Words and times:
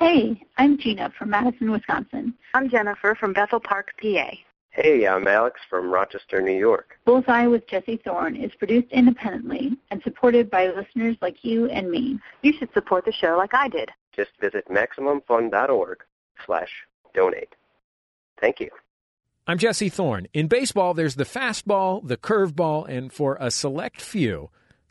Hey, 0.00 0.42
I'm 0.56 0.78
Gina 0.78 1.12
from 1.18 1.28
Madison, 1.28 1.70
Wisconsin. 1.70 2.32
I'm 2.54 2.70
Jennifer 2.70 3.14
from 3.14 3.34
Bethel 3.34 3.60
Park, 3.60 3.92
PA. 4.00 4.30
Hey, 4.70 5.06
I'm 5.06 5.28
Alex 5.28 5.60
from 5.68 5.90
Rochester, 5.92 6.40
New 6.40 6.58
York. 6.58 6.96
Bullseye 7.04 7.46
with 7.46 7.68
Jesse 7.68 8.00
Thorne 8.02 8.34
is 8.34 8.50
produced 8.54 8.90
independently 8.92 9.76
and 9.90 10.02
supported 10.02 10.50
by 10.50 10.68
listeners 10.68 11.18
like 11.20 11.44
you 11.44 11.68
and 11.68 11.90
me. 11.90 12.18
You 12.40 12.54
should 12.54 12.72
support 12.72 13.04
the 13.04 13.12
show 13.12 13.36
like 13.36 13.52
I 13.52 13.68
did. 13.68 13.90
Just 14.16 14.30
visit 14.40 14.66
MaximumFun.org 14.70 16.02
slash 16.46 16.70
donate. 17.12 17.54
Thank 18.40 18.58
you. 18.58 18.70
I'm 19.46 19.58
Jesse 19.58 19.90
Thorne. 19.90 20.28
In 20.32 20.48
baseball, 20.48 20.94
there's 20.94 21.16
the 21.16 21.24
fastball, 21.24 22.08
the 22.08 22.16
curveball, 22.16 22.88
and 22.88 23.12
for 23.12 23.36
a 23.38 23.50
select 23.50 24.00
few, 24.00 24.48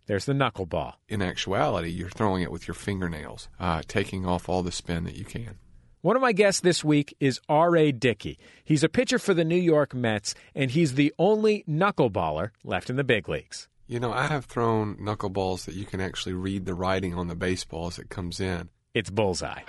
there's 0.10 0.26
the 0.26 0.34
knuckleball. 0.34 0.94
In 1.07 1.21
actuality, 1.21 1.89
you're 1.89 2.09
throwing 2.09 2.41
it 2.41 2.52
with 2.52 2.68
your 2.68 2.73
fingernails, 2.73 3.48
uh, 3.59 3.84
taking 3.88 4.26
off 4.26 4.50
all 4.50 4.64
the 4.64 4.71
spin 4.71 5.04
that 5.04 5.14
you 5.14 5.23
can. 5.23 5.59
One 6.02 6.16
of 6.16 6.21
my 6.23 6.32
guests 6.32 6.62
this 6.62 6.84
week 6.84 7.16
is 7.20 7.40
R.A. 7.48 7.91
Dickey. 7.91 8.40
He's 8.64 8.84
a 8.84 8.90
pitcher 8.90 9.20
for 9.20 9.36
the 9.36 9.45
New 9.45 9.55
York 9.55 9.94
Mets, 9.94 10.34
and 10.55 10.72
he's 10.72 10.95
the 10.95 11.14
only 11.20 11.64
knuckleballer 11.70 12.50
left 12.64 12.90
in 12.90 12.95
the 12.95 13.03
big 13.03 13.30
leagues. 13.30 13.67
You 13.86 14.00
know, 14.00 14.12
I 14.12 14.26
have 14.26 14.45
thrown 14.45 14.95
knuckleballs 14.95 15.66
that 15.66 15.76
you 15.76 15.86
can 15.86 16.02
actually 16.02 16.34
read 16.34 16.66
the 16.66 16.73
writing 16.73 17.14
on 17.14 17.28
the 17.28 17.36
baseball 17.36 17.86
as 17.86 18.00
it 18.00 18.09
comes 18.09 18.39
in. 18.39 18.70
It's 18.95 19.12
bullseye. 19.12 19.62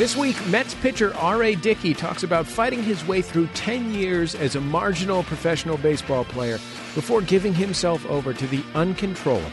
This 0.00 0.16
week, 0.16 0.46
Mets 0.46 0.72
pitcher 0.76 1.14
R.A. 1.14 1.56
Dickey 1.56 1.92
talks 1.92 2.22
about 2.22 2.46
fighting 2.46 2.82
his 2.82 3.06
way 3.06 3.20
through 3.20 3.48
10 3.48 3.92
years 3.92 4.34
as 4.34 4.56
a 4.56 4.60
marginal 4.62 5.22
professional 5.24 5.76
baseball 5.76 6.24
player 6.24 6.54
before 6.94 7.20
giving 7.20 7.52
himself 7.52 8.06
over 8.06 8.32
to 8.32 8.46
the 8.46 8.64
uncontrollable 8.74 9.50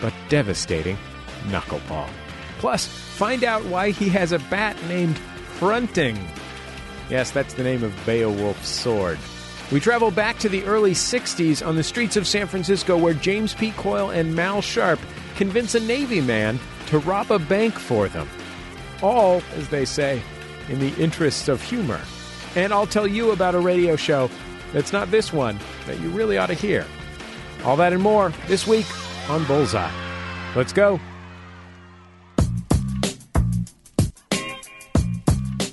but 0.00 0.12
devastating 0.28 0.98
knuckleball. 1.44 2.08
Plus, 2.58 2.88
find 2.88 3.44
out 3.44 3.64
why 3.66 3.92
he 3.92 4.08
has 4.08 4.32
a 4.32 4.40
bat 4.50 4.76
named 4.88 5.16
Hrunting. 5.60 6.18
Yes, 7.08 7.30
that's 7.30 7.54
the 7.54 7.62
name 7.62 7.84
of 7.84 7.94
Beowulf's 8.04 8.68
sword. 8.68 9.20
We 9.70 9.78
travel 9.78 10.10
back 10.10 10.40
to 10.40 10.48
the 10.48 10.64
early 10.64 10.94
60s 10.94 11.64
on 11.64 11.76
the 11.76 11.84
streets 11.84 12.16
of 12.16 12.26
San 12.26 12.48
Francisco 12.48 12.98
where 12.98 13.14
James 13.14 13.54
P. 13.54 13.70
Coyle 13.70 14.10
and 14.10 14.34
Mal 14.34 14.60
Sharp 14.60 14.98
convince 15.36 15.76
a 15.76 15.80
Navy 15.80 16.20
man 16.20 16.58
to 16.86 16.98
rob 16.98 17.30
a 17.30 17.38
bank 17.38 17.74
for 17.74 18.08
them. 18.08 18.28
All, 19.02 19.42
as 19.56 19.68
they 19.68 19.84
say, 19.84 20.22
in 20.68 20.78
the 20.78 20.94
interests 20.96 21.48
of 21.48 21.62
humor. 21.62 22.00
And 22.56 22.72
I'll 22.72 22.86
tell 22.86 23.06
you 23.06 23.32
about 23.32 23.54
a 23.54 23.60
radio 23.60 23.96
show 23.96 24.30
that's 24.72 24.92
not 24.92 25.10
this 25.10 25.32
one 25.32 25.58
that 25.86 26.00
you 26.00 26.08
really 26.10 26.38
ought 26.38 26.46
to 26.46 26.54
hear. 26.54 26.86
All 27.64 27.76
that 27.76 27.92
and 27.92 28.02
more 28.02 28.32
this 28.46 28.66
week 28.66 28.86
on 29.28 29.44
Bullseye. 29.44 29.90
Let's 30.54 30.72
go. 30.72 31.00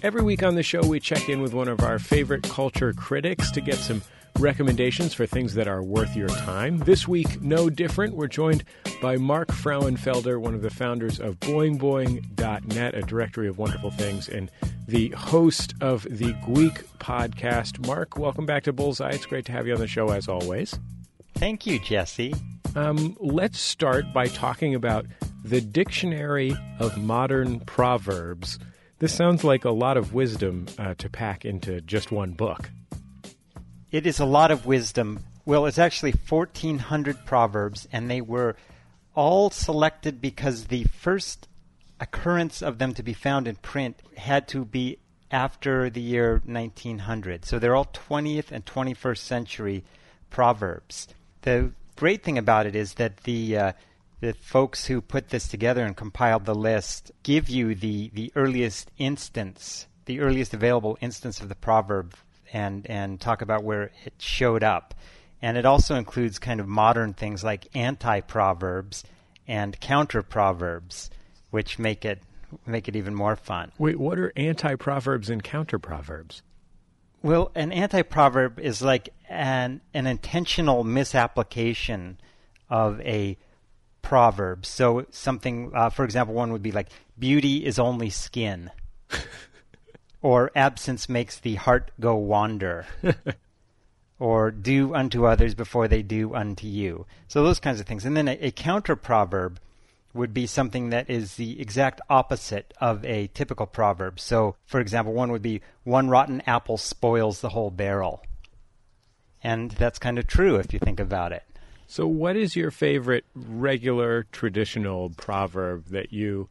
Every 0.03 0.23
week 0.23 0.41
on 0.41 0.55
the 0.55 0.63
show, 0.63 0.81
we 0.81 0.99
check 0.99 1.29
in 1.29 1.41
with 1.41 1.53
one 1.53 1.67
of 1.67 1.81
our 1.81 1.99
favorite 1.99 2.41
culture 2.43 2.91
critics 2.91 3.51
to 3.51 3.61
get 3.61 3.75
some 3.75 4.01
recommendations 4.39 5.13
for 5.13 5.25
things 5.25 5.53
that 5.55 5.67
are 5.67 5.83
worth 5.83 6.15
your 6.15 6.27
time. 6.29 6.79
This 6.79 7.07
week, 7.07 7.41
no 7.41 7.69
different. 7.69 8.15
We're 8.15 8.27
joined 8.27 8.63
by 9.01 9.17
Mark 9.17 9.49
Frauenfelder, 9.49 10.39
one 10.39 10.53
of 10.55 10.61
the 10.61 10.69
founders 10.69 11.19
of 11.19 11.39
BoingBoing.net, 11.39 12.95
a 12.95 13.01
directory 13.01 13.47
of 13.47 13.57
wonderful 13.57 13.91
things, 13.91 14.27
and 14.29 14.51
the 14.87 15.09
host 15.09 15.73
of 15.81 16.03
the 16.03 16.33
Gweek 16.45 16.83
podcast. 16.99 17.85
Mark, 17.85 18.17
welcome 18.17 18.45
back 18.45 18.63
to 18.63 18.73
Bullseye. 18.73 19.11
It's 19.11 19.25
great 19.25 19.45
to 19.45 19.51
have 19.51 19.67
you 19.67 19.73
on 19.73 19.79
the 19.79 19.87
show 19.87 20.09
as 20.09 20.27
always. 20.27 20.77
Thank 21.35 21.65
you, 21.65 21.79
Jesse. 21.79 22.33
Um, 22.75 23.17
let's 23.19 23.59
start 23.59 24.13
by 24.13 24.27
talking 24.27 24.75
about 24.75 25.05
the 25.43 25.61
Dictionary 25.61 26.55
of 26.79 26.97
Modern 26.97 27.59
Proverbs. 27.61 28.59
This 28.99 29.13
sounds 29.13 29.43
like 29.43 29.65
a 29.65 29.71
lot 29.71 29.97
of 29.97 30.13
wisdom 30.13 30.67
uh, 30.77 30.93
to 30.99 31.09
pack 31.09 31.43
into 31.43 31.81
just 31.81 32.11
one 32.11 32.33
book. 32.33 32.69
It 33.91 34.07
is 34.07 34.19
a 34.19 34.25
lot 34.25 34.51
of 34.51 34.65
wisdom. 34.65 35.25
Well, 35.45 35.65
it's 35.65 35.77
actually 35.77 36.13
1,400 36.13 37.25
proverbs, 37.25 37.89
and 37.91 38.09
they 38.09 38.21
were 38.21 38.55
all 39.15 39.49
selected 39.49 40.21
because 40.21 40.65
the 40.65 40.85
first 40.85 41.49
occurrence 41.99 42.61
of 42.61 42.77
them 42.77 42.93
to 42.93 43.03
be 43.03 43.13
found 43.13 43.49
in 43.49 43.55
print 43.57 43.99
had 44.15 44.47
to 44.47 44.63
be 44.63 44.97
after 45.29 45.89
the 45.89 46.01
year 46.01 46.41
1900. 46.45 47.43
So 47.43 47.59
they're 47.59 47.75
all 47.75 47.85
20th 47.85 48.51
and 48.51 48.65
21st 48.65 49.17
century 49.17 49.83
proverbs. 50.29 51.09
The 51.41 51.71
great 51.97 52.23
thing 52.23 52.37
about 52.37 52.65
it 52.65 52.75
is 52.75 52.93
that 52.93 53.17
the 53.23 53.57
uh, 53.57 53.71
the 54.21 54.33
folks 54.33 54.85
who 54.85 55.01
put 55.01 55.29
this 55.29 55.47
together 55.47 55.83
and 55.83 55.97
compiled 55.97 56.45
the 56.45 56.55
list 56.55 57.11
give 57.23 57.49
you 57.49 57.73
the, 57.73 58.11
the 58.13 58.31
earliest 58.35 58.91
instance, 58.99 59.87
the 60.05 60.19
earliest 60.19 60.53
available 60.53 60.97
instance 61.01 61.41
of 61.41 61.49
the 61.49 61.55
proverb 61.55 62.13
and, 62.53 62.85
and 62.87 63.19
talk 63.19 63.41
about 63.41 63.63
where 63.63 63.91
it 64.05 64.13
showed 64.19 64.63
up. 64.63 64.93
And 65.41 65.57
it 65.57 65.65
also 65.65 65.95
includes 65.95 66.39
kind 66.39 66.59
of 66.59 66.67
modern 66.67 67.13
things 67.13 67.43
like 67.43 67.67
anti 67.75 68.21
proverbs 68.21 69.03
and 69.47 69.79
counter 69.79 70.21
proverbs, 70.21 71.09
which 71.49 71.79
make 71.79 72.05
it 72.05 72.21
make 72.65 72.87
it 72.87 72.95
even 72.95 73.15
more 73.15 73.35
fun. 73.35 73.71
Wait, 73.77 73.99
what 73.99 74.19
are 74.19 74.31
anti 74.35 74.75
proverbs 74.75 75.29
and 75.29 75.43
counter 75.43 75.79
proverbs? 75.79 76.43
Well, 77.23 77.51
an 77.55 77.71
anti 77.71 78.01
proverb 78.01 78.59
is 78.59 78.81
like 78.81 79.09
an 79.29 79.81
an 79.93 80.07
intentional 80.07 80.83
misapplication 80.83 82.19
of 82.69 82.99
a 83.01 83.37
proverb. 84.01 84.65
So 84.65 85.05
something, 85.11 85.71
uh, 85.75 85.89
for 85.89 86.03
example, 86.03 86.33
one 86.33 86.51
would 86.51 86.63
be 86.63 86.71
like, 86.71 86.89
"Beauty 87.17 87.65
is 87.65 87.77
only 87.79 88.09
skin," 88.09 88.71
or 90.21 90.51
"Absence 90.55 91.09
makes 91.09 91.39
the 91.39 91.55
heart 91.55 91.91
go 91.99 92.15
wander." 92.15 92.85
or 94.21 94.51
do 94.51 94.93
unto 94.93 95.25
others 95.25 95.55
before 95.55 95.87
they 95.87 96.03
do 96.03 96.35
unto 96.35 96.67
you. 96.67 97.07
So 97.27 97.43
those 97.43 97.59
kinds 97.59 97.79
of 97.79 97.87
things. 97.87 98.05
And 98.05 98.15
then 98.15 98.27
a, 98.27 98.37
a 98.39 98.51
counter 98.51 98.95
proverb 98.95 99.59
would 100.13 100.33
be 100.33 100.45
something 100.45 100.89
that 100.89 101.09
is 101.09 101.35
the 101.35 101.59
exact 101.59 102.01
opposite 102.09 102.73
of 102.79 103.03
a 103.03 103.27
typical 103.33 103.65
proverb. 103.65 104.19
So, 104.19 104.55
for 104.65 104.79
example, 104.79 105.13
one 105.13 105.31
would 105.31 105.41
be 105.41 105.61
one 105.83 106.09
rotten 106.09 106.41
apple 106.41 106.77
spoils 106.77 107.41
the 107.41 107.49
whole 107.49 107.71
barrel. 107.71 108.21
And 109.43 109.71
that's 109.71 109.97
kind 109.97 110.19
of 110.19 110.27
true 110.27 110.57
if 110.57 110.71
you 110.71 110.79
think 110.79 110.99
about 110.99 111.31
it. 111.31 111.43
So, 111.87 112.05
what 112.05 112.35
is 112.35 112.55
your 112.55 112.71
favorite 112.71 113.25
regular 113.33 114.27
traditional 114.31 115.09
proverb 115.09 115.87
that 115.87 116.13
you 116.13 116.47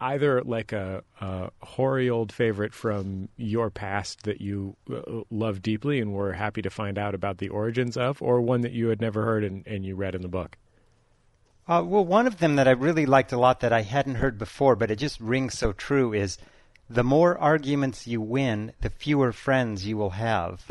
either 0.00 0.42
like 0.42 0.72
a, 0.72 1.02
a, 1.20 1.50
hoary 1.62 2.08
old 2.08 2.32
favorite 2.32 2.72
from 2.72 3.28
your 3.36 3.70
past 3.70 4.22
that 4.22 4.40
you 4.40 4.76
uh, 4.92 5.22
love 5.30 5.62
deeply 5.62 6.00
and 6.00 6.12
were 6.12 6.32
happy 6.32 6.62
to 6.62 6.70
find 6.70 6.98
out 6.98 7.14
about 7.14 7.38
the 7.38 7.48
origins 7.48 7.96
of, 7.96 8.22
or 8.22 8.40
one 8.40 8.62
that 8.62 8.72
you 8.72 8.88
had 8.88 9.00
never 9.00 9.24
heard 9.24 9.44
and, 9.44 9.66
and 9.66 9.84
you 9.84 9.94
read 9.94 10.14
in 10.14 10.22
the 10.22 10.28
book? 10.28 10.56
Uh, 11.66 11.82
well, 11.84 12.04
one 12.04 12.26
of 12.26 12.38
them 12.38 12.56
that 12.56 12.68
I 12.68 12.72
really 12.72 13.06
liked 13.06 13.32
a 13.32 13.38
lot 13.38 13.60
that 13.60 13.72
I 13.72 13.82
hadn't 13.82 14.16
heard 14.16 14.38
before, 14.38 14.76
but 14.76 14.90
it 14.90 14.96
just 14.96 15.18
rings 15.20 15.56
so 15.56 15.72
true 15.72 16.12
is 16.12 16.36
the 16.88 17.04
more 17.04 17.38
arguments 17.38 18.06
you 18.06 18.20
win, 18.20 18.72
the 18.82 18.90
fewer 18.90 19.32
friends 19.32 19.86
you 19.86 19.96
will 19.96 20.10
have. 20.10 20.70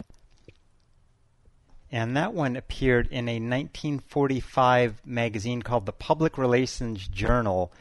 And 1.92 2.16
that 2.18 2.34
one 2.34 2.56
appeared 2.56 3.08
in 3.08 3.28
a 3.28 3.34
1945 3.34 5.02
magazine 5.06 5.62
called 5.62 5.86
the 5.86 5.92
Public 5.92 6.38
Relations 6.38 7.08
Journal, 7.08 7.72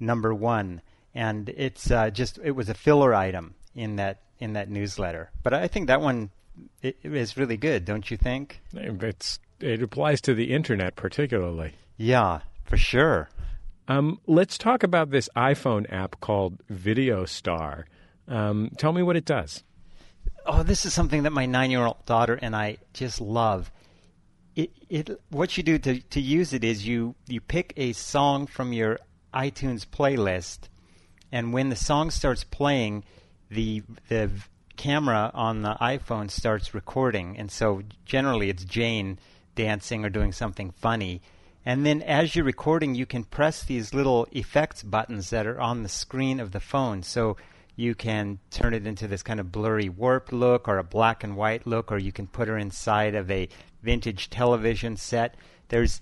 number 0.00 0.34
one, 0.34 0.82
and 1.14 1.48
it's 1.50 1.90
uh, 1.90 2.10
just 2.10 2.38
it 2.42 2.52
was 2.52 2.68
a 2.68 2.74
filler 2.74 3.14
item 3.14 3.54
in 3.74 3.96
that 3.96 4.20
in 4.38 4.54
that 4.54 4.70
newsletter. 4.70 5.30
But 5.42 5.54
I 5.54 5.68
think 5.68 5.86
that 5.88 6.00
one 6.00 6.30
it, 6.82 6.98
it 7.02 7.14
is 7.14 7.36
really 7.36 7.56
good, 7.56 7.84
don't 7.84 8.10
you 8.10 8.16
think? 8.16 8.60
It's 8.72 9.38
it 9.60 9.82
applies 9.82 10.20
to 10.22 10.34
the 10.34 10.52
internet 10.52 10.96
particularly. 10.96 11.74
Yeah, 11.96 12.40
for 12.64 12.76
sure. 12.76 13.28
Um, 13.88 14.20
let's 14.26 14.58
talk 14.58 14.82
about 14.82 15.10
this 15.10 15.28
iPhone 15.36 15.90
app 15.92 16.20
called 16.20 16.60
Video 16.68 17.24
Star. 17.24 17.86
Um, 18.28 18.70
tell 18.76 18.92
me 18.92 19.02
what 19.02 19.16
it 19.16 19.24
does. 19.24 19.62
Oh, 20.44 20.62
this 20.62 20.84
is 20.84 20.92
something 20.92 21.22
that 21.22 21.32
my 21.32 21.46
nine-year-old 21.46 22.04
daughter 22.04 22.34
and 22.34 22.54
I 22.54 22.78
just 22.92 23.20
love. 23.20 23.70
It, 24.56 24.70
it, 24.88 25.20
what 25.30 25.56
you 25.56 25.62
do 25.62 25.78
to, 25.78 26.00
to 26.00 26.20
use 26.20 26.52
it 26.52 26.64
is 26.64 26.86
you, 26.86 27.14
you 27.28 27.40
pick 27.40 27.74
a 27.76 27.92
song 27.92 28.46
from 28.46 28.72
your 28.72 28.98
iTunes 29.36 29.86
playlist, 29.86 30.68
and 31.30 31.52
when 31.52 31.68
the 31.68 31.76
song 31.76 32.10
starts 32.10 32.42
playing, 32.44 33.04
the 33.50 33.82
the 34.08 34.30
camera 34.76 35.30
on 35.34 35.62
the 35.62 35.76
iPhone 35.80 36.30
starts 36.30 36.74
recording, 36.74 37.36
and 37.38 37.50
so 37.50 37.82
generally 38.04 38.48
it's 38.48 38.64
Jane 38.64 39.18
dancing 39.54 40.04
or 40.04 40.10
doing 40.10 40.32
something 40.32 40.70
funny. 40.70 41.20
And 41.64 41.84
then 41.84 42.02
as 42.02 42.36
you're 42.36 42.44
recording, 42.44 42.94
you 42.94 43.06
can 43.06 43.24
press 43.24 43.64
these 43.64 43.92
little 43.92 44.28
effects 44.30 44.84
buttons 44.84 45.30
that 45.30 45.46
are 45.46 45.60
on 45.60 45.82
the 45.82 45.88
screen 45.88 46.38
of 46.38 46.52
the 46.52 46.60
phone. 46.60 47.02
So 47.02 47.36
you 47.74 47.96
can 47.96 48.38
turn 48.50 48.72
it 48.72 48.86
into 48.86 49.08
this 49.08 49.24
kind 49.24 49.40
of 49.40 49.50
blurry 49.50 49.88
warped 49.88 50.32
look 50.32 50.68
or 50.68 50.78
a 50.78 50.84
black 50.84 51.24
and 51.24 51.36
white 51.36 51.66
look, 51.66 51.90
or 51.90 51.98
you 51.98 52.12
can 52.12 52.28
put 52.28 52.46
her 52.46 52.56
inside 52.56 53.16
of 53.16 53.30
a 53.30 53.48
vintage 53.82 54.30
television 54.30 54.96
set. 54.96 55.34
There's 55.68 56.00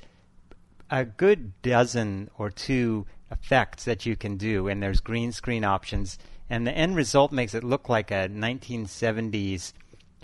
a 0.90 1.06
good 1.06 1.60
dozen 1.62 2.31
or 2.36 2.50
two 2.50 3.06
effects 3.30 3.84
that 3.84 4.06
you 4.06 4.16
can 4.16 4.36
do, 4.36 4.68
and 4.68 4.82
there's 4.82 5.00
green 5.00 5.32
screen 5.32 5.64
options, 5.64 6.18
and 6.48 6.66
the 6.66 6.72
end 6.72 6.96
result 6.96 7.32
makes 7.32 7.54
it 7.54 7.64
look 7.64 7.88
like 7.88 8.10
a 8.10 8.28
1970s 8.28 9.72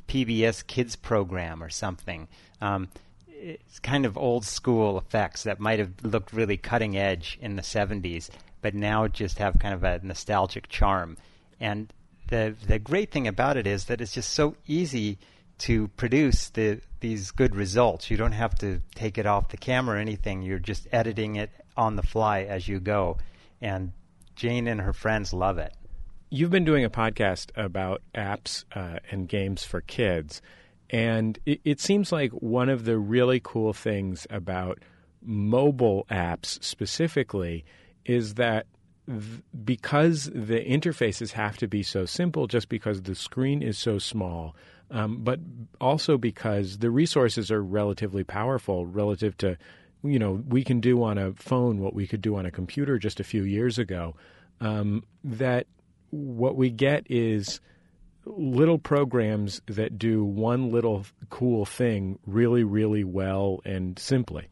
PBS 0.09 0.67
kids 0.67 0.97
program 0.97 1.63
or 1.63 1.71
something. 1.71 2.29
Um, 2.61 2.89
it's 3.29 3.79
kind 3.79 4.05
of 4.05 4.19
old 4.19 4.45
school 4.45 4.99
effects 4.99 5.45
that 5.45 5.61
might 5.61 5.79
have 5.79 5.93
looked 6.03 6.33
really 6.33 6.57
cutting 6.57 6.97
edge 6.97 7.39
in 7.41 7.57
the 7.57 7.63
70s, 7.63 8.29
but 8.61 8.75
now 8.75 9.09
just 9.09 9.39
have 9.39 9.59
kind 9.59 9.75
of 9.75 9.83
a 9.85 10.01
nostalgic 10.03 10.69
charm. 10.69 11.17
And 11.59 11.93
the 12.29 12.55
the 12.67 12.79
great 12.79 13.11
thing 13.11 13.27
about 13.27 13.57
it 13.57 13.67
is 13.67 13.87
that 13.87 14.01
it's 14.01 14.13
just 14.13 14.31
so 14.31 14.57
easy 14.67 15.19
to 15.59 15.89
produce 15.89 16.49
the 16.51 16.81
these 17.01 17.31
good 17.31 17.55
results. 17.55 18.11
You 18.11 18.17
don't 18.17 18.33
have 18.33 18.55
to 18.57 18.81
take 18.95 19.19
it 19.19 19.27
off 19.27 19.49
the 19.49 19.57
camera 19.57 19.97
or 19.97 20.01
anything. 20.01 20.43
You're 20.43 20.59
just 20.59 20.87
editing 20.93 21.37
it 21.37 21.51
on 21.77 21.97
the 21.97 22.03
fly 22.03 22.43
as 22.43 22.69
you 22.69 22.81
go. 22.81 23.19
And 23.61 23.93
Jane 24.37 24.67
and 24.69 24.81
her 24.81 24.93
friends 24.93 25.33
love 25.33 25.59
it. 25.59 25.75
You've 26.31 26.51
been 26.51 26.65
doing 26.65 26.85
a 26.85 26.91
podcast 26.91 27.51
about 27.57 28.03
apps 28.15 28.65
uh, 28.75 29.01
and 29.11 29.29
games 29.29 29.65
for 29.65 29.81
kids. 29.81 30.41
And 30.89 31.39
it, 31.47 31.61
it 31.65 31.81
seems 31.81 32.13
like 32.13 32.31
one 32.33 32.69
of 32.69 32.85
the 32.85 32.99
really 32.99 33.41
cool 33.43 33.73
things 33.73 34.27
about 34.31 34.79
mobile 35.23 36.07
apps 36.11 36.63
specifically 36.63 37.65
is 38.05 38.35
that 38.35 38.67
because 39.65 40.31
the 40.33 40.65
interfaces 40.65 41.33
have 41.33 41.57
to 41.59 41.67
be 41.67 41.83
so 41.83 42.05
simple, 42.05 42.47
just 42.47 42.69
because 42.69 43.03
the 43.03 43.15
screen 43.15 43.63
is 43.63 43.77
so 43.77 43.99
small, 43.99 44.55
um, 44.91 45.19
but 45.23 45.41
also 45.81 46.17
because 46.17 46.79
the 46.79 46.91
resources 46.91 47.51
are 47.51 47.63
relatively 47.63 48.25
powerful 48.25 48.87
relative 48.87 49.37
to, 49.39 49.57
you 50.03 50.19
know, 50.19 50.43
we 50.49 50.65
can 50.65 50.81
do 50.81 51.03
on 51.03 51.19
a 51.19 51.33
phone 51.35 51.81
what 51.81 51.95
we 51.95 52.07
could 52.07 52.23
do 52.23 52.37
on 52.37 52.47
a 52.47 52.51
computer 52.51 52.99
just 52.99 53.21
a 53.21 53.25
few 53.25 53.43
years 53.43 53.79
ago. 53.79 54.15
Um, 54.61 55.05
that 55.25 55.67
what 56.11 56.57
we 56.57 56.71
get 56.71 57.07
is 57.11 57.61
little 58.25 58.79
programs 58.79 59.61
that 59.67 59.99
do 59.99 60.25
one 60.25 60.71
little 60.71 61.05
cool 61.29 61.65
thing 61.65 62.19
really, 62.27 62.65
really 62.65 63.05
well 63.05 63.61
and 63.65 63.99
simply. 63.99 64.49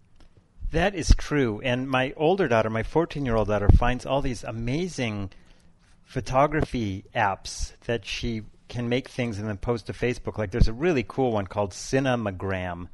That 0.71 0.95
is 0.95 1.15
true. 1.17 1.61
And 1.63 1.89
my 1.89 2.13
older 2.17 2.49
daughter, 2.49 2.69
my 2.71 2.83
14 2.83 3.25
year 3.25 3.37
old 3.37 3.49
daughter, 3.49 3.69
finds 3.69 4.05
all 4.05 4.21
these 4.21 4.45
amazing 4.45 5.31
photography 6.05 7.05
apps 7.15 7.73
that 7.87 8.05
she 8.05 8.43
can 8.69 8.89
make 8.89 9.09
things 9.09 9.39
and 9.39 9.49
then 9.49 9.57
post 9.57 9.87
to 9.87 9.93
Facebook. 9.93 10.37
Like 10.37 10.51
there's 10.51 10.69
a 10.69 10.73
really 10.73 11.05
cool 11.07 11.33
one 11.33 11.47
called 11.47 11.73
Cinemagram 11.73 12.89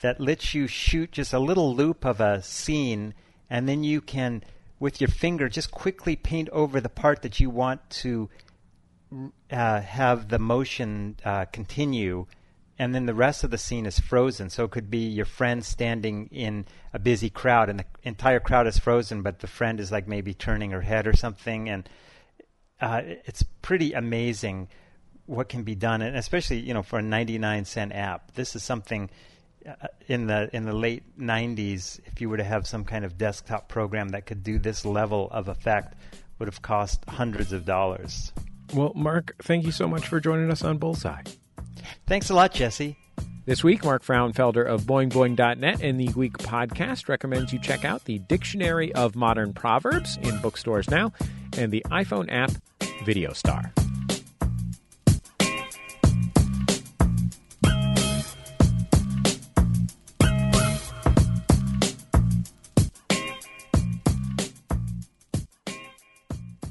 that 0.00 0.20
lets 0.20 0.54
you 0.54 0.66
shoot 0.66 1.12
just 1.12 1.32
a 1.32 1.38
little 1.38 1.74
loop 1.74 2.04
of 2.04 2.20
a 2.20 2.42
scene 2.42 3.14
and 3.50 3.68
then 3.68 3.84
you 3.84 4.00
can, 4.00 4.42
with 4.80 5.00
your 5.00 5.08
finger, 5.08 5.48
just 5.48 5.70
quickly 5.70 6.16
paint 6.16 6.48
over 6.50 6.80
the 6.80 6.88
part 6.88 7.22
that 7.22 7.40
you 7.40 7.50
want 7.50 7.88
to 7.90 8.28
uh, 9.50 9.80
have 9.80 10.28
the 10.28 10.38
motion 10.38 11.16
uh, 11.24 11.44
continue 11.46 12.26
and 12.78 12.94
then 12.94 13.06
the 13.06 13.14
rest 13.14 13.44
of 13.44 13.50
the 13.50 13.58
scene 13.58 13.86
is 13.86 13.98
frozen. 13.98 14.50
So 14.50 14.64
it 14.64 14.72
could 14.72 14.90
be 14.90 15.06
your 15.06 15.24
friend 15.24 15.64
standing 15.64 16.28
in 16.32 16.66
a 16.92 16.98
busy 16.98 17.30
crowd, 17.30 17.68
and 17.68 17.80
the 17.80 17.84
entire 18.02 18.40
crowd 18.40 18.66
is 18.66 18.78
frozen, 18.78 19.22
but 19.22 19.38
the 19.38 19.46
friend 19.46 19.78
is 19.78 19.92
like 19.92 20.08
maybe 20.08 20.34
turning 20.34 20.72
her 20.72 20.80
head 20.80 21.06
or 21.06 21.12
something, 21.12 21.68
and 21.68 21.88
uh, 22.80 23.02
it's 23.04 23.44
pretty 23.62 23.92
amazing 23.92 24.68
what 25.26 25.48
can 25.48 25.62
be 25.62 25.74
done, 25.74 26.02
and 26.02 26.16
especially 26.16 26.58
you 26.58 26.74
know 26.74 26.82
for 26.82 26.98
a 26.98 27.02
99 27.02 27.64
cent 27.64 27.92
app. 27.92 28.34
This 28.34 28.56
is 28.56 28.62
something 28.62 29.08
Uh, 29.66 29.86
in 30.08 30.26
the 30.26 30.50
in 30.54 30.64
the 30.64 30.74
late 30.74 31.02
90s. 31.18 31.98
If 32.04 32.20
you 32.20 32.28
were 32.28 32.36
to 32.36 32.44
have 32.44 32.66
some 32.66 32.84
kind 32.84 33.04
of 33.04 33.16
desktop 33.16 33.68
program 33.68 34.10
that 34.10 34.26
could 34.26 34.42
do 34.42 34.58
this 34.58 34.84
level 34.84 35.28
of 35.30 35.48
effect, 35.48 35.94
would 36.38 36.48
have 36.48 36.60
cost 36.60 37.02
hundreds 37.08 37.52
of 37.52 37.64
dollars. 37.64 38.32
Well, 38.74 38.92
Mark, 38.94 39.36
thank 39.42 39.64
you 39.64 39.72
so 39.72 39.88
much 39.88 40.06
for 40.06 40.20
joining 40.20 40.50
us 40.50 40.62
on 40.62 40.76
Bullseye. 40.76 41.22
Thanks 42.06 42.28
a 42.28 42.34
lot, 42.34 42.52
Jesse. 42.52 42.98
This 43.46 43.62
week, 43.62 43.84
Mark 43.84 44.02
Frauenfelder 44.02 44.66
of 44.66 44.82
BoingBoing.net 44.82 45.82
and 45.82 46.00
the 46.00 46.08
Gweek 46.08 46.32
podcast 46.38 47.08
recommends 47.08 47.52
you 47.52 47.58
check 47.58 47.84
out 47.84 48.04
the 48.04 48.18
Dictionary 48.20 48.94
of 48.94 49.14
Modern 49.14 49.52
Proverbs 49.52 50.18
in 50.22 50.38
bookstores 50.40 50.88
now 50.90 51.12
and 51.56 51.70
the 51.70 51.84
iPhone 51.90 52.32
app 52.32 52.52
Video 53.04 53.32
Star. 53.34 53.72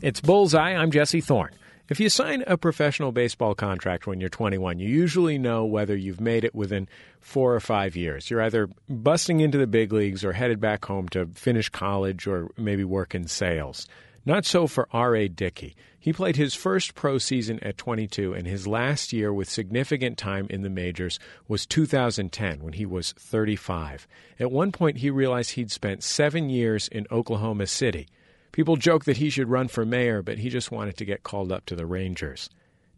It's 0.03 0.19
Bullseye. 0.19 0.75
I'm 0.75 0.91
Jesse 0.91 1.21
Thorne. 1.21 1.53
If 1.87 1.97
you 2.01 2.09
sign 2.09 2.43
a 2.45 2.57
professional 2.57 3.13
baseball 3.13 3.55
contract 3.55 4.05
when 4.05 4.19
you're 4.19 4.27
21, 4.27 4.77
you 4.77 4.89
usually 4.89 5.37
know 5.37 5.63
whether 5.63 5.95
you've 5.95 6.19
made 6.19 6.43
it 6.43 6.53
within 6.53 6.89
four 7.21 7.55
or 7.55 7.61
five 7.61 7.95
years. 7.95 8.29
You're 8.29 8.41
either 8.41 8.67
busting 8.89 9.39
into 9.39 9.57
the 9.57 9.65
big 9.65 9.93
leagues 9.93 10.25
or 10.25 10.33
headed 10.33 10.59
back 10.59 10.83
home 10.83 11.07
to 11.09 11.27
finish 11.27 11.69
college 11.69 12.27
or 12.27 12.49
maybe 12.57 12.83
work 12.83 13.15
in 13.15 13.29
sales. 13.29 13.87
Not 14.25 14.43
so 14.45 14.67
for 14.67 14.89
R.A. 14.91 15.29
Dickey. 15.29 15.73
He 15.97 16.11
played 16.11 16.35
his 16.35 16.53
first 16.53 16.95
pro 16.95 17.17
season 17.17 17.61
at 17.61 17.77
22, 17.77 18.33
and 18.33 18.45
his 18.45 18.67
last 18.67 19.13
year 19.13 19.33
with 19.33 19.49
significant 19.49 20.17
time 20.17 20.47
in 20.49 20.63
the 20.63 20.69
majors 20.69 21.17
was 21.47 21.65
2010 21.65 22.61
when 22.61 22.73
he 22.73 22.85
was 22.85 23.13
35. 23.13 24.05
At 24.37 24.51
one 24.51 24.73
point, 24.73 24.97
he 24.97 25.09
realized 25.09 25.51
he'd 25.51 25.71
spent 25.71 26.03
seven 26.03 26.49
years 26.49 26.89
in 26.89 27.07
Oklahoma 27.09 27.67
City. 27.67 28.09
People 28.53 28.77
joke 28.77 29.03
that 29.05 29.17
he 29.17 29.29
should 29.29 29.49
run 29.49 29.67
for 29.67 29.85
mayor, 29.85 30.21
but 30.21 30.37
he 30.37 30.49
just 30.49 30.71
wanted 30.71 30.95
to 30.97 31.05
get 31.05 31.23
called 31.23 31.51
up 31.51 31.65
to 31.65 31.75
the 31.75 31.87
Rangers. 31.87 32.49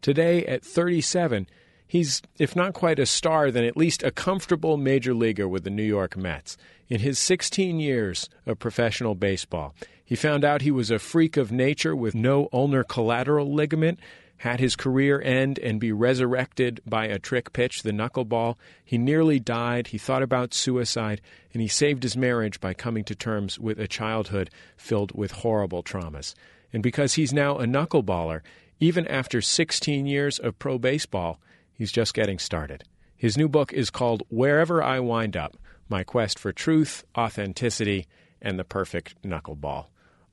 Today, 0.02 0.44
at 0.44 0.62
37, 0.62 1.48
he's, 1.88 2.22
if 2.38 2.54
not 2.54 2.74
quite 2.74 2.98
a 2.98 3.06
star, 3.06 3.50
then 3.50 3.64
at 3.64 3.76
least 3.76 4.04
a 4.04 4.10
comfortable 4.10 4.76
major 4.76 5.14
leaguer 5.14 5.48
with 5.48 5.64
the 5.64 5.70
New 5.70 5.82
York 5.82 6.14
Mets. 6.16 6.58
In 6.88 7.00
his 7.00 7.18
16 7.18 7.80
years 7.80 8.28
of 8.44 8.58
professional 8.58 9.14
baseball, 9.14 9.74
he 10.04 10.14
found 10.14 10.44
out 10.44 10.60
he 10.60 10.70
was 10.70 10.90
a 10.90 10.98
freak 10.98 11.38
of 11.38 11.50
nature 11.50 11.96
with 11.96 12.14
no 12.14 12.48
ulnar 12.52 12.84
collateral 12.84 13.52
ligament 13.52 13.98
had 14.38 14.60
his 14.60 14.76
career 14.76 15.20
end 15.20 15.58
and 15.58 15.80
be 15.80 15.92
resurrected 15.92 16.80
by 16.86 17.06
a 17.06 17.18
trick 17.18 17.52
pitch, 17.52 17.82
the 17.82 17.92
knuckleball. 17.92 18.56
He 18.84 18.98
nearly 18.98 19.40
died. 19.40 19.88
He 19.88 19.98
thought 19.98 20.22
about 20.22 20.54
suicide, 20.54 21.20
and 21.52 21.62
he 21.62 21.68
saved 21.68 22.02
his 22.02 22.16
marriage 22.16 22.60
by 22.60 22.74
coming 22.74 23.04
to 23.04 23.14
terms 23.14 23.58
with 23.58 23.78
a 23.78 23.88
childhood 23.88 24.50
filled 24.76 25.12
with 25.16 25.32
horrible 25.32 25.82
traumas. 25.82 26.34
And 26.72 26.82
because 26.82 27.14
he's 27.14 27.32
now 27.32 27.58
a 27.58 27.64
knuckleballer, 27.64 28.42
even 28.78 29.06
after 29.06 29.40
16 29.40 30.06
years 30.06 30.38
of 30.38 30.58
pro 30.58 30.78
baseball, 30.78 31.40
he's 31.72 31.92
just 31.92 32.12
getting 32.12 32.38
started. 32.38 32.84
His 33.16 33.38
new 33.38 33.48
book 33.48 33.72
is 33.72 33.88
called 33.88 34.22
Wherever 34.28 34.82
I 34.82 35.00
Wind 35.00 35.36
Up 35.36 35.56
My 35.88 36.04
Quest 36.04 36.38
for 36.38 36.52
Truth, 36.52 37.04
Authenticity, 37.16 38.06
and 38.42 38.58
the 38.58 38.64
Perfect 38.64 39.14
Knuckleball. 39.22 39.86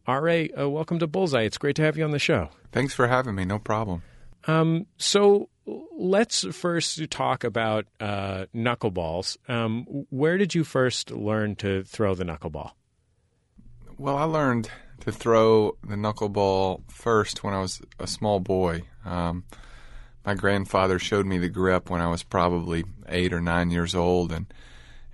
R.A., 0.06 0.50
uh, 0.50 0.68
welcome 0.68 1.00
to 1.00 1.08
Bullseye. 1.08 1.44
It's 1.44 1.58
great 1.58 1.78
to 1.78 1.82
have 1.84 1.98
you 1.98 2.04
on 2.04 2.12
the 2.12 2.20
show. 2.20 2.50
Thanks 2.72 2.94
for 2.94 3.08
having 3.08 3.36
me. 3.36 3.46
No 3.46 3.58
problem. 3.58 4.04
Um, 4.46 4.86
so 4.98 5.50
let's 5.66 6.44
first 6.56 7.10
talk 7.10 7.46
about 7.46 7.86
uh, 8.02 8.46
knuckleballs. 8.54 9.38
Um, 9.50 9.86
where 10.10 10.38
did 10.38 10.54
you 10.54 10.66
first 10.66 11.12
learn 11.12 11.56
to 11.58 11.84
throw 11.84 12.16
the 12.16 12.26
knuckleball? 12.26 12.72
Well, 13.98 14.18
I 14.18 14.24
learned 14.24 14.70
to 15.02 15.12
throw 15.12 15.78
the 15.88 15.96
knuckleball 15.96 16.92
first 16.92 17.44
when 17.44 17.54
I 17.54 17.62
was 17.62 17.82
a 18.00 18.08
small 18.08 18.42
boy. 18.42 18.82
Um, 19.06 19.46
my 20.26 20.34
grandfather 20.34 21.00
showed 21.00 21.26
me 21.26 21.38
the 21.38 21.50
grip 21.50 21.90
when 21.90 22.02
I 22.02 22.08
was 22.08 22.24
probably 22.24 22.84
eight 23.08 23.32
or 23.32 23.42
nine 23.42 23.72
years 23.72 23.96
old, 23.96 24.32
and 24.32 24.54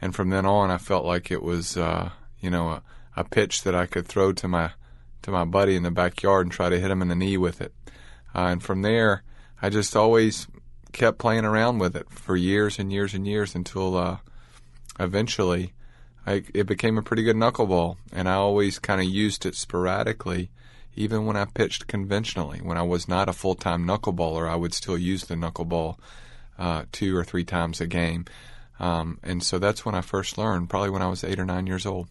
and 0.01 0.15
from 0.15 0.29
then 0.29 0.45
on, 0.45 0.71
I 0.71 0.77
felt 0.77 1.05
like 1.05 1.29
it 1.29 1.43
was, 1.43 1.75
uh, 1.75 2.11
you 2.39 2.49
know, 2.49 2.69
a, 2.69 2.83
a 3.17 3.23
pitch 3.23 3.63
that 3.63 3.75
I 3.75 3.85
could 3.85 4.07
throw 4.07 4.31
to 4.33 4.47
my 4.47 4.71
to 5.21 5.31
my 5.31 5.45
buddy 5.45 5.75
in 5.75 5.83
the 5.83 5.91
backyard 5.91 6.45
and 6.45 6.51
try 6.51 6.69
to 6.69 6.79
hit 6.79 6.91
him 6.91 7.01
in 7.01 7.07
the 7.07 7.15
knee 7.15 7.37
with 7.37 7.61
it. 7.61 7.73
Uh, 8.33 8.47
and 8.51 8.63
from 8.63 8.81
there, 8.81 9.23
I 9.61 9.69
just 9.69 9.95
always 9.95 10.47
kept 10.91 11.17
playing 11.17 11.45
around 11.45 11.79
with 11.79 11.95
it 11.95 12.09
for 12.09 12.35
years 12.35 12.79
and 12.79 12.91
years 12.91 13.13
and 13.13 13.27
years 13.27 13.55
until 13.55 13.97
uh, 13.97 14.17
eventually 14.99 15.73
I, 16.25 16.43
it 16.53 16.67
became 16.67 16.97
a 16.97 17.03
pretty 17.03 17.23
good 17.23 17.35
knuckleball. 17.35 17.97
And 18.11 18.29
I 18.29 18.33
always 18.33 18.79
kind 18.79 19.01
of 19.01 19.07
used 19.07 19.45
it 19.45 19.55
sporadically, 19.55 20.51
even 20.95 21.25
when 21.25 21.35
I 21.35 21.45
pitched 21.45 21.87
conventionally. 21.87 22.59
When 22.59 22.77
I 22.77 22.83
was 22.83 23.07
not 23.07 23.29
a 23.29 23.33
full 23.33 23.55
time 23.55 23.85
knuckleballer, 23.85 24.49
I 24.49 24.55
would 24.55 24.73
still 24.73 24.97
use 24.97 25.25
the 25.25 25.35
knuckleball 25.35 25.97
uh, 26.57 26.83
two 26.91 27.15
or 27.15 27.23
three 27.23 27.43
times 27.45 27.81
a 27.81 27.87
game. 27.87 28.25
Um, 28.79 29.19
and 29.23 29.43
so 29.43 29.59
that's 29.59 29.85
when 29.85 29.95
I 29.95 30.01
first 30.01 30.37
learned, 30.37 30.69
probably 30.69 30.89
when 30.89 31.01
I 31.01 31.07
was 31.07 31.23
eight 31.23 31.39
or 31.39 31.45
nine 31.45 31.67
years 31.67 31.85
old. 31.85 32.07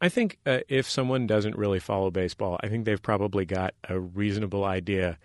I 0.00 0.08
think 0.08 0.38
uh, 0.46 0.60
if 0.68 0.88
someone 0.88 1.26
doesn't 1.26 1.56
really 1.56 1.80
follow 1.80 2.10
baseball, 2.10 2.58
I 2.62 2.68
think 2.68 2.84
they've 2.84 3.02
probably 3.02 3.44
got 3.44 3.74
a 3.88 3.98
reasonable 3.98 4.64
idea 4.64 5.18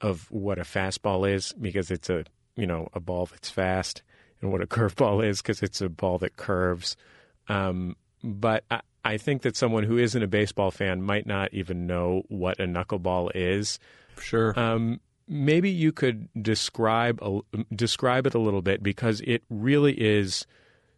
of 0.00 0.30
what 0.30 0.58
a 0.58 0.62
fastball 0.62 1.30
is 1.30 1.52
because 1.60 1.90
it's 1.90 2.10
a 2.10 2.24
you 2.56 2.66
know 2.66 2.88
a 2.92 3.00
ball 3.00 3.26
that's 3.26 3.50
fast, 3.50 4.02
and 4.40 4.52
what 4.52 4.62
a 4.62 4.66
curveball 4.68 5.26
is 5.26 5.42
because 5.42 5.62
it's 5.62 5.80
a 5.80 5.88
ball 5.88 6.18
that 6.18 6.36
curves. 6.36 6.96
Um, 7.48 7.96
but 8.22 8.64
I, 8.70 8.80
I 9.04 9.16
think 9.16 9.42
that 9.42 9.56
someone 9.56 9.82
who 9.84 9.98
isn't 9.98 10.22
a 10.22 10.28
baseball 10.28 10.70
fan 10.70 11.02
might 11.02 11.26
not 11.26 11.52
even 11.52 11.86
know 11.86 12.22
what 12.28 12.60
a 12.60 12.64
knuckleball 12.64 13.32
is. 13.34 13.78
Sure. 14.20 14.58
Um, 14.58 15.00
maybe 15.26 15.70
you 15.70 15.90
could 15.90 16.28
describe 16.40 17.20
a, 17.22 17.40
describe 17.74 18.26
it 18.26 18.34
a 18.34 18.38
little 18.38 18.62
bit 18.62 18.82
because 18.82 19.20
it 19.22 19.42
really 19.50 19.94
is 19.94 20.46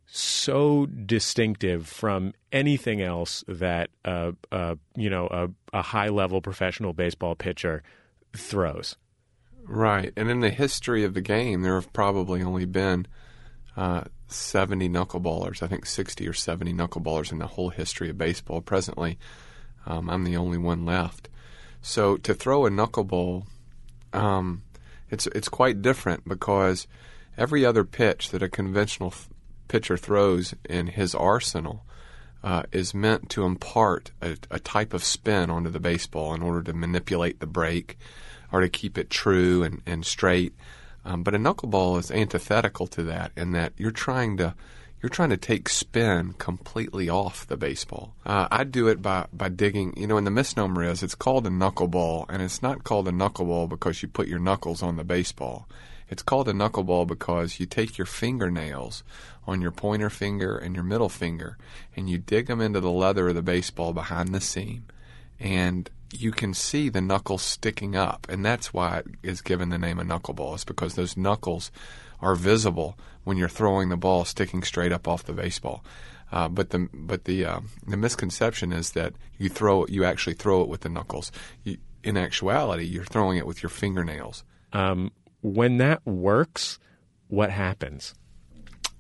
so 0.07 0.87
distinctive 0.87 1.87
from 1.87 2.35
anything 2.53 3.01
else 3.01 3.45
that 3.49 3.91
uh, 4.05 4.33
uh, 4.53 4.77
you 4.97 5.11
know 5.11 5.27
a, 5.31 5.79
a 5.79 5.83
high 5.83 6.09
level 6.09 6.41
professional 6.41 6.93
baseball 6.93 7.35
pitcher 7.35 7.83
throws. 8.37 8.97
Right. 9.67 10.13
And 10.17 10.31
in 10.31 10.41
the 10.41 10.51
history 10.51 11.05
of 11.05 11.15
the 11.15 11.23
game, 11.23 11.63
there 11.63 11.75
have 11.75 11.93
probably 11.93 12.43
only 12.43 12.67
been 12.67 13.07
uh, 13.77 14.05
70 14.29 14.89
knuckleballers. 14.91 15.63
I 15.63 15.69
think 15.69 15.87
60 15.87 16.29
or 16.29 16.35
70 16.35 16.75
knuckleballers 16.75 17.33
in 17.33 17.39
the 17.39 17.47
whole 17.47 17.71
history 17.71 18.11
of 18.11 18.19
baseball. 18.19 18.61
Presently, 18.61 19.19
um, 19.87 20.11
I'm 20.11 20.25
the 20.25 20.37
only 20.37 20.59
one 20.59 20.85
left. 20.85 21.29
So 21.81 22.17
to 22.19 22.35
throw 22.35 22.67
a 22.67 22.71
knuckleball, 22.71 23.47
um, 24.13 24.63
it's 25.11 25.27
it's 25.29 25.49
quite 25.49 25.83
different 25.83 26.27
because 26.27 26.87
every 27.37 27.65
other 27.65 27.85
pitch 27.85 28.31
that 28.31 28.43
a 28.43 28.49
conventional 28.49 29.13
pitcher 29.69 29.97
throws 29.97 30.55
in 30.69 30.89
his 30.89 31.15
arsenal 31.15 31.85
uh, 32.43 32.63
is 32.73 32.93
meant 32.93 33.31
to 33.31 33.45
impart 33.45 34.11
a, 34.21 34.37
a, 34.51 34.59
type 34.59 34.93
of 34.93 35.03
spin 35.03 35.49
onto 35.49 35.71
the 35.71 35.81
baseball 35.81 36.35
in 36.35 36.43
order 36.43 36.63
to 36.63 36.75
manipulate 36.75 37.41
the 37.41 37.47
break 37.47 37.97
or 38.53 38.61
to 38.61 38.69
keep 38.69 38.99
it 38.99 39.09
true 39.09 39.63
and, 39.63 39.81
and 39.87 40.05
straight. 40.05 40.55
Um, 41.07 41.23
but 41.23 41.35
a 41.35 41.39
knuckleball 41.39 41.99
is 41.99 42.11
antithetical 42.11 42.87
to 42.89 43.03
that 43.05 43.33
in 43.35 43.53
that 43.53 43.73
you're 43.79 43.91
trying 43.91 44.37
to 44.37 44.55
you're 45.05 45.11
trying 45.11 45.29
to 45.29 45.37
take 45.37 45.69
spin 45.69 46.33
completely 46.39 47.11
off 47.11 47.47
the 47.47 47.59
baseball. 47.59 48.15
Uh, 48.25 48.49
I 48.51 48.65
do 48.65 48.89
it 48.89 49.03
by, 49.03 49.27
by 49.35 49.51
digging, 49.51 49.93
you 49.99 50.07
know, 50.07 50.17
and 50.17 50.27
the 50.27 50.31
misnomer 50.31 50.83
is 50.83 51.03
it's 51.03 51.15
called 51.15 51.47
a 51.47 51.51
knuckleball, 51.51 52.25
and 52.31 52.41
it's 52.41 52.63
not 52.63 52.85
called 52.85 53.07
a 53.07 53.13
knuckleball 53.13 53.69
because 53.69 54.01
you 54.01 54.09
put 54.09 54.29
your 54.29 54.39
knuckles 54.39 54.83
on 54.83 54.97
the 54.97 55.05
baseball. 55.05 55.69
It's 56.09 56.23
called 56.23 56.49
a 56.49 56.55
knuckleball 56.55 57.07
because 57.07 57.61
you 57.61 57.67
take 57.67 57.99
your 57.99 58.07
fingernails 58.07 59.05
on 59.47 59.61
your 59.61 59.71
pointer 59.71 60.11
finger 60.11 60.57
and 60.57 60.75
your 60.75 60.85
middle 60.85 61.09
finger 61.09 61.59
and 61.97 62.09
you 62.09 62.19
dig 62.19 62.47
them 62.47 62.61
into 62.61 62.81
the 62.81 62.91
leather 62.91 63.29
of 63.29 63.35
the 63.35 63.43
baseball 63.43 63.93
behind 63.93 64.35
the 64.35 64.41
seam. 64.41 64.85
And 65.39 65.91
you 66.13 66.31
can 66.31 66.55
see 66.55 66.89
the 66.89 67.01
knuckles 67.01 67.43
sticking 67.43 67.97
up, 67.97 68.27
and 68.29 68.45
that's 68.45 68.73
why 68.73 68.99
it 68.99 69.07
is 69.23 69.41
given 69.41 69.69
the 69.69 69.79
name 69.79 69.99
of 69.99 70.07
knuckleball. 70.07 70.55
Is 70.55 70.65
because 70.65 70.95
those 70.95 71.17
knuckles 71.17 71.71
are 72.21 72.35
visible 72.35 72.97
when 73.25 73.37
you're 73.37 73.49
throwing 73.49 73.89
the 73.89 73.97
ball 73.97 74.25
sticking 74.25 74.63
straight 74.63 74.93
up 74.93 75.09
off 75.09 75.25
the 75.25 75.33
baseball. 75.33 75.85
Uh, 76.33 76.49
but 76.49 76.71
the 76.71 76.89
but 76.93 77.25
the 77.25 77.45
uh, 77.45 77.61
the 77.87 77.97
misconception 77.97 78.73
is 78.73 78.93
that 78.93 79.13
you 79.39 79.49
throw 79.49 79.87
you 79.87 80.05
actually 80.05 80.35
throw 80.35 80.63
it 80.63 80.69
with 80.69 80.81
the 80.81 80.89
knuckles. 80.89 81.31
You, 81.63 81.79
in 82.03 82.17
actuality, 82.17 82.85
you're 82.85 83.05
throwing 83.05 83.39
it 83.39 83.47
with 83.47 83.63
your 83.63 83.71
fingernails. 83.71 84.45
Um, 84.73 85.11
when 85.43 85.79
that 85.79 86.05
works, 86.07 86.79
what 87.29 87.51
happens? 87.51 88.15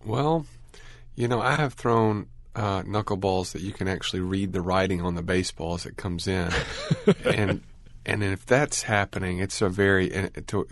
Well, 0.04 0.46
you 1.14 1.28
know, 1.28 1.40
I 1.40 1.56
have 1.56 1.74
thrown 1.74 2.26
uh, 2.54 2.82
knuckleballs 2.82 3.52
that 3.52 3.62
you 3.62 3.72
can 3.72 3.88
actually 3.88 4.20
read 4.20 4.52
the 4.52 4.60
writing 4.60 5.00
on 5.00 5.14
the 5.14 5.22
baseball 5.22 5.74
as 5.74 5.86
it 5.86 5.96
comes 5.96 6.28
in, 6.28 6.50
and 7.24 7.62
and 8.04 8.22
if 8.22 8.44
that's 8.44 8.82
happening, 8.82 9.38
it's 9.38 9.62
a 9.62 9.68
very 9.68 10.10
to 10.46 10.68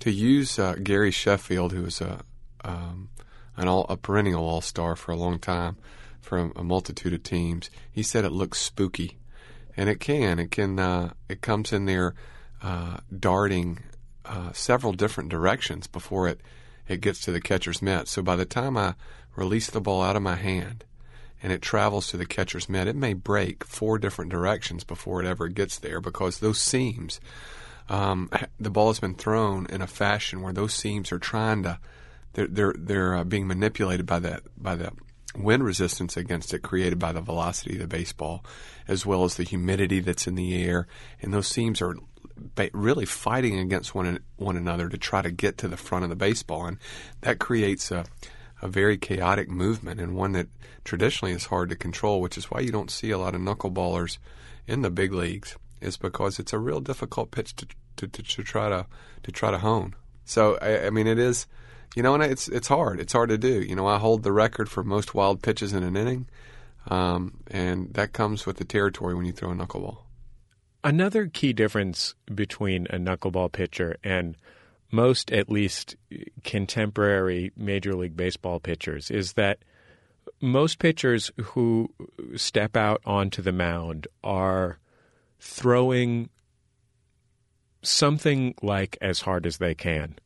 to 0.00 0.10
use 0.10 0.58
uh, 0.58 0.76
Gary 0.82 1.10
Sheffield, 1.10 1.72
who 1.72 1.82
was 1.82 2.00
a 2.00 2.20
um, 2.64 3.08
an 3.56 3.68
all 3.68 3.84
a 3.88 3.96
perennial 3.96 4.44
all 4.44 4.60
star 4.60 4.96
for 4.96 5.12
a 5.12 5.16
long 5.16 5.38
time 5.38 5.76
for 6.20 6.38
a, 6.38 6.50
a, 6.56 6.64
multitude 6.64 7.12
of 7.12 7.22
teams. 7.22 7.68
He 7.90 8.02
said 8.02 8.24
it 8.24 8.32
looks 8.32 8.60
spooky, 8.60 9.18
and 9.76 9.88
it 9.88 9.98
can. 10.00 10.38
It 10.38 10.50
can. 10.50 10.78
Uh, 10.78 11.12
it 11.28 11.40
comes 11.40 11.72
in 11.72 11.86
there 11.86 12.14
uh, 12.62 12.98
darting 13.18 13.80
uh, 14.24 14.52
several 14.52 14.92
different 14.92 15.30
directions 15.30 15.86
before 15.86 16.28
it 16.28 16.40
it 16.88 17.00
gets 17.00 17.20
to 17.22 17.32
the 17.32 17.40
catcher's 17.40 17.82
mitt. 17.82 18.08
So 18.08 18.22
by 18.22 18.36
the 18.36 18.44
time 18.44 18.76
I 18.76 18.94
release 19.36 19.70
the 19.70 19.80
ball 19.80 20.02
out 20.02 20.16
of 20.16 20.22
my 20.22 20.36
hand 20.36 20.84
and 21.42 21.52
it 21.52 21.62
travels 21.62 22.08
to 22.08 22.16
the 22.16 22.26
catcher's 22.26 22.68
mitt, 22.68 22.88
it 22.88 22.96
may 22.96 23.14
break 23.14 23.64
four 23.64 23.98
different 23.98 24.30
directions 24.30 24.84
before 24.84 25.22
it 25.22 25.26
ever 25.26 25.48
gets 25.48 25.78
there 25.78 26.00
because 26.00 26.38
those 26.38 26.60
seams. 26.60 27.20
Um, 27.88 28.30
the 28.60 28.70
ball 28.70 28.88
has 28.88 29.00
been 29.00 29.14
thrown 29.14 29.66
in 29.66 29.82
a 29.82 29.86
fashion 29.86 30.42
where 30.42 30.52
those 30.52 30.74
seams 30.74 31.12
are 31.12 31.18
trying 31.18 31.62
to 31.64 31.78
they're 32.34 32.46
they're, 32.46 32.74
they're 32.78 33.14
uh, 33.16 33.24
being 33.24 33.46
manipulated 33.46 34.06
by 34.06 34.18
that 34.20 34.42
by 34.56 34.74
the 34.74 34.92
wind 35.34 35.64
resistance 35.64 36.16
against 36.16 36.52
it 36.52 36.60
created 36.60 36.98
by 36.98 37.12
the 37.12 37.20
velocity 37.20 37.74
of 37.74 37.80
the 37.80 37.86
baseball, 37.86 38.44
as 38.86 39.06
well 39.06 39.24
as 39.24 39.36
the 39.36 39.44
humidity 39.44 40.00
that's 40.00 40.26
in 40.26 40.34
the 40.34 40.62
air, 40.62 40.86
and 41.20 41.32
those 41.32 41.46
seams 41.46 41.80
are 41.80 41.96
really 42.72 43.04
fighting 43.06 43.58
against 43.58 43.94
one 43.94 44.20
one 44.36 44.56
another 44.56 44.88
to 44.88 44.98
try 44.98 45.22
to 45.22 45.30
get 45.30 45.58
to 45.58 45.68
the 45.68 45.76
front 45.76 46.04
of 46.04 46.10
the 46.10 46.16
baseball, 46.16 46.66
and 46.66 46.78
that 47.22 47.38
creates 47.38 47.90
a 47.90 48.04
a 48.60 48.68
very 48.68 48.96
chaotic 48.96 49.50
movement 49.50 50.00
and 50.00 50.14
one 50.14 50.32
that 50.32 50.46
traditionally 50.84 51.34
is 51.34 51.46
hard 51.46 51.68
to 51.68 51.76
control, 51.76 52.20
which 52.20 52.38
is 52.38 52.50
why 52.50 52.60
you 52.60 52.70
don't 52.70 52.90
see 52.90 53.10
a 53.10 53.18
lot 53.18 53.34
of 53.34 53.40
knuckleballers 53.40 54.18
in 54.66 54.82
the 54.82 54.90
big 54.90 55.12
leagues. 55.12 55.56
Is 55.80 55.96
because 55.96 56.38
it's 56.38 56.52
a 56.52 56.60
real 56.60 56.80
difficult 56.80 57.32
pitch 57.32 57.56
to 57.56 57.66
to, 57.96 58.06
to, 58.06 58.22
to 58.22 58.42
try 58.42 58.68
to 58.68 58.86
to 59.24 59.32
try 59.32 59.50
to 59.50 59.58
hone. 59.58 59.94
So 60.24 60.56
I, 60.62 60.86
I 60.86 60.90
mean, 60.90 61.08
it 61.08 61.18
is 61.18 61.46
you 61.94 62.02
know, 62.02 62.14
and 62.14 62.22
it's 62.22 62.48
it's 62.48 62.68
hard. 62.68 63.00
It's 63.00 63.12
hard 63.12 63.28
to 63.30 63.38
do. 63.38 63.60
You 63.60 63.76
know, 63.76 63.86
I 63.86 63.98
hold 63.98 64.22
the 64.22 64.32
record 64.32 64.68
for 64.68 64.82
most 64.82 65.14
wild 65.14 65.42
pitches 65.42 65.72
in 65.72 65.82
an 65.82 65.96
inning, 65.96 66.26
um, 66.88 67.38
and 67.48 67.92
that 67.94 68.12
comes 68.12 68.46
with 68.46 68.56
the 68.56 68.64
territory 68.64 69.14
when 69.14 69.26
you 69.26 69.32
throw 69.32 69.50
a 69.50 69.54
knuckleball. 69.54 69.98
Another 70.84 71.26
key 71.26 71.52
difference 71.52 72.14
between 72.34 72.86
a 72.90 72.96
knuckleball 72.96 73.52
pitcher 73.52 73.96
and 74.02 74.36
most, 74.90 75.30
at 75.32 75.48
least, 75.48 75.96
contemporary 76.44 77.52
Major 77.56 77.94
League 77.94 78.16
Baseball 78.16 78.60
pitchers 78.60 79.10
is 79.10 79.34
that 79.34 79.58
most 80.40 80.78
pitchers 80.78 81.30
who 81.40 81.88
step 82.36 82.76
out 82.76 83.00
onto 83.06 83.42
the 83.42 83.52
mound 83.52 84.06
are 84.24 84.78
throwing 85.38 86.28
something 87.82 88.54
like 88.62 88.98
as 89.00 89.20
hard 89.20 89.46
as 89.46 89.58
they 89.58 89.74
can. 89.74 90.16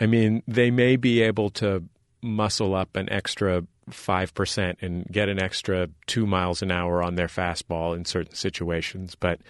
I 0.00 0.06
mean, 0.06 0.42
they 0.46 0.70
may 0.70 0.96
be 0.96 1.22
able 1.22 1.50
to 1.50 1.84
muscle 2.22 2.74
up 2.74 2.96
an 2.96 3.10
extra 3.10 3.64
5% 3.90 4.76
and 4.80 5.06
get 5.06 5.28
an 5.28 5.40
extra 5.40 5.88
two 6.06 6.26
miles 6.26 6.62
an 6.62 6.70
hour 6.70 7.02
on 7.02 7.14
their 7.16 7.26
fastball 7.26 7.96
in 7.96 8.04
certain 8.04 8.34
situations. 8.34 9.14
But 9.14 9.40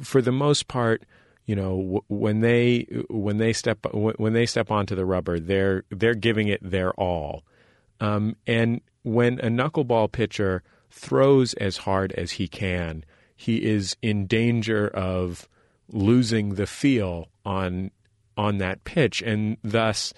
for 0.00 0.22
the 0.22 0.32
most 0.32 0.68
part, 0.68 1.04
you 1.46 1.56
know, 1.56 2.02
when 2.08 2.40
they 2.40 2.86
when 3.10 3.38
they 3.38 3.52
step 3.52 3.84
when 3.92 4.32
they 4.32 4.46
step 4.46 4.70
onto 4.70 4.94
the 4.94 5.04
rubber, 5.04 5.38
they're 5.38 5.84
they're 5.90 6.14
giving 6.14 6.48
it 6.48 6.60
their 6.62 6.92
all. 6.92 7.42
Um, 8.00 8.36
and 8.46 8.80
when 9.02 9.38
a 9.40 9.48
knuckleball 9.48 10.12
pitcher 10.12 10.62
throws 10.90 11.54
as 11.54 11.78
hard 11.78 12.12
as 12.12 12.32
he 12.32 12.48
can, 12.48 13.04
he 13.34 13.64
is 13.64 13.96
in 14.02 14.26
danger 14.26 14.88
of 14.88 15.48
losing 15.88 16.54
the 16.54 16.66
feel 16.66 17.28
on 17.44 17.90
on 18.36 18.58
that 18.58 18.84
pitch, 18.84 19.20
and 19.22 19.56
thus 19.62 20.14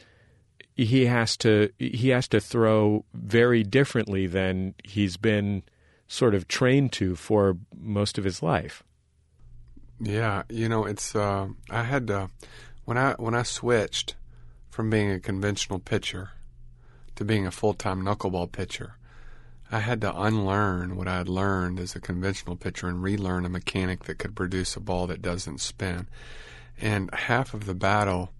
he 0.76 1.06
has 1.06 1.36
to 1.38 1.70
he 1.78 2.10
has 2.10 2.28
to 2.28 2.40
throw 2.40 3.04
very 3.14 3.62
differently 3.62 4.26
than 4.26 4.74
he's 4.84 5.16
been 5.16 5.62
sort 6.06 6.34
of 6.34 6.48
trained 6.48 6.92
to 6.92 7.16
for 7.16 7.56
most 7.76 8.18
of 8.18 8.24
his 8.24 8.42
life. 8.42 8.82
Yeah, 10.00 10.42
you 10.48 10.68
know, 10.68 10.84
it's 10.84 11.14
uh, 11.14 11.48
I 11.70 11.82
had 11.84 12.06
to 12.08 12.30
when 12.84 12.98
I 12.98 13.14
when 13.14 13.34
I 13.34 13.42
switched 13.42 14.16
from 14.70 14.90
being 14.90 15.10
a 15.10 15.20
conventional 15.20 15.78
pitcher 15.78 16.30
to 17.16 17.24
being 17.24 17.46
a 17.46 17.50
full 17.50 17.74
time 17.74 18.02
knuckleball 18.02 18.52
pitcher. 18.52 18.96
I 19.70 19.80
had 19.80 20.00
to 20.02 20.20
unlearn 20.20 20.96
what 20.96 21.08
I 21.08 21.16
had 21.18 21.28
learned 21.28 21.80
as 21.80 21.96
a 21.96 22.00
conventional 22.00 22.56
pitcher 22.56 22.86
and 22.86 23.02
relearn 23.02 23.44
a 23.44 23.48
mechanic 23.48 24.04
that 24.04 24.18
could 24.18 24.36
produce 24.36 24.76
a 24.76 24.80
ball 24.80 25.06
that 25.06 25.22
doesn't 25.22 25.60
spin. 25.60 26.06
And 26.80 27.12
half 27.12 27.54
of 27.54 27.66
the 27.66 27.74
battle 27.74 28.32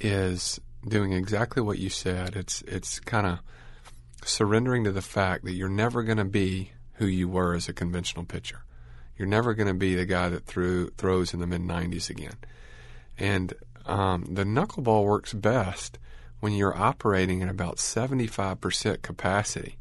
is 0.00 0.60
doing 0.86 1.12
exactly 1.12 1.62
what 1.62 1.78
you 1.78 1.90
said. 1.90 2.36
It's 2.36 2.62
it's 2.62 3.00
kind 3.00 3.26
of 3.26 3.38
surrendering 4.24 4.84
to 4.84 4.92
the 4.92 5.02
fact 5.02 5.44
that 5.44 5.52
you're 5.52 5.68
never 5.68 6.02
going 6.02 6.18
to 6.18 6.24
be 6.24 6.72
who 6.94 7.06
you 7.06 7.28
were 7.28 7.54
as 7.54 7.68
a 7.68 7.72
conventional 7.72 8.24
pitcher. 8.24 8.62
You're 9.20 9.28
never 9.28 9.52
going 9.52 9.68
to 9.68 9.74
be 9.74 9.94
the 9.96 10.06
guy 10.06 10.30
that 10.30 10.46
threw 10.46 10.88
throws 10.96 11.34
in 11.34 11.40
the 11.40 11.46
mid 11.46 11.60
90s 11.60 12.08
again. 12.08 12.36
And 13.18 13.52
um, 13.84 14.24
the 14.24 14.44
knuckleball 14.44 15.04
works 15.04 15.34
best 15.34 15.98
when 16.40 16.54
you're 16.54 16.74
operating 16.74 17.42
at 17.42 17.50
about 17.50 17.76
75% 17.76 19.02
capacity. 19.02 19.76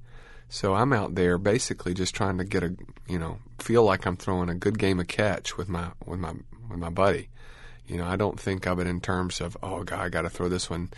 So 0.49 0.75
I'm 0.75 0.91
out 0.91 1.15
there 1.15 1.37
basically 1.37 1.93
just 1.93 2.13
trying 2.13 2.37
to 2.37 2.43
get 2.43 2.63
a, 2.63 2.75
you 3.07 3.17
know, 3.17 3.37
feel 3.59 3.85
like 3.85 4.05
I'm 4.05 4.17
throwing 4.17 4.49
a 4.49 4.55
good 4.55 4.77
game 4.77 4.99
of 4.99 5.07
catch 5.07 5.55
with 5.55 5.69
my 5.69 5.91
with 6.05 6.19
my 6.19 6.33
with 6.69 6.79
my 6.79 6.89
buddy. 6.89 7.29
You 7.87 7.95
know, 7.95 8.07
I 8.07 8.17
don't 8.17 8.37
think 8.37 8.67
of 8.67 8.77
it 8.79 8.87
in 8.87 8.99
terms 8.99 9.39
of, 9.39 9.55
oh, 9.63 9.83
God, 9.85 10.01
I 10.01 10.09
got 10.09 10.23
to 10.23 10.29
throw 10.29 10.49
this 10.49 10.69
one, 10.69 10.89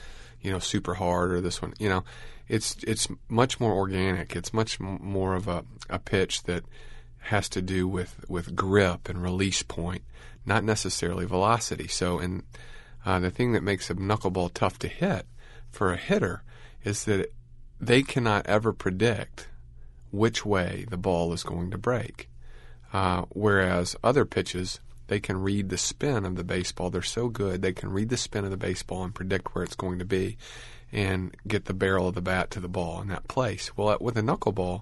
you 0.42 0.50
know, 0.50 0.58
super 0.58 0.96
hard 0.96 1.32
or 1.32 1.42
this 1.42 1.62
one. 1.62 1.76
You 1.78 1.90
know, 1.90 2.04
it's 2.48 2.76
it's 2.88 3.08
much 3.30 3.60
more 3.60 3.74
organic. 3.74 4.36
It's 4.36 4.52
much 4.52 4.80
more 4.80 5.36
of 5.36 5.48
a, 5.48 5.64
a 5.92 6.00
pitch 6.00 6.42
that 6.46 6.64
has 7.22 7.48
to 7.50 7.62
do 7.62 7.88
with, 7.88 8.26
with 8.28 8.56
grip 8.56 9.08
and 9.08 9.22
release 9.22 9.64
point, 9.64 10.04
not 10.46 10.64
necessarily 10.64 11.26
velocity. 11.26 11.88
So, 11.88 12.20
and 12.20 12.44
uh, 13.06 13.20
the 13.20 13.32
thing 13.32 13.54
that 13.54 13.64
makes 13.64 13.90
a 13.90 13.96
knuckleball 13.96 14.54
tough 14.54 14.80
to 14.80 14.88
hit 14.88 15.26
for 15.70 15.92
a 15.92 15.98
hitter 15.98 16.44
is 16.84 17.06
that 17.06 17.32
they 17.80 18.04
cannot 18.04 18.46
ever 18.48 18.74
predict 18.74 19.48
which 20.12 20.46
way 20.46 20.86
the 20.90 20.98
ball 20.98 21.34
is 21.34 21.44
going 21.44 21.72
to 21.72 21.78
break. 21.78 22.30
Uh, 22.94 23.24
whereas 23.30 23.96
other 24.04 24.26
pitches, 24.26 24.80
they 25.08 25.20
can 25.20 25.42
read 25.42 25.70
the 25.70 25.78
spin 25.78 26.26
of 26.26 26.36
the 26.36 26.44
baseball. 26.44 26.90
They're 26.90 27.02
so 27.02 27.30
good, 27.30 27.62
they 27.62 27.74
can 27.74 27.92
read 27.92 28.10
the 28.10 28.18
spin 28.18 28.44
of 28.44 28.52
the 28.52 28.58
baseball 28.58 29.04
and 29.04 29.16
predict 29.16 29.56
where 29.56 29.64
it's 29.64 29.76
going 29.76 30.00
to 30.00 30.06
be 30.06 30.38
and 30.92 31.36
get 31.48 31.66
the 31.66 31.74
barrel 31.74 32.10
of 32.10 32.16
the 32.16 32.22
bat 32.22 32.52
to 32.52 32.60
the 32.60 32.68
ball 32.68 33.02
in 33.02 33.08
that 33.08 33.28
place. 33.28 33.76
Well, 33.78 33.98
with 34.02 34.18
a 34.18 34.22
knuckleball, 34.22 34.82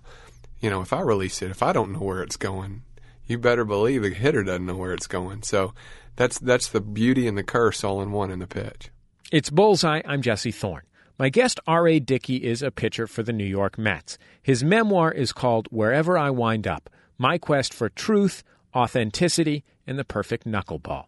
you 0.60 0.70
know, 0.70 0.82
if 0.82 0.94
I 0.94 1.02
release 1.02 1.42
it, 1.42 1.52
if 1.52 1.64
I 1.64 1.74
don't 1.74 1.94
know 1.94 2.00
where 2.00 2.22
it's 2.22 2.38
going, 2.38 2.84
you 3.26 3.38
better 3.38 3.66
believe 3.66 4.02
the 4.02 4.10
hitter 4.10 4.44
doesn't 4.44 4.66
know 4.66 4.76
where 4.76 4.94
it's 4.94 5.08
going. 5.08 5.44
So 5.44 5.74
that's 6.16 6.40
that's 6.40 6.70
the 6.70 6.82
beauty 6.82 7.28
and 7.28 7.38
the 7.38 7.44
curse 7.44 7.84
all 7.84 8.02
in 8.02 8.12
one 8.12 8.32
in 8.32 8.40
the 8.40 8.48
pitch. 8.48 8.90
It's 9.32 9.50
Bullseye. 9.50 10.02
I'm 10.06 10.22
Jesse 10.22 10.52
Thorne. 10.52 10.84
My 11.20 11.30
guest, 11.30 11.60
R.A. 11.68 12.00
Dickey, 12.00 12.38
is 12.38 12.62
a 12.62 12.72
pitcher 12.72 13.06
for 13.06 13.24
the 13.24 13.34
New 13.34 13.46
York 13.46 13.78
Mets. 13.78 14.18
His 14.42 14.64
memoir 14.64 15.12
is 15.12 15.34
called 15.34 15.68
Wherever 15.70 16.18
I 16.18 16.30
Wind 16.30 16.66
Up 16.66 16.90
My 17.18 17.38
Quest 17.38 17.74
for 17.74 17.90
Truth, 17.90 18.44
Authenticity, 18.74 19.66
and 19.86 20.00
the 20.00 20.06
Perfect 20.06 20.46
Knuckleball. 20.48 21.06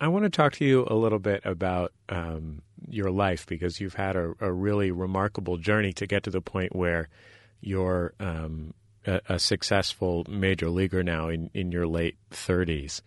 I 0.00 0.08
want 0.08 0.24
to 0.24 0.30
talk 0.30 0.54
to 0.54 0.64
you 0.64 0.86
a 0.88 0.94
little 0.94 1.18
bit 1.18 1.42
about 1.44 1.92
um, 2.08 2.62
your 2.88 3.10
life 3.10 3.46
because 3.46 3.80
you've 3.80 3.94
had 3.94 4.16
a, 4.16 4.34
a, 4.40 4.52
really 4.52 4.90
remarkable 4.90 5.58
journey 5.58 5.92
to 5.94 6.06
get 6.06 6.22
to 6.24 6.30
the 6.30 6.40
point 6.40 6.74
where 6.74 7.08
you're 7.66 8.14
um, 8.20 8.72
a, 9.04 9.20
a, 9.28 9.38
successful 9.40 10.24
major 10.28 10.70
leaguer 10.70 11.02
now 11.02 11.28
in, 11.28 11.50
in 11.52 11.72
your 11.72 11.86
late 11.86 12.16
30s. 12.30 13.02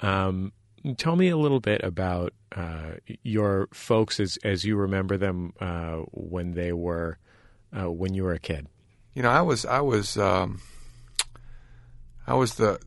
Um, 0.00 0.52
tell 0.98 1.16
me 1.16 1.30
a 1.30 1.36
little 1.36 1.60
bit 1.60 1.82
about 1.82 2.34
uh, 2.54 2.92
your 3.22 3.68
folks 3.72 4.20
as, 4.20 4.38
as 4.44 4.64
you 4.64 4.76
remember 4.76 5.16
them 5.16 5.54
uh, 5.60 6.02
when 6.12 6.52
they 6.52 6.72
were 6.72 7.18
uh, 7.76 7.90
when 7.90 8.12
you 8.12 8.22
were 8.22 8.34
a 8.34 8.38
kid. 8.38 8.68
You 9.14 9.22
know, 9.22 9.30
I 9.30 9.40
was 9.40 9.64
I 9.64 9.80
was 9.80 10.18
um, 10.18 10.60
I 12.26 12.34
was 12.34 12.56
the 12.56 12.78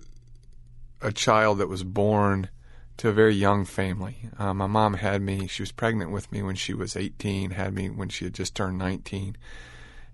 a 1.01 1.11
child 1.11 1.57
that 1.57 1.67
was 1.67 1.83
born 1.83 2.49
to 2.97 3.09
a 3.09 3.13
very 3.13 3.33
young 3.33 3.65
family. 3.65 4.29
Uh, 4.37 4.53
my 4.53 4.67
mom 4.67 4.93
had 4.93 5.21
me; 5.21 5.47
she 5.47 5.63
was 5.63 5.71
pregnant 5.71 6.11
with 6.11 6.31
me 6.31 6.43
when 6.43 6.55
she 6.55 6.73
was 6.73 6.95
18, 6.95 7.51
had 7.51 7.73
me 7.73 7.89
when 7.89 8.09
she 8.09 8.25
had 8.25 8.33
just 8.33 8.55
turned 8.55 8.77
19 8.77 9.35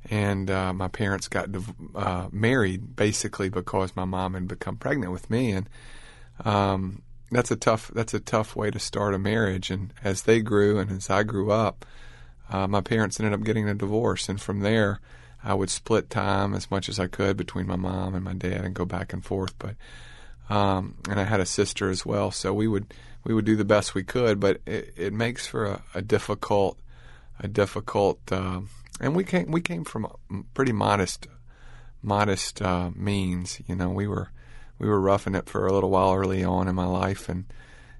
and 0.09 0.49
uh, 0.49 0.73
my 0.73 0.87
parents 0.87 1.27
got 1.27 1.49
uh, 1.95 2.27
married 2.31 2.95
basically 2.95 3.49
because 3.49 3.95
my 3.95 4.05
mom 4.05 4.33
had 4.33 4.47
become 4.47 4.77
pregnant 4.77 5.11
with 5.11 5.29
me, 5.29 5.51
and 5.51 5.69
um, 6.43 7.01
that's 7.31 7.51
a 7.51 7.55
tough 7.55 7.91
that's 7.93 8.13
a 8.13 8.19
tough 8.19 8.55
way 8.55 8.71
to 8.71 8.79
start 8.79 9.13
a 9.13 9.19
marriage. 9.19 9.71
And 9.71 9.93
as 10.03 10.23
they 10.23 10.41
grew 10.41 10.79
and 10.79 10.91
as 10.91 11.09
I 11.09 11.23
grew 11.23 11.51
up, 11.51 11.85
uh, 12.49 12.67
my 12.67 12.81
parents 12.81 13.19
ended 13.19 13.33
up 13.33 13.45
getting 13.45 13.67
a 13.67 13.73
divorce, 13.73 14.29
and 14.29 14.39
from 14.39 14.59
there, 14.59 14.99
I 15.43 15.53
would 15.53 15.69
split 15.69 16.09
time 16.09 16.53
as 16.53 16.69
much 16.69 16.89
as 16.89 16.99
I 16.99 17.07
could 17.07 17.37
between 17.37 17.67
my 17.67 17.75
mom 17.75 18.15
and 18.15 18.23
my 18.23 18.33
dad 18.33 18.65
and 18.65 18.73
go 18.73 18.85
back 18.85 19.13
and 19.13 19.23
forth. 19.23 19.53
But 19.57 19.75
um, 20.49 20.95
and 21.09 21.19
I 21.19 21.23
had 21.23 21.39
a 21.39 21.45
sister 21.45 21.89
as 21.89 22.05
well, 22.05 22.31
so 22.31 22.53
we 22.53 22.67
would 22.67 22.93
we 23.23 23.33
would 23.33 23.45
do 23.45 23.55
the 23.55 23.65
best 23.65 23.95
we 23.95 24.03
could. 24.03 24.39
But 24.39 24.61
it, 24.65 24.93
it 24.95 25.13
makes 25.13 25.47
for 25.47 25.65
a, 25.65 25.83
a 25.95 26.01
difficult 26.01 26.79
a 27.39 27.47
difficult 27.47 28.19
um, 28.31 28.69
and 28.99 29.15
we 29.15 29.23
came 29.23 29.51
we 29.51 29.61
came 29.61 29.83
from 29.83 30.07
pretty 30.53 30.71
modest 30.71 31.27
modest 32.01 32.61
uh, 32.61 32.91
means. 32.95 33.59
You 33.67 33.75
know, 33.75 33.89
we 33.89 34.07
were 34.07 34.29
we 34.79 34.87
were 34.87 34.99
roughing 34.99 35.35
it 35.35 35.49
for 35.49 35.65
a 35.65 35.73
little 35.73 35.89
while 35.89 36.13
early 36.13 36.43
on 36.43 36.67
in 36.67 36.75
my 36.75 36.85
life, 36.85 37.27
and 37.29 37.45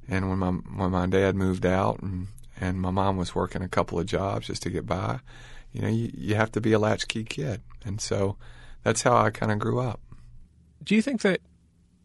and 0.08 0.30
when 0.30 0.39
my 0.39 0.52
when 0.52 0.91
my 0.91 1.08
dad 1.08 1.36
moved 1.36 1.65
out 1.65 2.02
and 2.02 2.28
and 2.60 2.80
my 2.80 2.91
mom 2.91 3.17
was 3.17 3.36
working 3.36 3.62
a 3.62 3.67
couple 3.67 4.00
of 4.00 4.06
jobs 4.06 4.48
just 4.48 4.63
to 4.63 4.70
get 4.70 4.86
by, 4.86 5.20
you 5.74 5.82
know, 5.82 5.89
you, 5.89 6.10
you 6.13 6.36
have 6.36 6.52
to 6.54 6.62
be 6.62 6.72
a 6.72 6.80
latchkey 6.80 7.26
kid, 7.26 7.62
and 7.84 8.00
so 8.00 8.38
that's 8.84 9.02
how 9.02 9.17
I 9.17 9.30
kind 9.32 9.52
of 9.52 9.60
grew 9.60 9.80
up. 9.80 10.00
Do 10.84 10.96
you 10.96 11.02
think 11.02 11.22
that 11.22 11.41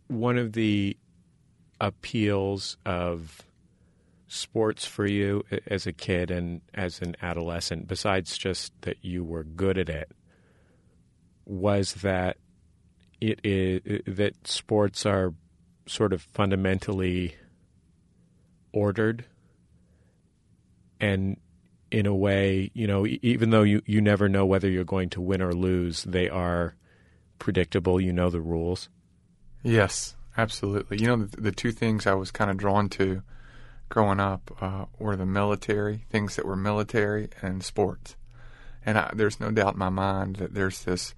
one 0.08 0.38
of 0.38 0.54
the 0.54 0.96
appeals 1.80 2.76
of 2.84 3.42
sports 4.30 4.86
for 4.86 5.06
you 5.06 5.42
as 5.66 5.86
a 5.86 5.92
kid 5.92 6.30
and 6.30 6.60
as 6.72 7.02
an 7.02 7.16
adolescent, 7.20 7.88
besides 7.88 8.38
just 8.38 8.72
that 8.82 8.96
you 9.02 9.24
were 9.24 9.44
good 9.44 9.76
at 9.76 9.88
it, 9.88 10.12
was 11.44 11.94
that 11.94 12.36
it 13.20 13.40
is 13.44 14.02
that 14.06 14.46
sports 14.46 15.04
are 15.04 15.34
sort 15.86 16.12
of 16.12 16.22
fundamentally 16.32 17.34
ordered 18.72 19.24
and 21.00 21.36
in 21.90 22.06
a 22.06 22.14
way, 22.14 22.70
you 22.72 22.86
know, 22.86 23.04
even 23.06 23.50
though 23.50 23.64
you, 23.64 23.82
you 23.84 24.00
never 24.00 24.28
know 24.28 24.46
whether 24.46 24.68
you're 24.68 24.84
going 24.84 25.10
to 25.10 25.20
win 25.20 25.42
or 25.42 25.52
lose, 25.52 26.04
they 26.04 26.28
are 26.28 26.76
predictable. 27.40 28.00
You 28.00 28.12
know 28.12 28.30
the 28.30 28.40
rules. 28.40 28.88
Yes, 29.64 30.14
absolutely. 30.36 30.98
You 30.98 31.08
know, 31.08 31.16
the, 31.24 31.40
the 31.40 31.52
two 31.52 31.72
things 31.72 32.06
I 32.06 32.14
was 32.14 32.30
kind 32.30 32.48
of 32.48 32.58
drawn 32.58 32.88
to 32.90 33.22
growing 33.90 34.20
up 34.20 34.57
uh, 34.62 34.87
were 34.98 35.16
the 35.16 35.26
military, 35.26 36.05
things 36.09 36.37
that 36.37 36.46
were 36.46 36.57
military 36.57 37.29
and 37.42 37.62
sports. 37.62 38.16
And 38.87 38.96
I, 38.96 39.11
there's 39.14 39.40
no 39.40 39.50
doubt 39.50 39.74
in 39.74 39.79
my 39.79 39.90
mind 39.90 40.37
that 40.37 40.55
there's 40.55 40.85
this, 40.85 41.14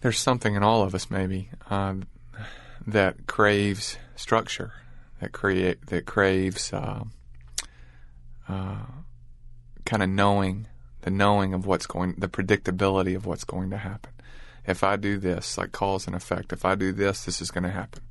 there's 0.00 0.18
something 0.18 0.54
in 0.54 0.62
all 0.62 0.82
of 0.82 0.94
us 0.94 1.10
maybe 1.10 1.50
uh, 1.68 1.96
that 2.86 3.26
craves 3.26 3.98
structure, 4.16 4.72
that 5.20 5.32
create 5.32 5.86
that 5.88 6.06
craves 6.06 6.72
uh, 6.72 7.04
uh 8.48 8.86
kind 9.84 10.02
of 10.02 10.08
knowing, 10.08 10.66
the 11.02 11.10
knowing 11.10 11.52
of 11.52 11.66
what's 11.66 11.86
going, 11.86 12.14
the 12.16 12.28
predictability 12.28 13.14
of 13.14 13.26
what's 13.26 13.44
going 13.44 13.68
to 13.68 13.76
happen. 13.76 14.12
If 14.66 14.82
I 14.82 14.96
do 14.96 15.18
this, 15.18 15.58
like 15.58 15.72
cause 15.72 16.06
and 16.06 16.16
effect. 16.16 16.52
If 16.52 16.64
I 16.64 16.74
do 16.74 16.92
this, 16.92 17.24
this 17.24 17.42
is 17.42 17.50
going 17.50 17.64
to 17.64 17.70
happen 17.70 18.02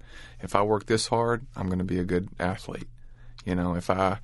if 0.41 0.55
I 0.55 0.61
work 0.61 0.85
this 0.85 1.07
hard, 1.07 1.45
I'm 1.55 1.67
going 1.67 1.79
to 1.79 1.85
be 1.85 1.99
a 1.99 2.03
good 2.03 2.29
athlete. 2.39 2.87
You 3.45 3.55
know, 3.55 3.75
if 3.75 3.89
I 3.89 4.19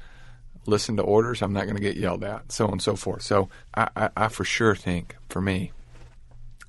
listen 0.66 0.98
to 0.98 1.04
orders, 1.04 1.42
I'm 1.42 1.54
not 1.54 1.66
going 1.66 1.76
to 1.76 1.82
get 1.82 1.98
yelled 1.98 2.24
at, 2.24 2.52
so 2.52 2.66
on 2.66 2.74
and 2.74 2.82
so 2.82 2.96
forth. 2.96 3.22
So 3.22 3.50
I, 3.74 3.90
I, 3.96 4.10
I 4.16 4.28
for 4.28 4.44
sure 4.44 4.76
think, 4.76 5.16
for 5.30 5.42
me, 5.42 5.72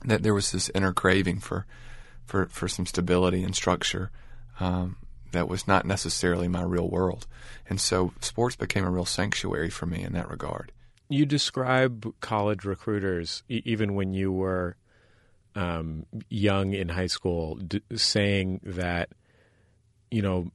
that 0.05 0.23
there 0.23 0.35
was 0.35 0.53
this 0.53 0.71
inner 0.75 0.93
craving 0.93 1.41
for, 1.41 1.67
for, 2.25 2.47
for 2.47 2.69
some 2.69 2.87
stability 2.87 3.43
and 3.43 3.55
structure 3.55 4.11
um, 4.59 4.97
that 5.33 5.49
was 5.49 5.69
not 5.69 5.85
necessarily 5.85 6.49
my 6.49 6.63
real 6.63 6.89
world. 6.89 7.27
And 7.69 7.81
so 7.81 8.13
sports 8.21 8.57
became 8.57 8.85
a 8.85 8.91
real 8.91 9.05
sanctuary 9.05 9.71
for 9.71 9.87
me 9.87 10.03
in 10.03 10.13
that 10.15 10.31
regard. 10.31 10.73
You 11.09 11.27
describe 11.27 12.15
college 12.21 12.65
recruiters, 12.65 13.43
e- 13.49 13.63
even 13.65 13.95
when 13.95 14.15
you 14.15 14.33
were 14.33 14.77
um, 15.55 16.07
young 16.29 16.73
in 16.73 16.89
high 16.89 17.07
school, 17.07 17.57
d- 17.57 17.83
saying 17.95 18.61
that 18.65 19.11
you 20.11 20.23
know, 20.23 20.51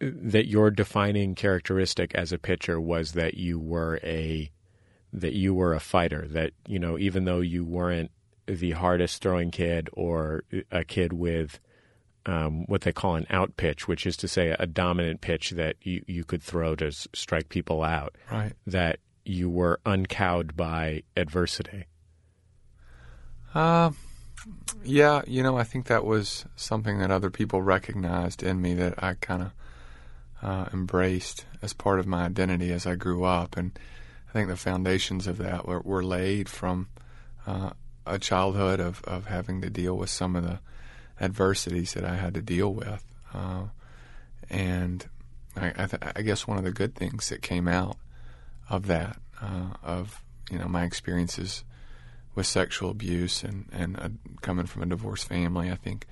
that 0.00 0.46
your 0.46 0.70
defining 0.70 1.34
characteristic 1.34 2.14
as 2.14 2.32
a 2.32 2.38
pitcher 2.38 2.80
was 2.80 3.12
that 3.12 3.34
you 3.34 3.58
were 3.58 3.98
a 4.02 4.50
that 5.12 5.32
you 5.32 5.54
were 5.54 5.72
a 5.72 5.80
fighter 5.80 6.26
that 6.28 6.50
you 6.66 6.78
know 6.78 6.98
even 6.98 7.24
though 7.24 7.40
you 7.40 7.64
weren't 7.64 8.10
the 8.46 8.72
hardest 8.72 9.22
throwing 9.22 9.50
kid 9.50 9.88
or 9.92 10.42
a 10.70 10.84
kid 10.84 11.12
with 11.12 11.60
um, 12.26 12.64
what 12.66 12.82
they 12.82 12.92
call 12.92 13.16
an 13.16 13.26
out 13.30 13.56
pitch, 13.56 13.86
which 13.86 14.06
is 14.06 14.16
to 14.18 14.28
say 14.28 14.54
a 14.58 14.66
dominant 14.66 15.20
pitch 15.20 15.50
that 15.50 15.76
you, 15.82 16.02
you 16.06 16.24
could 16.24 16.42
throw 16.42 16.74
to 16.76 16.90
strike 16.90 17.48
people 17.48 17.82
out. 17.82 18.16
Right. 18.30 18.52
That 18.66 18.98
you 19.24 19.50
were 19.50 19.80
uncowed 19.84 20.56
by 20.56 21.02
adversity. 21.16 21.84
Uh, 23.54 23.92
yeah, 24.82 25.22
you 25.26 25.42
know, 25.42 25.56
I 25.56 25.64
think 25.64 25.86
that 25.86 26.04
was 26.04 26.44
something 26.56 26.98
that 26.98 27.10
other 27.10 27.30
people 27.30 27.62
recognized 27.62 28.42
in 28.42 28.60
me 28.60 28.74
that 28.74 29.02
I 29.02 29.14
kind 29.14 29.42
of 29.42 29.52
uh, 30.42 30.66
embraced 30.72 31.46
as 31.62 31.72
part 31.72 32.00
of 32.00 32.06
my 32.06 32.24
identity 32.24 32.72
as 32.72 32.86
I 32.86 32.96
grew 32.96 33.24
up, 33.24 33.56
and 33.56 33.78
I 34.28 34.32
think 34.32 34.48
the 34.48 34.56
foundations 34.56 35.26
of 35.26 35.38
that 35.38 35.66
were, 35.66 35.80
were 35.80 36.02
laid 36.02 36.48
from 36.48 36.88
uh, 37.46 37.70
a 38.04 38.18
childhood 38.18 38.80
of, 38.80 39.02
of 39.04 39.26
having 39.26 39.62
to 39.62 39.70
deal 39.70 39.96
with 39.96 40.10
some 40.10 40.36
of 40.36 40.42
the 40.42 40.58
adversities 41.20 41.94
that 41.94 42.04
I 42.04 42.16
had 42.16 42.34
to 42.34 42.42
deal 42.42 42.74
with, 42.74 43.04
uh, 43.32 43.64
and 44.50 45.06
I, 45.56 45.68
I, 45.68 45.86
th- 45.86 46.02
I, 46.16 46.22
guess 46.22 46.46
one 46.46 46.58
of 46.58 46.64
the 46.64 46.72
good 46.72 46.96
things 46.96 47.28
that 47.28 47.40
came 47.40 47.68
out 47.68 47.96
of 48.68 48.86
that, 48.88 49.16
uh, 49.40 49.74
of 49.82 50.20
you 50.50 50.58
know 50.58 50.66
my 50.66 50.82
experiences 50.82 51.64
with 52.34 52.46
sexual 52.46 52.90
abuse 52.90 53.42
and 53.42 53.68
and 53.72 54.18
coming 54.40 54.66
from 54.66 54.82
a 54.82 54.86
divorced 54.86 55.28
family, 55.28 55.70
I 55.70 55.76
think 55.76 56.06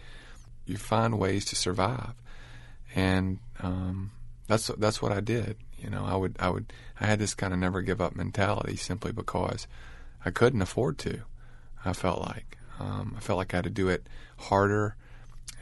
you 0.67 0.77
find 0.77 1.19
ways 1.19 1.45
to 1.47 1.57
survive. 1.57 2.15
And 2.95 3.39
um, 3.61 4.13
that's 4.47 4.69
that's 4.79 5.01
what 5.01 5.13
I 5.13 5.21
did. 5.21 5.57
You 5.79 5.91
know, 5.91 6.05
I 6.05 6.17
would 6.17 6.37
I 6.39 6.51
would 6.51 6.73
I 7.01 7.07
had 7.07 7.19
this 7.19 7.35
kind 7.35 7.53
of 7.53 7.59
never 7.59 7.83
give 7.83 8.01
up 8.01 8.15
mentality 8.15 8.77
simply 8.77 9.13
because 9.13 9.67
I 10.25 10.31
couldn't 10.31 10.63
afford 10.63 10.99
to. 10.99 11.23
I 11.85 11.93
felt 11.93 12.21
like 12.21 12.59
um, 12.79 13.15
I 13.17 13.21
felt 13.21 13.39
like 13.39 13.55
I 13.55 13.59
had 13.59 13.65
to 13.65 13.71
do 13.71 13.89
it 13.89 14.07
harder 14.37 14.97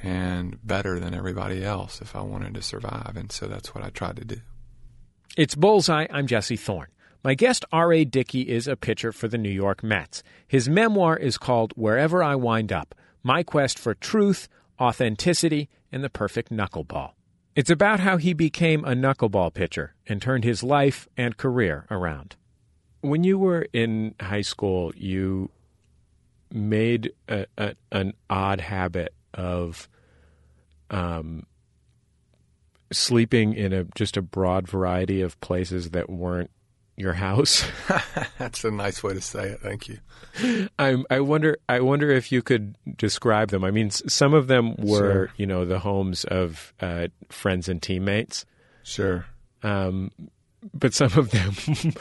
and 0.03 0.59
better 0.67 0.99
than 0.99 1.15
everybody 1.15 1.65
else 1.65 2.01
if 2.01 2.17
I 2.17 2.23
wanted 2.23 2.55
to 2.55 2.63
survive, 2.63 3.13
and 3.17 3.31
so 3.31 3.47
that's 3.47 3.75
what 3.75 3.85
I 3.85 3.91
tried 3.91 4.17
to 4.17 4.25
do. 4.25 4.41
It's 5.37 5.55
Bullseye. 5.55 6.07
I'm 6.11 6.27
Jesse 6.27 6.57
Thorne. 6.57 6.89
My 7.23 7.35
guest, 7.35 7.67
R.A. 7.71 8.07
Dickey, 8.07 8.49
is 8.49 8.67
a 8.67 8.77
pitcher 8.77 9.13
for 9.13 9.29
the 9.29 9.37
New 9.37 9.51
York 9.51 9.83
Mets. 9.83 10.23
His 10.49 10.71
memoir 10.71 11.19
is 11.19 11.37
called 11.37 11.73
Wherever 11.77 12.23
I 12.23 12.35
Wind 12.35 12.73
Up 12.73 12.95
My 13.23 13.43
Quest 13.43 13.79
for 13.79 13.95
Truth, 13.95 14.49
Authenticity, 14.81 15.69
and 15.93 16.03
the 16.03 16.09
Perfect 16.09 16.51
Knuckleball. 16.51 17.13
It's 17.55 17.69
about 17.69 18.01
how 18.01 18.17
he 18.17 18.33
became 18.33 18.85
a 18.85 18.95
knuckleball 18.95 19.53
pitcher 19.53 19.95
and 20.07 20.23
turned 20.23 20.45
his 20.45 20.63
life 20.63 21.09
and 21.15 21.37
career 21.37 21.87
around. 21.91 22.37
When 23.03 23.23
you 23.23 23.39
were 23.39 23.67
in 23.73 24.15
high 24.19 24.41
school, 24.41 24.93
you 24.97 25.51
made 26.51 27.13
a, 27.29 27.47
a, 27.59 27.75
an 27.93 28.15
odd 28.31 28.63
habit 28.63 29.13
of 29.35 29.89
um, 30.91 31.45
sleeping 32.91 33.53
in 33.53 33.73
a 33.73 33.85
just 33.95 34.17
a 34.17 34.23
broad 34.23 34.67
variety 34.67 35.21
of 35.21 35.41
places 35.41 35.91
that 35.91 36.09
weren't 36.09 36.51
your 37.01 37.15
house. 37.15 37.65
That's 38.39 38.65
a 38.65 38.71
nice 38.71 39.03
way 39.03 39.15
to 39.15 39.21
say 39.21 39.49
it. 39.49 39.61
Thank 39.61 39.89
you. 39.89 39.99
I'm, 40.79 41.05
I 41.11 41.21
wonder. 41.21 41.59
I 41.69 41.81
wonder 41.81 42.11
if 42.11 42.31
you 42.31 42.43
could 42.43 42.77
describe 42.97 43.49
them. 43.51 43.65
I 43.65 43.71
mean, 43.73 43.91
some 43.91 44.33
of 44.35 44.47
them 44.47 44.77
were, 44.77 44.99
Sure. 45.27 45.33
you 45.37 45.47
know, 45.47 45.65
the 45.65 45.79
homes 45.81 46.25
of 46.25 46.73
uh, 46.81 47.09
friends 47.31 47.69
and 47.69 47.83
teammates, 47.83 48.45
Sure. 48.85 49.27
um, 49.63 50.11
but 50.75 50.95
some 50.95 51.13
of 51.17 51.31
them 51.31 51.55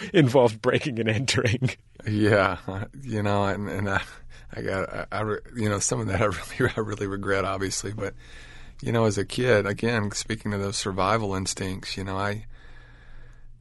involved 0.13 0.61
breaking 0.61 0.99
and 0.99 1.09
entering. 1.09 1.71
Yeah, 2.05 2.57
you 3.01 3.23
know, 3.23 3.45
and, 3.45 3.67
and 3.69 3.89
I, 3.89 4.01
I 4.55 4.61
got, 4.61 4.93
I, 4.93 5.05
I, 5.11 5.21
you 5.55 5.69
know, 5.69 5.79
some 5.79 5.99
of 6.01 6.07
that 6.07 6.21
I 6.21 6.25
really, 6.25 6.73
I 6.75 6.79
really 6.81 7.07
regret, 7.07 7.45
obviously. 7.45 7.93
But 7.93 8.13
you 8.81 8.91
know, 8.91 9.05
as 9.05 9.17
a 9.17 9.25
kid, 9.25 9.65
again, 9.65 10.11
speaking 10.11 10.53
of 10.53 10.61
those 10.61 10.77
survival 10.77 11.35
instincts, 11.35 11.97
you 11.97 12.03
know, 12.03 12.17
I, 12.17 12.45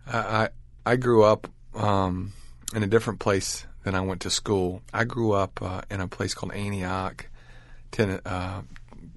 I, 0.06 0.48
I 0.88 0.96
grew 0.96 1.22
up 1.22 1.50
um, 1.74 2.32
in 2.74 2.82
a 2.82 2.86
different 2.86 3.18
place 3.20 3.66
than 3.84 3.94
I 3.94 4.00
went 4.00 4.22
to 4.22 4.30
school. 4.30 4.80
I 4.90 5.04
grew 5.04 5.32
up 5.32 5.60
uh, 5.60 5.82
in 5.90 6.00
a 6.00 6.08
place 6.08 6.32
called 6.32 6.54
Antioch, 6.54 7.26
ten, 7.90 8.22
uh, 8.24 8.62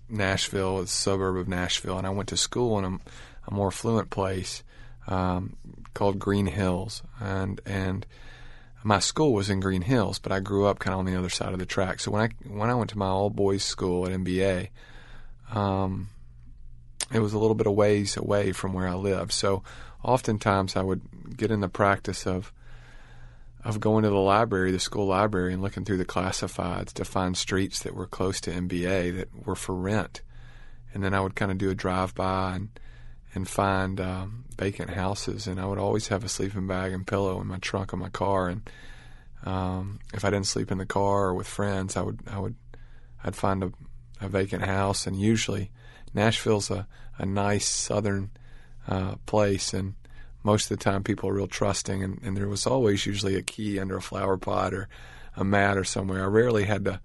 Nashville, 0.09 0.79
a 0.79 0.87
suburb 0.87 1.37
of 1.37 1.47
Nashville, 1.47 1.97
and 1.97 2.05
I 2.05 2.09
went 2.09 2.27
to 2.27 2.35
school 2.35 2.77
in 2.77 2.83
a, 2.83 2.97
a 3.47 3.53
more 3.53 3.67
affluent 3.67 4.09
place 4.09 4.63
um, 5.07 5.55
called 5.93 6.19
Green 6.19 6.47
Hills, 6.47 7.03
and 7.21 7.61
and 7.65 8.05
my 8.83 8.99
school 8.99 9.31
was 9.31 9.49
in 9.49 9.61
Green 9.61 9.83
Hills, 9.83 10.19
but 10.19 10.33
I 10.33 10.41
grew 10.41 10.65
up 10.65 10.79
kind 10.79 10.93
of 10.93 10.99
on 10.99 11.05
the 11.05 11.15
other 11.15 11.29
side 11.29 11.53
of 11.53 11.59
the 11.59 11.65
track. 11.65 12.01
So 12.01 12.11
when 12.11 12.21
I 12.21 12.49
when 12.49 12.69
I 12.69 12.75
went 12.75 12.89
to 12.89 12.97
my 12.97 13.07
all 13.07 13.29
boys 13.29 13.63
school 13.63 14.05
at 14.05 14.11
MBA, 14.11 14.67
um, 15.53 16.09
it 17.13 17.19
was 17.19 17.31
a 17.31 17.39
little 17.39 17.55
bit 17.55 17.67
of 17.67 17.75
ways 17.75 18.17
away 18.17 18.51
from 18.51 18.73
where 18.73 18.89
I 18.89 18.95
lived. 18.95 19.31
So 19.31 19.63
oftentimes 20.03 20.75
I 20.75 20.81
would 20.81 21.37
get 21.37 21.51
in 21.51 21.61
the 21.61 21.69
practice 21.69 22.25
of 22.25 22.51
of 23.63 23.79
going 23.79 24.03
to 24.03 24.09
the 24.09 24.15
library, 24.15 24.71
the 24.71 24.79
school 24.79 25.05
library, 25.05 25.53
and 25.53 25.61
looking 25.61 25.85
through 25.85 25.97
the 25.97 26.05
classifieds 26.05 26.93
to 26.93 27.05
find 27.05 27.37
streets 27.37 27.83
that 27.83 27.93
were 27.93 28.07
close 28.07 28.41
to 28.41 28.51
MBA 28.51 29.15
that 29.15 29.45
were 29.45 29.55
for 29.55 29.75
rent. 29.75 30.21
And 30.93 31.03
then 31.03 31.13
I 31.13 31.21
would 31.21 31.35
kind 31.35 31.51
of 31.51 31.59
do 31.59 31.69
a 31.69 31.75
drive 31.75 32.15
by 32.15 32.55
and 32.55 32.69
and 33.33 33.47
find 33.47 34.01
um, 34.01 34.43
vacant 34.57 34.89
houses. 34.89 35.47
And 35.47 35.59
I 35.59 35.65
would 35.65 35.77
always 35.77 36.09
have 36.09 36.23
a 36.23 36.29
sleeping 36.29 36.67
bag 36.67 36.91
and 36.91 37.07
pillow 37.07 37.39
in 37.39 37.47
my 37.47 37.59
trunk 37.59 37.93
of 37.93 37.99
my 37.99 38.09
car. 38.09 38.49
And 38.49 38.69
um, 39.45 39.99
if 40.13 40.25
I 40.25 40.29
didn't 40.29 40.47
sleep 40.47 40.71
in 40.71 40.79
the 40.79 40.85
car 40.85 41.27
or 41.27 41.33
with 41.33 41.47
friends, 41.47 41.95
I 41.95 42.01
would 42.01 42.19
I 42.29 42.39
would 42.39 42.55
I'd 43.23 43.35
find 43.35 43.63
a, 43.63 43.71
a 44.19 44.27
vacant 44.27 44.63
house. 44.63 45.07
And 45.07 45.15
usually, 45.19 45.71
Nashville's 46.13 46.71
a 46.71 46.87
a 47.17 47.25
nice 47.25 47.69
southern 47.69 48.31
uh, 48.91 49.15
place, 49.25 49.73
and 49.73 49.95
most 50.43 50.69
of 50.69 50.77
the 50.77 50.83
time 50.83 51.01
people 51.01 51.29
are 51.29 51.33
real 51.33 51.47
trusting. 51.47 52.03
And, 52.03 52.19
and 52.21 52.35
there 52.35 52.49
was 52.49 52.67
always 52.67 53.05
usually 53.05 53.35
a 53.35 53.41
key 53.41 53.79
under 53.79 53.95
a 53.95 54.01
flower 54.01 54.37
pot 54.37 54.73
or 54.73 54.89
a 55.35 55.45
mat 55.45 55.77
or 55.77 55.85
somewhere. 55.85 56.23
I 56.23 56.27
rarely 56.27 56.65
had 56.65 56.85
to 56.85 56.99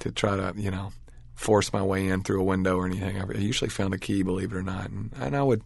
to 0.00 0.10
try 0.10 0.36
to 0.36 0.52
you 0.56 0.70
know 0.70 0.92
force 1.34 1.72
my 1.72 1.82
way 1.82 2.08
in 2.08 2.22
through 2.22 2.40
a 2.40 2.44
window 2.44 2.76
or 2.76 2.86
anything. 2.86 3.20
I 3.20 3.38
usually 3.38 3.70
found 3.70 3.94
a 3.94 3.98
key, 3.98 4.22
believe 4.22 4.52
it 4.52 4.56
or 4.56 4.62
not, 4.62 4.90
and, 4.90 5.12
and 5.20 5.36
I 5.36 5.42
would 5.44 5.62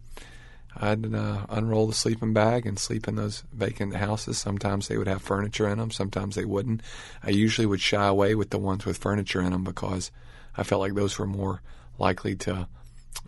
I'd 0.79 1.11
uh, 1.11 1.47
unroll 1.49 1.87
the 1.87 1.93
sleeping 1.93 2.33
bag 2.33 2.67
and 2.67 2.77
sleep 2.77 3.07
in 3.07 3.15
those 3.15 3.43
vacant 3.51 3.95
houses. 3.95 4.37
Sometimes 4.37 4.87
they 4.87 4.97
would 4.97 5.07
have 5.07 5.23
furniture 5.23 5.67
in 5.67 5.79
them, 5.79 5.89
sometimes 5.89 6.35
they 6.35 6.45
wouldn't. 6.45 6.81
I 7.23 7.31
usually 7.31 7.65
would 7.65 7.81
shy 7.81 8.05
away 8.05 8.35
with 8.35 8.51
the 8.51 8.59
ones 8.59 8.85
with 8.85 8.97
furniture 8.97 9.41
in 9.41 9.53
them 9.53 9.63
because 9.63 10.11
I 10.55 10.61
felt 10.61 10.81
like 10.81 10.93
those 10.93 11.17
were 11.17 11.25
more 11.25 11.63
likely 11.97 12.35
to 12.35 12.67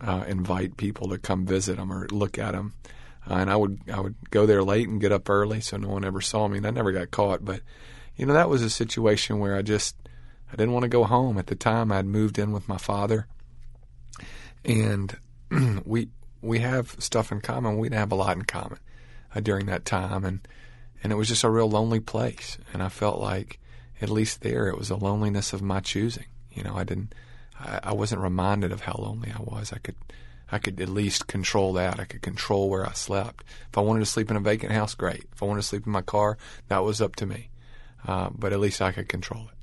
uh, 0.00 0.24
invite 0.26 0.76
people 0.76 1.08
to 1.08 1.18
come 1.18 1.46
visit 1.46 1.76
them 1.76 1.92
or 1.92 2.06
look 2.08 2.38
at 2.38 2.52
them. 2.52 2.74
Uh, 3.28 3.34
and 3.34 3.50
I 3.50 3.56
would 3.56 3.80
I 3.92 4.00
would 4.00 4.16
go 4.30 4.46
there 4.46 4.62
late 4.62 4.88
and 4.88 5.00
get 5.00 5.12
up 5.12 5.28
early 5.28 5.60
so 5.60 5.76
no 5.76 5.88
one 5.88 6.04
ever 6.04 6.20
saw 6.20 6.48
me, 6.48 6.58
and 6.58 6.66
I 6.66 6.70
never 6.70 6.92
got 6.92 7.10
caught. 7.10 7.44
But 7.44 7.60
you 8.16 8.26
know 8.26 8.32
that 8.34 8.48
was 8.48 8.62
a 8.62 8.70
situation 8.70 9.38
where 9.38 9.56
I 9.56 9.62
just 9.62 9.96
I 10.52 10.56
didn't 10.56 10.72
want 10.72 10.84
to 10.84 10.88
go 10.88 11.04
home 11.04 11.38
at 11.38 11.46
the 11.46 11.54
time. 11.54 11.92
I'd 11.92 12.06
moved 12.06 12.38
in 12.38 12.52
with 12.52 12.68
my 12.68 12.78
father, 12.78 13.26
and 14.64 15.16
we 15.84 16.08
we 16.40 16.60
have 16.60 16.96
stuff 16.98 17.30
in 17.30 17.40
common. 17.40 17.78
We 17.78 17.88
didn't 17.88 18.00
have 18.00 18.12
a 18.12 18.16
lot 18.16 18.36
in 18.36 18.42
common 18.42 18.78
uh, 19.34 19.40
during 19.40 19.66
that 19.66 19.84
time, 19.84 20.24
and 20.24 20.46
and 21.02 21.12
it 21.12 21.16
was 21.16 21.28
just 21.28 21.44
a 21.44 21.50
real 21.50 21.68
lonely 21.68 22.00
place. 22.00 22.58
And 22.72 22.82
I 22.82 22.88
felt 22.88 23.20
like 23.20 23.58
at 24.00 24.10
least 24.10 24.40
there 24.40 24.68
it 24.68 24.78
was 24.78 24.90
a 24.90 24.96
loneliness 24.96 25.52
of 25.52 25.62
my 25.62 25.80
choosing. 25.80 26.26
You 26.50 26.62
know, 26.62 26.74
I 26.74 26.84
didn't 26.84 27.14
I, 27.60 27.80
I 27.84 27.92
wasn't 27.92 28.22
reminded 28.22 28.72
of 28.72 28.82
how 28.82 28.94
lonely 28.98 29.32
I 29.36 29.42
was. 29.42 29.72
I 29.72 29.78
could 29.78 29.96
I 30.52 30.58
could 30.58 30.80
at 30.80 30.88
least 30.88 31.26
control 31.26 31.74
that. 31.74 32.00
I 32.00 32.04
could 32.04 32.22
control 32.22 32.68
where 32.68 32.84
I 32.86 32.92
slept. 32.92 33.44
If 33.68 33.78
I 33.78 33.82
wanted 33.82 34.00
to 34.00 34.06
sleep 34.06 34.30
in 34.30 34.36
a 34.36 34.40
vacant 34.40 34.72
house, 34.72 34.94
great. 34.94 35.26
If 35.32 35.42
I 35.42 35.46
wanted 35.46 35.62
to 35.62 35.66
sleep 35.68 35.86
in 35.86 35.92
my 35.92 36.02
car, 36.02 36.38
that 36.68 36.82
was 36.82 37.00
up 37.00 37.14
to 37.16 37.26
me. 37.26 37.50
Uh, 38.06 38.30
but 38.36 38.52
at 38.52 38.60
least 38.60 38.82
I 38.82 38.92
could 38.92 39.08
control 39.08 39.44
it. 39.44 39.54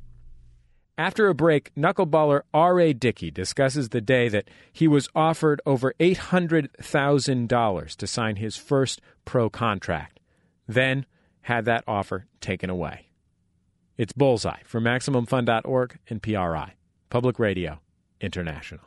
After 0.98 1.28
a 1.28 1.36
break, 1.36 1.76
knuckleballer 1.76 2.42
R.A. 2.54 2.94
Dickey 2.94 3.30
discusses 3.30 3.90
the 3.90 4.02
day 4.02 4.30
that 4.30 4.50
he 4.72 4.88
was 4.88 5.10
offered 5.14 5.62
over 5.66 5.94
$800,000 6.00 7.96
to 7.96 8.08
sign 8.08 8.38
his 8.38 8.58
first 8.58 9.02
pro 9.26 9.50
contract, 9.50 10.20
then 10.68 11.06
had 11.42 11.66
that 11.66 11.84
offer 11.88 12.26
taken 12.42 12.70
away. 12.70 13.10
It's 13.98 14.14
Bullseye 14.14 14.64
from 14.64 14.86
MaximumFun.org 14.86 16.00
and 16.10 16.24
PRI, 16.24 16.74
Public 17.10 17.38
Radio 17.40 17.80
International. 18.22 18.82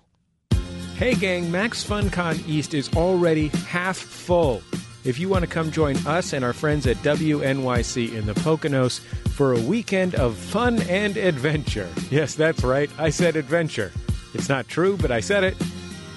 Hey 0.97 1.15
gang, 1.15 1.51
Max 1.51 1.83
FunCon 1.83 2.47
East 2.47 2.75
is 2.75 2.91
already 2.95 3.49
half 3.49 3.97
full. 3.97 4.63
If 5.03 5.19
you 5.19 5.31
want 5.31 5.43
to 5.45 5.51
come 5.51 5.71
join 5.71 5.97
us 6.07 6.35
and 6.35 6.45
our 6.45 6.53
friends 6.53 6.87
at 6.87 6.97
WNYC 6.99 8.15
in 8.15 8.27
the 8.27 8.35
Poconos 8.35 9.01
for 9.01 9.55
a 9.55 9.61
weekend 9.61 10.15
of 10.15 10.37
fun 10.37 10.83
and 10.83 11.17
adventure. 11.17 11.89
Yes, 12.11 12.35
that's 12.35 12.63
right, 12.63 12.91
I 12.99 13.09
said 13.11 13.37
adventure. 13.37 13.93
It's 14.35 14.49
not 14.49 14.69
true, 14.69 14.97
but 14.99 15.11
I 15.11 15.21
said 15.21 15.43
it. 15.45 15.57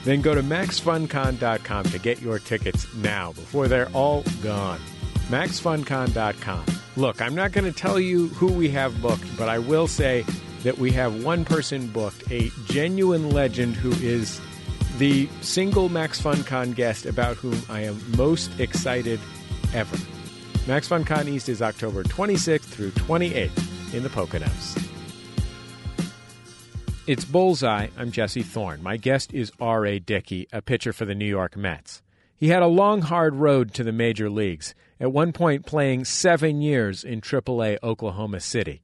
Then 0.04 0.21
go 0.21 0.36
to 0.36 0.43
maxfuncon.com 0.43 1.84
to 1.86 1.99
get 1.99 2.21
your 2.21 2.39
tickets 2.39 2.93
now 2.95 3.32
before 3.32 3.67
they're 3.69 3.89
all 3.89 4.23
gone. 4.41 4.80
maxfuncon.com. 5.30 6.65
Look, 6.95 7.21
I'm 7.21 7.34
not 7.36 7.52
going 7.54 7.65
to 7.71 7.78
tell 7.78 7.99
you 7.99 8.28
who 8.30 8.52
we 8.52 8.69
have 8.69 9.02
booked, 9.02 9.38
but 9.38 9.49
I 9.49 9.60
will 9.60 9.88
say 9.88 10.26
that 10.63 10.78
we 10.78 10.91
have 10.91 11.23
one 11.23 11.45
person 11.45 11.88
booked, 11.88 12.32
a 12.32 12.49
genuine 12.65 13.30
legend 13.30 13.76
who 13.76 13.91
is 14.06 14.41
the 14.97 15.28
single 15.41 15.89
Max 15.89 16.21
FunCon 16.21 16.76
guest 16.76 17.06
about 17.06 17.36
whom 17.36 17.62
I 17.69 17.82
am 17.82 17.99
most 18.17 18.60
excited 18.60 19.19
ever. 19.73 19.97
Max 20.67 20.88
FunCon 20.88 21.28
East 21.28 21.49
is 21.49 21.62
October 21.62 22.04
26th 22.04 22.62
through 22.62 22.91
28th 22.91 23.93
in 23.93 24.04
the 24.04 24.10
Poconos. 24.10 24.80
It's 27.06 27.26
Bullseye. 27.26 27.88
I'm 27.97 28.12
Jesse 28.12 28.43
Thorne. 28.43 28.82
My 28.82 28.95
guest 28.95 29.34
is 29.34 29.52
R.A. 29.60 29.99
Dickey, 29.99 30.47
a 30.54 30.62
pitcher 30.62 30.93
for 30.93 31.04
the 31.04 31.13
New 31.13 31.26
York 31.26 31.58
Mets. 31.58 32.02
He 32.38 32.47
had 32.47 32.63
a 32.63 32.67
long, 32.67 33.02
hard 33.02 33.36
road 33.36 33.73
to 33.73 33.84
the 33.84 33.91
major 33.91 34.30
leagues, 34.30 34.73
at 35.02 35.12
one 35.12 35.34
point 35.34 35.65
playing 35.65 36.06
seven 36.06 36.62
years 36.62 37.04
in 37.04 37.19
AAA 37.19 37.78
Oklahoma 37.84 38.39
City. 38.39 38.82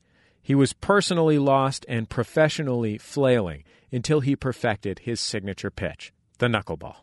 He 0.49 0.55
was 0.55 0.73
personally 0.73 1.37
lost 1.37 1.85
and 1.87 2.09
professionally 2.09 2.97
flailing 2.97 3.65
until 3.91 4.21
he 4.21 4.35
perfected 4.35 4.97
his 4.97 5.21
signature 5.21 5.69
pitch, 5.69 6.11
the 6.39 6.47
knuckleball. 6.47 6.95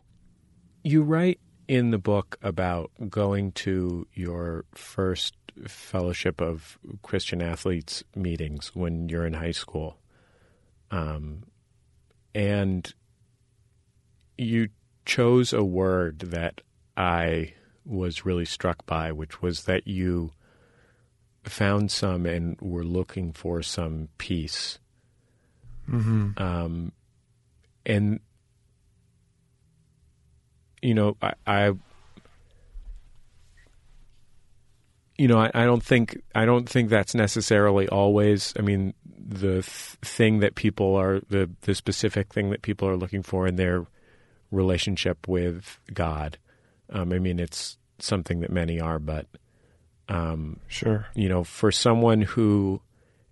You 0.83 1.01
write 1.01 1.39
in 1.65 1.91
the 1.91 1.97
book 1.97 2.37
about 2.41 2.91
going 3.09 3.53
to 3.53 4.05
your 4.13 4.65
first 4.75 5.33
Fellowship 5.65 6.41
of 6.41 6.77
Christian 7.03 7.41
Athletes 7.41 8.03
meetings 8.17 8.75
when 8.75 9.07
you're 9.07 9.25
in 9.25 9.35
high 9.35 9.51
school. 9.51 9.97
Um, 10.91 11.43
and 12.35 12.93
you 14.37 14.67
chose 15.05 15.53
a 15.53 15.63
word 15.63 16.19
that 16.19 16.59
I 16.97 17.53
was 17.85 18.25
really 18.25 18.43
struck 18.43 18.85
by, 18.85 19.13
which 19.13 19.41
was 19.41 19.63
that 19.63 19.87
you 19.87 20.33
found 21.51 21.91
some 21.91 22.25
and 22.25 22.57
were 22.61 22.83
looking 22.83 23.33
for 23.33 23.61
some 23.61 24.09
peace. 24.17 24.79
Mm-hmm. 25.89 26.41
Um, 26.41 26.91
and 27.85 28.19
you 30.81 30.93
know, 30.93 31.17
I, 31.21 31.33
I 31.45 31.73
you 35.17 35.27
know, 35.27 35.39
I, 35.39 35.51
I, 35.53 35.65
don't 35.65 35.83
think 35.83 36.21
I 36.35 36.45
don't 36.45 36.69
think 36.69 36.89
that's 36.89 37.15
necessarily 37.15 37.87
always. 37.87 38.53
I 38.57 38.61
mean, 38.61 38.93
the 39.05 39.63
th- 39.63 39.63
thing 39.63 40.39
that 40.39 40.55
people 40.55 40.95
are 40.95 41.21
the 41.29 41.49
the 41.61 41.73
specific 41.73 42.33
thing 42.33 42.51
that 42.51 42.61
people 42.61 42.87
are 42.87 42.97
looking 42.97 43.23
for 43.23 43.47
in 43.47 43.55
their 43.55 43.85
relationship 44.51 45.27
with 45.27 45.79
God. 45.93 46.37
Um, 46.89 47.11
I 47.11 47.19
mean, 47.19 47.39
it's 47.39 47.77
something 47.99 48.41
that 48.41 48.51
many 48.51 48.79
are, 48.79 48.99
but 48.99 49.25
um, 50.09 50.59
sure, 50.67 51.07
you 51.15 51.29
know, 51.29 51.43
for 51.43 51.71
someone 51.71 52.21
who 52.21 52.81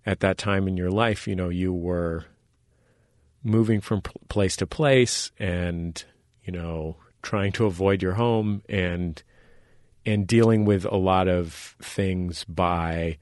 at 0.04 0.20
that 0.20 0.38
time 0.38 0.68
in 0.68 0.76
your 0.76 0.90
life, 0.90 1.26
you 1.26 1.34
know, 1.34 1.48
you 1.48 1.72
were 1.72 2.24
moving 3.42 3.80
from 3.80 4.02
place 4.28 4.56
to 4.56 4.66
place 4.66 5.30
and 5.38 6.04
you 6.42 6.52
know 6.52 6.96
trying 7.22 7.52
to 7.52 7.64
avoid 7.64 8.02
your 8.02 8.14
home 8.14 8.60
and 8.68 9.22
and 10.04 10.26
dealing 10.26 10.64
with 10.64 10.84
a 10.84 10.96
lot 10.96 11.28
of 11.28 11.76
things 11.80 12.44
by 12.44 13.18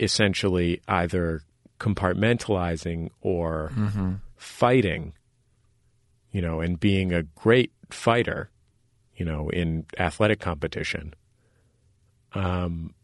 essentially 0.00 0.80
either 0.88 1.42
compartmentalizing 1.78 3.08
or 3.20 3.70
mm-hmm. 3.74 4.14
fighting, 4.36 5.12
you 6.32 6.42
know, 6.42 6.60
and 6.60 6.80
being 6.80 7.12
a 7.12 7.22
great 7.22 7.72
fighter, 7.90 8.50
you 9.16 9.24
know, 9.24 9.48
in 9.50 9.86
athletic 9.98 10.40
competition. 10.40 11.14
Um, 12.34 12.94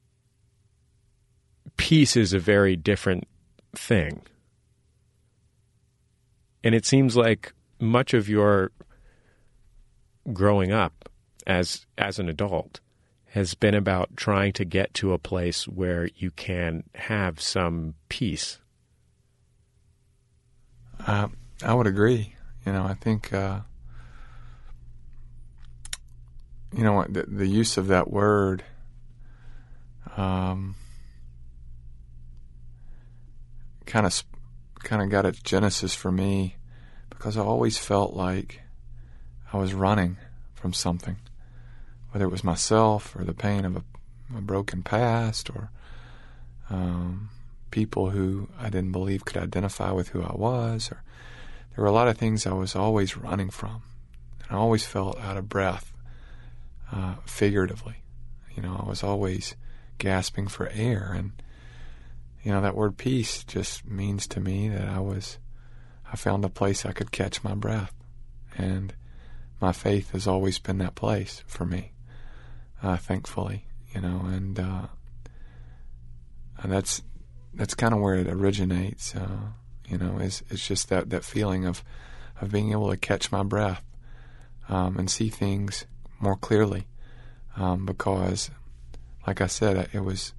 peace 1.76 2.16
is 2.16 2.32
a 2.32 2.38
very 2.38 2.76
different 2.76 3.26
thing. 3.74 4.22
And 6.62 6.74
it 6.74 6.86
seems 6.86 7.16
like 7.16 7.52
much 7.78 8.14
of 8.14 8.28
your 8.28 8.70
growing 10.32 10.72
up 10.72 11.08
as 11.46 11.84
as 11.98 12.18
an 12.18 12.28
adult 12.28 12.80
has 13.26 13.54
been 13.54 13.74
about 13.74 14.16
trying 14.16 14.52
to 14.52 14.64
get 14.64 14.94
to 14.94 15.12
a 15.12 15.18
place 15.18 15.66
where 15.66 16.08
you 16.16 16.30
can 16.30 16.84
have 16.94 17.40
some 17.40 17.94
peace. 18.08 18.58
Uh, 21.04 21.28
I 21.62 21.74
would 21.74 21.88
agree. 21.88 22.34
You 22.64 22.72
know, 22.72 22.84
I 22.84 22.94
think 22.94 23.32
uh, 23.32 23.60
you 26.72 26.84
know 26.84 27.04
the, 27.08 27.24
the 27.24 27.46
use 27.46 27.76
of 27.76 27.88
that 27.88 28.10
word. 28.10 28.64
Um, 30.16 30.76
kind 33.86 34.06
of 34.06 34.22
kind 34.82 35.02
of 35.02 35.10
got 35.10 35.26
its 35.26 35.40
genesis 35.40 35.94
for 35.94 36.12
me 36.12 36.56
because 37.10 37.36
I 37.36 37.42
always 37.42 37.78
felt 37.78 38.14
like 38.14 38.60
I 39.52 39.56
was 39.56 39.74
running 39.74 40.18
from 40.54 40.72
something 40.72 41.16
whether 42.14 42.26
it 42.26 42.30
was 42.30 42.44
myself 42.44 43.16
or 43.16 43.24
the 43.24 43.34
pain 43.34 43.64
of 43.64 43.74
a, 43.74 43.82
a 44.36 44.40
broken 44.40 44.84
past 44.84 45.50
or 45.50 45.68
um, 46.70 47.28
people 47.72 48.10
who 48.10 48.48
I 48.56 48.70
didn't 48.70 48.92
believe 48.92 49.24
could 49.24 49.36
identify 49.36 49.90
with 49.90 50.10
who 50.10 50.22
I 50.22 50.32
was. 50.32 50.92
Or 50.92 51.02
there 51.74 51.82
were 51.82 51.90
a 51.90 51.92
lot 51.92 52.06
of 52.06 52.16
things 52.16 52.46
I 52.46 52.52
was 52.52 52.76
always 52.76 53.16
running 53.16 53.50
from, 53.50 53.82
and 54.44 54.52
I 54.52 54.60
always 54.60 54.86
felt 54.86 55.18
out 55.18 55.36
of 55.36 55.48
breath, 55.48 55.92
uh, 56.92 57.16
figuratively. 57.26 57.96
You 58.54 58.62
know, 58.62 58.80
I 58.80 58.88
was 58.88 59.02
always 59.02 59.56
gasping 59.98 60.48
for 60.48 60.68
air, 60.72 61.12
and 61.14 61.32
you 62.42 62.52
know 62.52 62.60
that 62.60 62.76
word 62.76 62.96
peace 62.96 63.44
just 63.44 63.86
means 63.86 64.26
to 64.28 64.40
me 64.40 64.68
that 64.68 64.88
I 64.88 65.00
was, 65.00 65.38
I 66.10 66.16
found 66.16 66.44
a 66.44 66.48
place 66.48 66.84
I 66.84 66.92
could 66.92 67.12
catch 67.12 67.44
my 67.44 67.54
breath, 67.54 67.94
and 68.56 68.94
my 69.60 69.72
faith 69.72 70.10
has 70.10 70.26
always 70.26 70.58
been 70.58 70.78
that 70.78 70.94
place 70.94 71.42
for 71.46 71.64
me 71.64 71.94
uh, 72.84 72.98
thankfully, 72.98 73.64
you 73.94 74.00
know, 74.00 74.20
and, 74.26 74.60
uh, 74.60 74.86
and 76.58 76.70
that's 76.70 77.02
that's 77.54 77.74
kind 77.74 77.94
of 77.94 78.00
where 78.00 78.16
it 78.16 78.28
originates. 78.28 79.14
Uh, 79.14 79.48
you 79.88 79.96
know, 79.96 80.18
is 80.18 80.42
it's 80.50 80.66
just 80.66 80.90
that 80.90 81.10
that 81.10 81.24
feeling 81.24 81.64
of 81.64 81.82
of 82.40 82.52
being 82.52 82.72
able 82.72 82.90
to 82.90 82.96
catch 82.96 83.32
my 83.32 83.42
breath 83.42 83.82
um, 84.68 84.98
and 84.98 85.10
see 85.10 85.30
things 85.30 85.86
more 86.20 86.36
clearly, 86.36 86.86
um, 87.56 87.86
because, 87.86 88.50
like 89.26 89.40
I 89.40 89.46
said, 89.46 89.88
it 89.92 90.00
was 90.00 90.32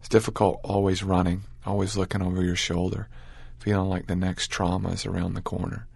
it's 0.00 0.08
difficult 0.08 0.60
always 0.64 1.02
running, 1.02 1.44
always 1.64 1.96
looking 1.96 2.22
over 2.22 2.42
your 2.42 2.56
shoulder, 2.56 3.08
feeling 3.58 3.88
like 3.88 4.06
the 4.06 4.16
next 4.16 4.50
trauma 4.50 4.90
is 4.90 5.06
around 5.06 5.34
the 5.34 5.42
corner. 5.42 5.86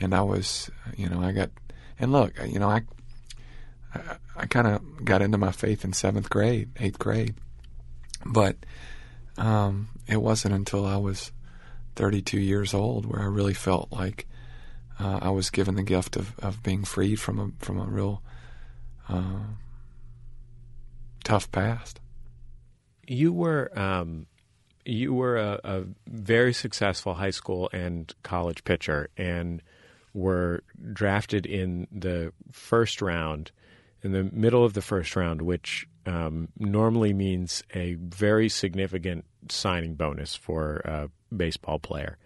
And 0.00 0.14
I 0.14 0.22
was, 0.22 0.70
you 0.96 1.08
know, 1.08 1.20
I 1.20 1.32
got, 1.32 1.50
and 1.98 2.12
look, 2.12 2.32
you 2.46 2.58
know, 2.58 2.68
I 2.68 2.82
I, 3.94 4.00
I 4.36 4.46
kind 4.46 4.66
of 4.66 5.04
got 5.04 5.22
into 5.22 5.38
my 5.38 5.52
faith 5.52 5.84
in 5.84 5.92
seventh 5.92 6.30
grade, 6.30 6.70
eighth 6.78 6.98
grade, 6.98 7.34
but 8.24 8.56
um, 9.36 9.88
it 10.06 10.20
wasn't 10.20 10.54
until 10.54 10.86
I 10.86 10.96
was 10.96 11.32
32 11.96 12.40
years 12.40 12.74
old 12.74 13.06
where 13.06 13.20
I 13.20 13.26
really 13.26 13.54
felt 13.54 13.92
like 13.92 14.26
uh, 14.98 15.18
I 15.22 15.30
was 15.30 15.50
given 15.50 15.74
the 15.74 15.82
gift 15.82 16.16
of, 16.16 16.38
of 16.38 16.62
being 16.62 16.84
freed 16.84 17.16
from 17.16 17.38
a 17.38 17.64
from 17.64 17.78
a 17.78 17.84
real 17.84 18.22
uh, 19.08 19.40
tough 21.22 21.50
past. 21.50 22.00
You 23.06 23.32
were 23.32 23.76
um, 23.78 24.26
you 24.84 25.14
were 25.14 25.36
a, 25.36 25.60
a, 25.64 25.82
very 26.08 26.52
successful 26.52 27.14
high 27.14 27.30
school 27.30 27.70
and 27.72 28.12
college 28.22 28.64
pitcher, 28.64 29.10
and 29.16 29.62
were 30.14 30.62
drafted 30.92 31.46
in 31.46 31.86
the 31.90 32.32
first 32.50 33.00
round 33.00 33.50
in 34.02 34.12
the 34.12 34.24
middle 34.24 34.64
of 34.64 34.74
the 34.74 34.82
first 34.82 35.14
round, 35.16 35.42
which 35.42 35.86
um, 36.06 36.48
normally 36.58 37.12
means 37.12 37.62
a 37.74 37.94
very 37.94 38.48
significant 38.48 39.24
signing 39.48 39.94
bonus 39.94 40.34
for 40.34 40.76
a 40.84 41.08
baseball 41.34 41.78
player. 41.78 42.18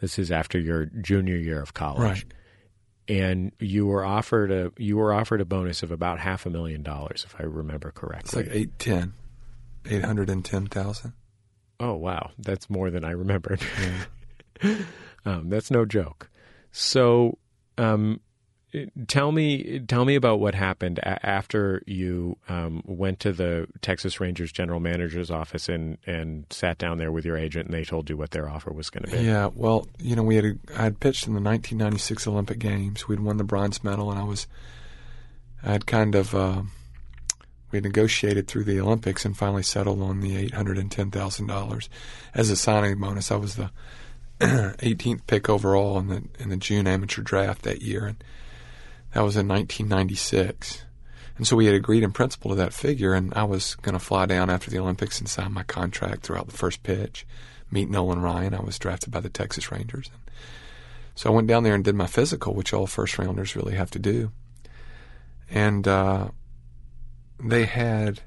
This 0.00 0.18
is 0.18 0.30
after 0.30 0.58
your 0.58 0.86
junior 0.86 1.36
year 1.36 1.60
of 1.60 1.74
college. 1.74 2.00
Right. 2.00 2.24
And 3.08 3.52
you 3.60 3.86
were 3.86 4.04
offered 4.04 4.50
a 4.50 4.72
you 4.78 4.96
were 4.96 5.12
offered 5.12 5.40
a 5.40 5.44
bonus 5.44 5.82
of 5.82 5.92
about 5.92 6.18
half 6.18 6.44
a 6.44 6.50
million 6.50 6.82
dollars, 6.82 7.24
if 7.24 7.36
I 7.38 7.44
remember 7.44 7.92
correctly. 7.92 8.40
It's 8.40 8.48
like 8.48 8.48
eight 8.50 8.78
ten, 8.78 9.12
eight 9.88 10.04
hundred 10.04 10.28
and 10.28 10.44
ten 10.44 10.66
thousand. 10.66 11.12
Oh 11.78 11.94
wow, 11.94 12.30
that's 12.38 12.68
more 12.68 12.90
than 12.90 13.04
I 13.04 13.10
remembered. 13.12 13.60
Yeah. 14.62 14.76
um, 15.24 15.50
that's 15.50 15.70
no 15.70 15.84
joke. 15.84 16.30
So 16.72 17.38
um, 17.78 18.20
tell 19.06 19.32
me 19.32 19.80
tell 19.80 20.04
me 20.04 20.14
about 20.14 20.40
what 20.40 20.54
happened 20.54 21.00
after 21.02 21.82
you 21.86 22.36
um, 22.48 22.82
went 22.86 23.20
to 23.20 23.32
the 23.32 23.66
Texas 23.80 24.20
Rangers 24.20 24.52
general 24.52 24.80
manager's 24.80 25.30
office 25.30 25.68
and 25.68 25.98
and 26.06 26.46
sat 26.50 26.78
down 26.78 26.98
there 26.98 27.12
with 27.12 27.24
your 27.24 27.36
agent 27.36 27.66
and 27.66 27.74
they 27.74 27.84
told 27.84 28.10
you 28.10 28.16
what 28.16 28.30
their 28.30 28.48
offer 28.48 28.72
was 28.72 28.90
going 28.90 29.04
to 29.04 29.10
be. 29.10 29.24
Yeah, 29.24 29.50
well, 29.54 29.86
you 29.98 30.16
know, 30.16 30.22
we 30.22 30.36
had 30.36 30.44
a, 30.44 30.54
I 30.76 30.84
had 30.84 31.00
pitched 31.00 31.26
in 31.26 31.34
the 31.34 31.40
1996 31.40 32.26
Olympic 32.26 32.58
Games. 32.58 33.08
We'd 33.08 33.20
won 33.20 33.36
the 33.36 33.44
bronze 33.44 33.82
medal, 33.82 34.10
and 34.10 34.18
I 34.18 34.24
was 34.24 34.46
I 35.62 35.72
had 35.72 35.86
kind 35.86 36.14
of 36.14 36.34
uh, 36.34 36.62
we 37.70 37.80
negotiated 37.80 38.48
through 38.48 38.64
the 38.64 38.80
Olympics 38.80 39.24
and 39.24 39.36
finally 39.36 39.62
settled 39.62 40.00
on 40.02 40.20
the 40.20 40.36
eight 40.36 40.54
hundred 40.54 40.78
and 40.78 40.90
ten 40.90 41.10
thousand 41.10 41.46
dollars 41.46 41.88
as 42.34 42.50
a 42.50 42.56
signing 42.56 42.98
bonus. 43.00 43.30
I 43.30 43.36
was 43.36 43.56
the 43.56 43.70
18th 44.40 45.22
pick 45.26 45.48
overall 45.48 45.98
in 45.98 46.08
the 46.08 46.22
in 46.38 46.50
the 46.50 46.56
June 46.56 46.86
amateur 46.86 47.22
draft 47.22 47.62
that 47.62 47.82
year, 47.82 48.06
and 48.06 48.22
that 49.16 49.24
was 49.24 49.38
in 49.38 49.48
1996. 49.48 50.84
And 51.38 51.46
so 51.46 51.56
we 51.56 51.64
had 51.64 51.74
agreed 51.74 52.02
in 52.02 52.12
principle 52.12 52.50
to 52.50 52.54
that 52.56 52.74
figure, 52.74 53.14
and 53.14 53.32
I 53.32 53.44
was 53.44 53.74
going 53.76 53.94
to 53.94 53.98
fly 53.98 54.26
down 54.26 54.50
after 54.50 54.70
the 54.70 54.78
Olympics 54.78 55.18
and 55.18 55.26
sign 55.26 55.54
my 55.54 55.62
contract 55.62 56.22
throughout 56.22 56.48
the 56.48 56.56
first 56.56 56.82
pitch, 56.82 57.26
meet 57.70 57.88
Nolan 57.88 58.20
Ryan. 58.20 58.52
I 58.52 58.60
was 58.60 58.78
drafted 58.78 59.10
by 59.10 59.20
the 59.20 59.30
Texas 59.30 59.72
Rangers. 59.72 60.10
And 60.12 60.34
so 61.14 61.30
I 61.30 61.34
went 61.34 61.48
down 61.48 61.62
there 61.62 61.74
and 61.74 61.82
did 61.82 61.94
my 61.94 62.06
physical, 62.06 62.52
which 62.52 62.74
all 62.74 62.86
first 62.86 63.18
rounders 63.18 63.56
really 63.56 63.74
have 63.74 63.90
to 63.92 63.98
do. 63.98 64.32
And 65.48 65.88
uh, 65.88 66.28
they 67.42 67.64
had, 67.64 68.20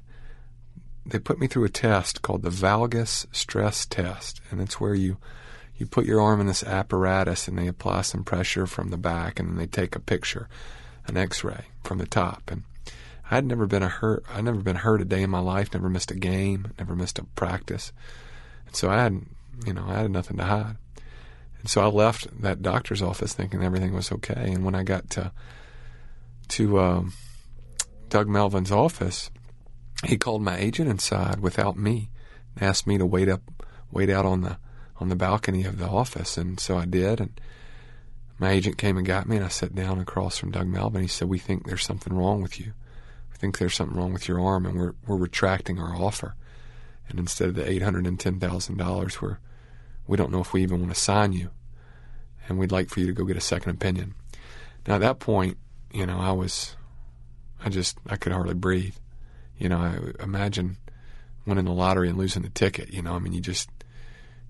they 1.06 1.20
put 1.20 1.38
me 1.38 1.46
through 1.46 1.66
a 1.66 1.68
test 1.68 2.22
called 2.22 2.42
the 2.42 2.50
valgus 2.50 3.26
stress 3.30 3.86
test. 3.86 4.40
And 4.50 4.60
it's 4.60 4.80
where 4.80 4.96
you, 4.96 5.18
you 5.76 5.86
put 5.86 6.04
your 6.04 6.20
arm 6.20 6.40
in 6.40 6.48
this 6.48 6.64
apparatus 6.64 7.46
and 7.46 7.56
they 7.56 7.68
apply 7.68 8.02
some 8.02 8.24
pressure 8.24 8.66
from 8.66 8.88
the 8.88 8.98
back 8.98 9.38
and 9.38 9.50
then 9.50 9.56
they 9.56 9.68
take 9.68 9.94
a 9.94 10.00
picture, 10.00 10.48
an 11.06 11.16
X-ray 11.16 11.66
from 11.84 11.98
the 11.98 12.06
top. 12.06 12.50
And 12.50 12.64
I'd 13.30 13.46
never 13.46 13.66
been 13.66 13.82
a 13.82 13.88
hurt. 13.88 14.24
I'd 14.28 14.44
never 14.44 14.60
been 14.60 14.76
hurt 14.76 15.00
a 15.00 15.04
day 15.04 15.22
in 15.22 15.30
my 15.30 15.40
life. 15.40 15.72
Never 15.72 15.88
missed 15.88 16.10
a 16.10 16.16
game. 16.16 16.72
Never 16.78 16.96
missed 16.96 17.18
a 17.18 17.24
practice. 17.24 17.92
And 18.66 18.76
so 18.76 18.90
I 18.90 19.02
had, 19.02 19.22
you 19.66 19.72
know, 19.72 19.84
I 19.86 20.00
had 20.00 20.10
nothing 20.10 20.36
to 20.38 20.44
hide. 20.44 20.76
And 21.60 21.68
so 21.68 21.82
I 21.82 21.86
left 21.86 22.42
that 22.42 22.62
doctor's 22.62 23.02
office 23.02 23.34
thinking 23.34 23.62
everything 23.62 23.94
was 23.94 24.10
okay. 24.12 24.52
And 24.52 24.64
when 24.64 24.74
I 24.74 24.82
got 24.82 25.10
to 25.10 25.32
to 26.48 26.80
um, 26.80 27.12
Doug 28.08 28.28
Melvin's 28.28 28.72
office, 28.72 29.30
he 30.04 30.16
called 30.16 30.42
my 30.42 30.58
agent 30.58 30.88
inside 30.88 31.40
without 31.40 31.76
me 31.76 32.10
and 32.54 32.64
asked 32.64 32.86
me 32.86 32.98
to 32.98 33.06
wait 33.06 33.28
up, 33.28 33.42
wait 33.92 34.10
out 34.10 34.26
on 34.26 34.40
the 34.40 34.58
on 34.98 35.08
the 35.08 35.16
balcony 35.16 35.64
of 35.64 35.78
the 35.78 35.88
office, 35.88 36.36
and 36.36 36.60
so 36.60 36.76
I 36.76 36.84
did. 36.84 37.20
And 37.20 37.40
my 38.40 38.52
agent 38.52 38.78
came 38.78 38.96
and 38.96 39.06
got 39.06 39.28
me, 39.28 39.36
and 39.36 39.44
I 39.44 39.48
sat 39.48 39.74
down 39.74 40.00
across 40.00 40.38
from 40.38 40.50
Doug 40.50 40.66
Melvin. 40.66 41.02
He 41.02 41.08
said, 41.08 41.28
"We 41.28 41.38
think 41.38 41.66
there's 41.66 41.84
something 41.84 42.12
wrong 42.12 42.40
with 42.40 42.58
you. 42.58 42.72
We 43.30 43.36
think 43.36 43.58
there's 43.58 43.74
something 43.74 43.96
wrong 43.96 44.14
with 44.14 44.28
your 44.28 44.40
arm, 44.40 44.64
and 44.64 44.78
we're 44.78 44.94
we're 45.06 45.16
retracting 45.16 45.78
our 45.78 45.94
offer. 45.94 46.34
And 47.08 47.18
instead 47.18 47.50
of 47.50 47.54
the 47.54 47.70
eight 47.70 47.82
hundred 47.82 48.06
and 48.06 48.18
ten 48.18 48.40
thousand 48.40 48.78
dollars, 48.78 49.20
we're 49.20 49.38
we 50.06 50.16
don't 50.16 50.32
know 50.32 50.40
if 50.40 50.54
we 50.54 50.62
even 50.62 50.80
want 50.80 50.94
to 50.94 50.98
sign 50.98 51.34
you, 51.34 51.50
and 52.48 52.58
we'd 52.58 52.72
like 52.72 52.88
for 52.88 53.00
you 53.00 53.06
to 53.06 53.12
go 53.12 53.24
get 53.24 53.36
a 53.36 53.42
second 53.42 53.72
opinion." 53.72 54.14
Now 54.86 54.94
at 54.94 55.02
that 55.02 55.18
point, 55.18 55.58
you 55.92 56.06
know, 56.06 56.18
I 56.18 56.32
was, 56.32 56.76
I 57.62 57.68
just 57.68 57.98
I 58.08 58.16
could 58.16 58.32
hardly 58.32 58.54
breathe. 58.54 58.96
You 59.58 59.68
know, 59.68 59.78
I 59.78 60.22
imagine 60.22 60.78
winning 61.44 61.66
the 61.66 61.72
lottery 61.72 62.08
and 62.08 62.16
losing 62.16 62.42
the 62.42 62.48
ticket. 62.48 62.90
You 62.90 63.02
know, 63.02 63.12
I 63.12 63.18
mean, 63.18 63.34
you 63.34 63.42
just 63.42 63.68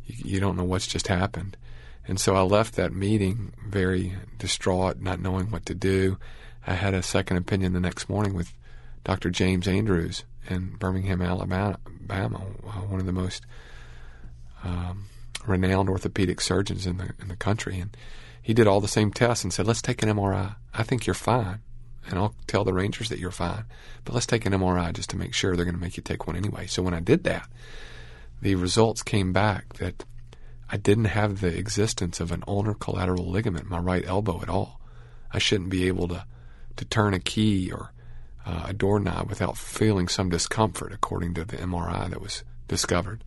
you, 0.04 0.34
you 0.34 0.40
don't 0.40 0.56
know 0.56 0.62
what's 0.62 0.86
just 0.86 1.08
happened. 1.08 1.56
And 2.10 2.18
so 2.18 2.34
I 2.34 2.40
left 2.40 2.74
that 2.74 2.92
meeting 2.92 3.52
very 3.64 4.16
distraught, 4.36 5.00
not 5.00 5.20
knowing 5.20 5.52
what 5.52 5.64
to 5.66 5.76
do. 5.76 6.18
I 6.66 6.74
had 6.74 6.92
a 6.92 7.04
second 7.04 7.36
opinion 7.36 7.72
the 7.72 7.78
next 7.78 8.08
morning 8.08 8.34
with 8.34 8.52
Dr. 9.04 9.30
James 9.30 9.68
Andrews 9.68 10.24
in 10.48 10.74
Birmingham, 10.74 11.22
Alabama, 11.22 11.68
one 12.88 12.98
of 12.98 13.06
the 13.06 13.12
most 13.12 13.46
um, 14.64 15.04
renowned 15.46 15.88
orthopedic 15.88 16.40
surgeons 16.40 16.84
in 16.84 16.96
the 16.96 17.14
in 17.20 17.28
the 17.28 17.36
country, 17.36 17.78
and 17.78 17.96
he 18.42 18.54
did 18.54 18.66
all 18.66 18.80
the 18.80 18.88
same 18.88 19.12
tests 19.12 19.44
and 19.44 19.52
said, 19.52 19.68
"Let's 19.68 19.80
take 19.80 20.02
an 20.02 20.08
MRI. 20.08 20.56
I 20.74 20.82
think 20.82 21.06
you're 21.06 21.14
fine, 21.14 21.60
and 22.08 22.18
I'll 22.18 22.34
tell 22.48 22.64
the 22.64 22.74
Rangers 22.74 23.08
that 23.10 23.20
you're 23.20 23.30
fine, 23.30 23.66
but 24.04 24.14
let's 24.14 24.26
take 24.26 24.44
an 24.46 24.52
MRI 24.52 24.92
just 24.92 25.10
to 25.10 25.16
make 25.16 25.32
sure 25.32 25.54
they're 25.54 25.64
going 25.64 25.76
to 25.76 25.80
make 25.80 25.96
you 25.96 26.02
take 26.02 26.26
one 26.26 26.34
anyway." 26.34 26.66
So 26.66 26.82
when 26.82 26.92
I 26.92 26.98
did 26.98 27.22
that, 27.22 27.48
the 28.42 28.56
results 28.56 29.04
came 29.04 29.32
back 29.32 29.74
that 29.74 30.04
I 30.72 30.76
didn't 30.76 31.06
have 31.06 31.40
the 31.40 31.56
existence 31.56 32.20
of 32.20 32.30
an 32.30 32.44
ulnar 32.46 32.74
collateral 32.74 33.28
ligament 33.28 33.64
in 33.64 33.70
my 33.70 33.78
right 33.78 34.04
elbow 34.06 34.40
at 34.40 34.48
all. 34.48 34.80
I 35.32 35.38
shouldn't 35.38 35.70
be 35.70 35.88
able 35.88 36.06
to, 36.08 36.24
to 36.76 36.84
turn 36.84 37.12
a 37.12 37.18
key 37.18 37.72
or 37.72 37.92
uh, 38.46 38.66
a 38.68 38.72
doorknob 38.72 39.28
without 39.28 39.56
feeling 39.56 40.06
some 40.06 40.30
discomfort, 40.30 40.92
according 40.92 41.34
to 41.34 41.44
the 41.44 41.56
MRI 41.56 42.08
that 42.10 42.20
was 42.20 42.44
discovered. 42.68 43.24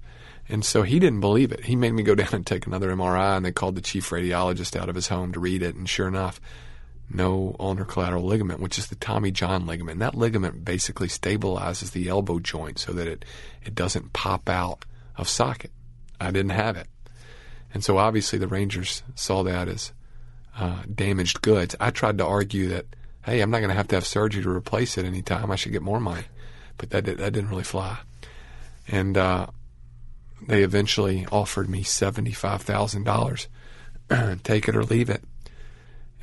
And 0.48 0.64
so 0.64 0.84
he 0.84 1.00
didn't 1.00 1.22
believe 1.22 1.52
it. 1.52 1.66
He 1.66 1.76
made 1.76 1.92
me 1.92 2.04
go 2.04 2.16
down 2.16 2.30
and 2.32 2.48
take 2.48 2.66
another 2.66 2.94
MRI, 2.94 3.38
and 3.38 3.46
they 3.46 3.52
called 3.52 3.76
the 3.76 3.82
chief 3.82 4.10
radiologist 4.10 4.80
out 4.80 4.90
of 4.90 4.96
his 4.96 5.10
home 5.10 5.34
to 5.34 5.40
read 5.40 5.64
it. 5.64 5.76
And 5.76 5.88
sure 5.88 6.08
enough, 6.08 6.40
no 7.10 7.56
ulnar 7.60 7.86
collateral 7.86 8.24
ligament, 8.24 8.62
which 8.62 8.78
is 8.78 8.88
the 8.88 8.96
Tommy 8.96 9.32
John 9.32 9.66
ligament. 9.66 9.96
And 9.96 10.02
that 10.02 10.16
ligament 10.16 10.64
basically 10.64 11.10
stabilizes 11.10 11.92
the 11.92 12.08
elbow 12.08 12.40
joint 12.40 12.80
so 12.80 12.94
that 12.94 13.08
it, 13.08 13.26
it 13.64 13.76
doesn't 13.76 14.14
pop 14.14 14.50
out 14.50 14.86
of 15.18 15.28
socket. 15.28 15.72
I 16.20 16.32
didn't 16.32 16.52
have 16.52 16.78
it. 16.78 16.88
And 17.74 17.84
so 17.84 17.98
obviously 17.98 18.40
the 18.40 18.48
Rangers 18.48 19.04
saw 19.16 19.44
that 19.44 19.68
as 19.68 19.92
uh, 20.58 20.84
damaged 20.94 21.42
goods. 21.42 21.76
I 21.80 21.90
tried 21.90 22.18
to 22.20 22.26
argue 22.26 22.68
that, 22.70 22.86
hey, 23.26 23.42
I'm 23.42 23.50
not 23.50 23.60
going 23.60 23.70
to 23.70 23.76
have 23.76 23.88
to 23.90 23.96
have 23.96 24.06
surgery 24.06 24.44
to 24.44 24.50
replace 24.50 24.98
it 24.98 25.06
anytime. 25.06 25.50
I 25.52 25.56
should 25.56 25.72
get 25.72 25.82
more 25.82 26.00
money. 26.00 26.26
But 26.78 26.92
that, 26.92 27.06
did, 27.06 27.18
that 27.18 27.34
didn't 27.34 27.50
really 27.50 27.64
fly. 27.64 27.98
And 28.88 29.18
uh, 29.18 29.48
they 30.48 30.64
eventually 30.64 31.26
offered 31.32 31.70
me 31.70 31.84
$75,000. 31.84 33.48
Take 34.44 34.68
it 34.68 34.76
or 34.76 34.84
leave 34.84 35.10
it. 35.10 35.24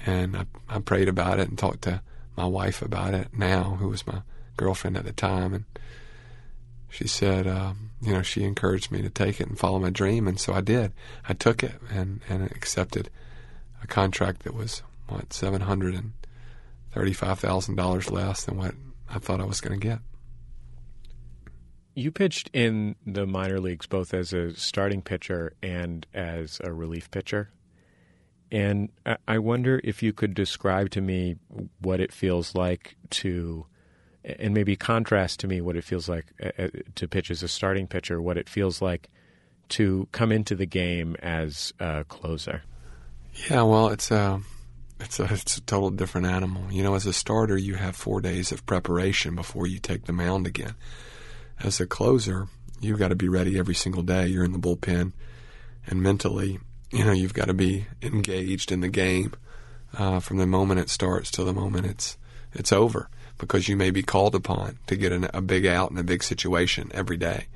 And 0.07 0.37
I, 0.37 0.47
I 0.69 0.79
prayed 0.79 1.09
about 1.09 1.41
it 1.41 1.49
and 1.49 1.59
talked 1.59 1.83
to 1.83 2.03
my 2.37 2.47
wife 2.47 2.83
about 2.83 3.15
it 3.15 3.29
now, 3.37 3.77
who 3.79 3.89
was 3.89 4.07
my 4.07 4.23
girlfriend 4.57 4.97
at 4.97 5.05
the 5.05 5.13
time. 5.13 5.53
And 5.53 5.65
she 6.89 7.07
said, 7.07 7.47
um, 7.47 7.89
you 8.01 8.13
know, 8.13 8.23
she 8.23 8.45
encouraged 8.45 8.91
me 8.91 9.03
to 9.03 9.11
take 9.11 9.41
it 9.41 9.49
and 9.49 9.59
follow 9.59 9.79
my 9.79 9.91
dream, 9.91 10.27
and 10.27 10.41
so 10.41 10.53
I 10.55 10.61
did. 10.61 10.93
I 11.29 11.35
took 11.35 11.63
it 11.63 11.75
and 11.93 12.21
and 12.29 12.43
accepted 12.45 13.11
a 13.83 13.87
contract 13.87 14.43
that 14.45 14.55
was 14.55 14.83
what 15.09 15.33
seven 15.33 15.63
hundred 15.63 15.95
and 15.95 16.13
thirty-five 16.93 17.39
thousand 17.39 17.77
dollars 17.77 18.11
less 18.11 18.45
than 18.45 18.57
what 18.57 18.75
I 19.09 19.19
thought 19.19 19.41
I 19.41 19.45
was 19.45 19.61
going 19.61 19.79
to 19.79 19.87
get. 19.87 19.99
You 21.95 22.11
pitched 22.11 22.49
in 22.53 22.95
the 23.05 23.27
minor 23.27 23.61
leagues 23.61 23.87
both 23.87 24.15
as 24.15 24.33
a 24.33 24.55
starting 24.55 25.03
pitcher 25.03 25.55
and 25.63 26.07
as 26.15 26.61
a 26.65 26.73
relief 26.73 27.11
pitcher. 27.11 27.51
And 28.53 28.91
I 29.29 29.39
wonder 29.39 29.81
if 29.85 30.03
you 30.03 30.13
could 30.13 30.35
describe 30.35 30.91
to 30.91 31.01
me 31.01 31.37
what 31.81 32.01
it 32.01 32.13
feels 32.13 32.55
like 32.55 32.97
to 33.11 33.67
and 34.24 34.54
maybe 34.54 34.76
contrast 34.76 35.40
to 35.40 35.48
me 35.48 35.61
what 35.61 35.76
it 35.76 35.85
feels 35.85 36.09
like 36.09 36.26
uh, 36.42 36.50
uh, 36.59 36.68
to 36.94 37.09
pitch 37.09 37.30
as 37.30 37.42
a 37.42 37.48
starting 37.48 37.87
pitcher, 37.87 38.20
what 38.20 38.37
it 38.37 38.48
feels 38.48 38.83
like 38.83 39.09
to 39.70 40.09
come 40.12 40.33
into 40.33 40.54
the 40.54 40.66
game 40.66 41.16
as 41.22 41.72
a 41.78 42.04
closer. 42.04 42.62
Yeah, 43.48 43.62
well, 43.62 43.88
it's 43.88 44.11
a 44.11 44.40
it's 44.98 45.20
a 45.20 45.24
it's 45.24 45.56
a 45.56 45.62
total 45.62 45.90
different 45.90 46.26
animal. 46.26 46.70
You 46.70 46.83
know, 46.83 46.94
as 46.94 47.06
a 47.06 47.12
starter, 47.12 47.56
you 47.56 47.74
have 47.74 47.96
four 47.96 48.20
days 48.20 48.52
of 48.52 48.66
preparation 48.66 49.35
before 49.35 49.66
you 49.66 49.78
take 49.78 50.04
the 50.04 50.12
mound 50.12 50.46
again. 50.46 50.74
As 51.61 51.80
a 51.80 51.87
closer, 51.87 52.48
you've 52.80 52.98
got 52.98 53.09
to 53.09 53.16
be 53.16 53.28
ready 53.28 53.59
every 53.59 53.74
single 53.74 54.02
day. 54.02 54.26
You're 54.26 54.44
in 54.44 54.52
the 54.52 54.59
bullpen, 54.59 55.12
and 55.87 56.02
mentally, 56.02 56.59
you 56.90 57.04
know, 57.04 57.12
you've 57.12 57.35
got 57.35 57.46
to 57.46 57.54
be 57.54 57.87
engaged 58.02 58.72
in 58.72 58.80
the 58.80 58.88
game 58.88 59.33
uh, 59.96 60.20
from 60.20 60.38
the 60.38 60.46
moment 60.46 60.80
it 60.80 60.90
starts 60.90 61.30
till 61.30 61.44
the 61.44 61.52
moment 61.52 61.87
it's 61.87 62.18
it's 62.52 62.72
over 62.72 63.09
because 63.40 63.68
you 63.68 63.76
may 63.76 63.90
be 63.90 64.03
called 64.03 64.35
upon 64.35 64.79
to 64.87 64.96
get 64.96 65.12
an, 65.12 65.29
a 65.33 65.40
big 65.40 65.66
out 65.66 65.90
in 65.90 65.98
a 65.98 66.05
big 66.05 66.22
situation 66.22 66.90
every 66.94 67.16
day. 67.16 67.46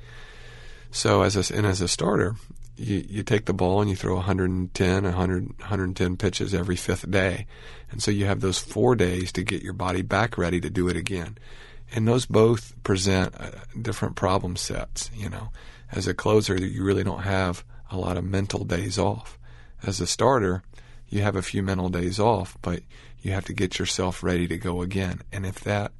So 0.91 1.21
as 1.21 1.35
a, 1.35 1.55
and 1.55 1.65
as 1.65 1.81
a 1.81 1.87
starter, 1.87 2.35
you, 2.77 3.05
you 3.07 3.23
take 3.23 3.45
the 3.45 3.53
ball 3.53 3.81
and 3.81 3.89
you 3.89 3.95
throw 3.95 4.15
110, 4.15 5.03
100, 5.03 5.59
110 5.59 6.17
pitches 6.17 6.53
every 6.53 6.75
fifth 6.75 7.09
day. 7.09 7.47
And 7.91 8.01
so 8.01 8.11
you 8.11 8.25
have 8.25 8.41
those 8.41 8.59
four 8.59 8.95
days 8.95 9.31
to 9.33 9.43
get 9.43 9.61
your 9.61 9.73
body 9.73 10.01
back 10.01 10.37
ready 10.37 10.59
to 10.61 10.69
do 10.69 10.87
it 10.87 10.97
again. 10.97 11.37
And 11.93 12.07
those 12.07 12.25
both 12.25 12.73
present 12.83 13.35
uh, 13.39 13.51
different 13.79 14.15
problem 14.15 14.55
sets, 14.55 15.11
you 15.13 15.29
know. 15.29 15.49
As 15.91 16.07
a 16.07 16.13
closer, 16.13 16.57
you 16.57 16.83
really 16.83 17.03
don't 17.03 17.21
have 17.21 17.63
a 17.91 17.97
lot 17.97 18.17
of 18.17 18.23
mental 18.23 18.65
days 18.65 18.97
off. 18.97 19.37
As 19.83 20.01
a 20.01 20.07
starter, 20.07 20.63
you 21.09 21.21
have 21.21 21.35
a 21.35 21.41
few 21.41 21.61
mental 21.61 21.89
days 21.89 22.19
off, 22.19 22.57
but 22.61 22.81
you 23.25 23.31
have 23.31 23.45
to 23.45 23.53
get 23.53 23.79
yourself 23.79 24.21
ready 24.21 24.47
to 24.47 24.55
go 24.55 24.83
again. 24.83 25.19
And 25.31 25.47
if 25.47 25.61
that, 25.61 25.91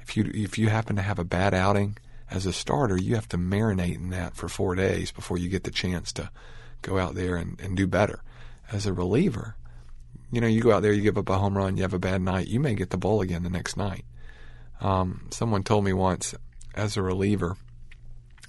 if 0.00 0.16
you 0.16 0.30
if 0.32 0.56
you 0.56 0.70
happen 0.70 0.96
to 0.96 1.02
have 1.02 1.18
a 1.18 1.24
bad 1.24 1.52
outing 1.52 1.98
as 2.30 2.46
a 2.46 2.54
starter, 2.54 2.96
you 2.96 3.16
have 3.16 3.28
to 3.28 3.36
marinate 3.36 3.96
in 3.96 4.08
that 4.10 4.34
for 4.34 4.48
four 4.48 4.74
days 4.74 5.12
before 5.12 5.36
you 5.36 5.50
get 5.50 5.64
the 5.64 5.70
chance 5.70 6.10
to 6.14 6.30
go 6.80 6.98
out 6.98 7.14
there 7.14 7.36
and, 7.36 7.60
and 7.60 7.76
do 7.76 7.86
better. 7.86 8.22
As 8.72 8.86
a 8.86 8.94
reliever, 8.94 9.56
you 10.32 10.40
know, 10.40 10.46
you 10.46 10.62
go 10.62 10.72
out 10.72 10.80
there, 10.80 10.92
you 10.92 11.02
give 11.02 11.18
up 11.18 11.28
a 11.28 11.36
home 11.36 11.56
run, 11.56 11.76
you 11.76 11.82
have 11.82 11.92
a 11.92 11.98
bad 11.98 12.22
night, 12.22 12.48
you 12.48 12.60
may 12.60 12.74
get 12.74 12.88
the 12.88 12.96
ball 12.96 13.20
again 13.20 13.42
the 13.42 13.50
next 13.50 13.76
night. 13.76 14.06
Um, 14.80 15.28
someone 15.30 15.64
told 15.64 15.84
me 15.84 15.92
once, 15.92 16.34
as 16.74 16.96
a 16.96 17.02
reliever, 17.02 17.58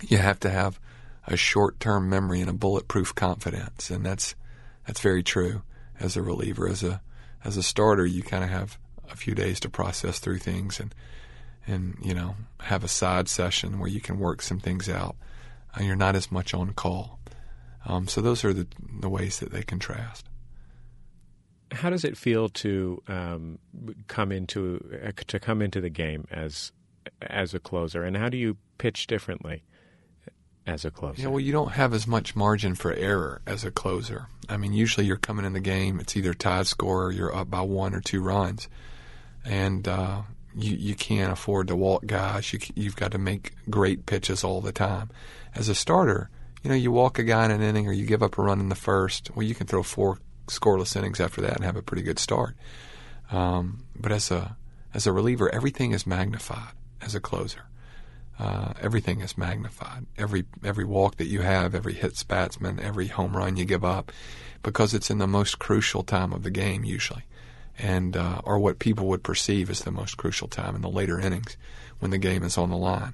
you 0.08 0.20
have 0.20 0.40
to 0.42 0.50
have 0.50 0.80
a 1.28 1.36
short-term 1.36 2.10
memory 2.10 2.40
and 2.40 2.50
a 2.50 2.54
bulletproof 2.54 3.14
confidence, 3.14 3.90
and 3.90 4.06
that's 4.06 4.36
that's 4.88 5.02
very 5.02 5.22
true 5.22 5.64
as 6.00 6.16
a 6.16 6.22
reliever. 6.22 6.66
As 6.66 6.82
a 6.82 7.02
as 7.44 7.58
a 7.58 7.64
starter, 7.64 8.06
you 8.06 8.24
kind 8.24 8.44
of 8.44 8.50
have 8.50 8.78
a 9.10 9.16
few 9.16 9.34
days 9.34 9.60
to 9.62 9.70
process 9.70 10.20
through 10.20 10.38
things 10.40 10.80
and 10.80 10.94
and 11.68 11.98
you 12.02 12.14
know 12.14 12.36
have 12.62 12.84
a 12.84 12.88
side 12.88 13.28
session 13.28 13.80
where 13.80 13.90
you 13.90 14.02
can 14.02 14.20
work 14.20 14.42
some 14.42 14.60
things 14.60 14.90
out. 14.90 15.16
And 15.76 15.86
you're 15.86 15.96
not 15.96 16.16
as 16.16 16.32
much 16.32 16.54
on 16.56 16.74
call. 16.74 17.20
Um, 17.86 18.08
so 18.08 18.22
those 18.22 18.44
are 18.44 18.54
the 18.54 18.68
the 19.00 19.10
ways 19.10 19.40
that 19.40 19.52
they 19.52 19.64
contrast. 19.64 20.26
How 21.72 21.92
does 21.92 22.04
it 22.04 22.18
feel 22.18 22.50
to 22.50 23.02
um, 23.08 23.60
come 24.08 24.32
into 24.32 25.14
to 25.28 25.40
come 25.40 25.62
into 25.62 25.80
the 25.80 25.90
game 25.90 26.26
as 26.32 26.72
as 27.22 27.54
a 27.54 27.60
closer, 27.60 28.04
and 28.04 28.18
how 28.18 28.30
do 28.30 28.38
you 28.38 28.58
pitch 28.78 29.08
differently? 29.08 29.64
As 30.70 30.86
a 30.86 30.92
closer. 30.92 31.22
Yeah, 31.22 31.28
well, 31.28 31.40
you 31.40 31.52
don't 31.52 31.72
have 31.72 31.94
as 31.94 32.08
much 32.08 32.36
margin 32.36 32.76
for 32.76 32.94
error 32.94 33.42
as 33.46 33.64
a 33.64 33.72
closer. 33.72 34.28
I 34.48 34.58
mean, 34.58 34.74
usually 34.74 35.06
you're 35.06 35.18
coming 35.18 35.46
in 35.46 35.54
the 35.54 35.60
game, 35.60 36.00
it's 36.00 36.16
either 36.16 36.34
tied 36.34 36.68
score 36.68 37.06
or 37.06 37.12
you're 37.12 37.36
up 37.36 37.50
by 37.50 37.62
one 37.62 37.94
or 37.94 38.02
two 38.02 38.22
runs, 38.22 38.68
and 39.46 39.88
uh, 39.88 40.22
you 40.56 40.76
you 40.76 40.96
can't 40.96 41.32
afford 41.32 41.68
to 41.68 41.76
walk 41.76 42.06
guys. 42.06 42.52
You 42.54 42.60
you've 42.76 42.96
got 42.96 43.12
to 43.12 43.18
make 43.18 43.54
great 43.70 44.06
pitches 44.06 44.44
all 44.44 44.62
the 44.62 44.72
time. 44.72 45.10
As 45.56 45.70
a 45.70 45.76
starter, 45.76 46.30
you 46.64 46.70
know, 46.70 46.76
you 46.76 46.92
walk 46.92 47.20
a 47.20 47.24
guy 47.24 47.46
in 47.46 47.52
an 47.52 47.62
inning 47.62 47.88
or 47.88 47.94
you 47.94 48.06
give 48.06 48.24
up 48.24 48.38
a 48.38 48.42
run 48.42 48.60
in 48.60 48.70
the 48.70 48.76
first. 48.76 49.32
Well, 49.36 49.46
you 49.46 49.56
can 49.56 49.68
throw 49.68 49.84
four 49.84 50.20
scoreless 50.48 50.96
innings 50.96 51.20
after 51.20 51.42
that 51.42 51.56
and 51.56 51.64
have 51.64 51.76
a 51.76 51.82
pretty 51.82 52.04
good 52.04 52.20
start. 52.20 52.56
Um, 53.32 53.86
but 53.96 54.12
as 54.12 54.32
a 54.32 54.58
as 54.94 55.06
a 55.06 55.14
reliever, 55.14 55.54
everything 55.54 55.92
is 55.92 56.08
magnified 56.08 56.74
as 57.02 57.16
a 57.16 57.20
closer 57.20 57.69
uh, 58.40 58.74
everything 58.82 59.20
is 59.20 59.38
magnified. 59.38 60.06
Every 60.18 60.46
every 60.64 60.86
walk 60.86 61.18
that 61.18 61.28
you 61.28 61.42
have, 61.42 61.76
every 61.76 61.94
hit 61.94 62.24
batsman, 62.28 62.80
every 62.80 63.08
home 63.08 63.36
run 63.36 63.58
you 63.58 63.66
give 63.66 63.84
up, 63.84 64.12
because 64.64 64.94
it's 64.94 65.10
in 65.10 65.18
the 65.18 65.28
most 65.28 65.60
crucial 65.60 66.04
time 66.04 66.32
of 66.32 66.44
the 66.44 66.52
game 66.52 66.86
usually, 66.86 67.26
and 67.78 68.16
uh, 68.16 68.42
or 68.46 68.58
what 68.58 68.80
people 68.80 69.08
would 69.08 69.24
perceive 69.24 69.70
as 69.70 69.82
the 69.82 69.92
most 69.92 70.16
crucial 70.18 70.48
time 70.48 70.76
in 70.76 70.82
the 70.82 70.90
later 70.90 71.20
innings 71.20 71.58
when 72.00 72.12
the 72.12 72.18
game 72.18 72.44
is 72.44 72.58
on 72.58 72.70
the 72.70 72.78
line. 72.78 73.14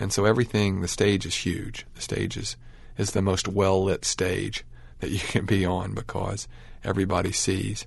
And 0.00 0.12
so 0.12 0.24
everything, 0.24 0.80
the 0.80 0.88
stage 0.88 1.26
is 1.26 1.34
huge. 1.34 1.86
The 1.94 2.00
stage 2.00 2.36
is, 2.36 2.56
is 2.96 3.12
the 3.12 3.22
most 3.22 3.46
well 3.46 3.84
lit 3.84 4.04
stage 4.04 4.64
that 5.00 5.10
you 5.10 5.18
can 5.18 5.44
be 5.44 5.66
on 5.66 5.94
because 5.94 6.48
everybody 6.82 7.32
sees 7.32 7.86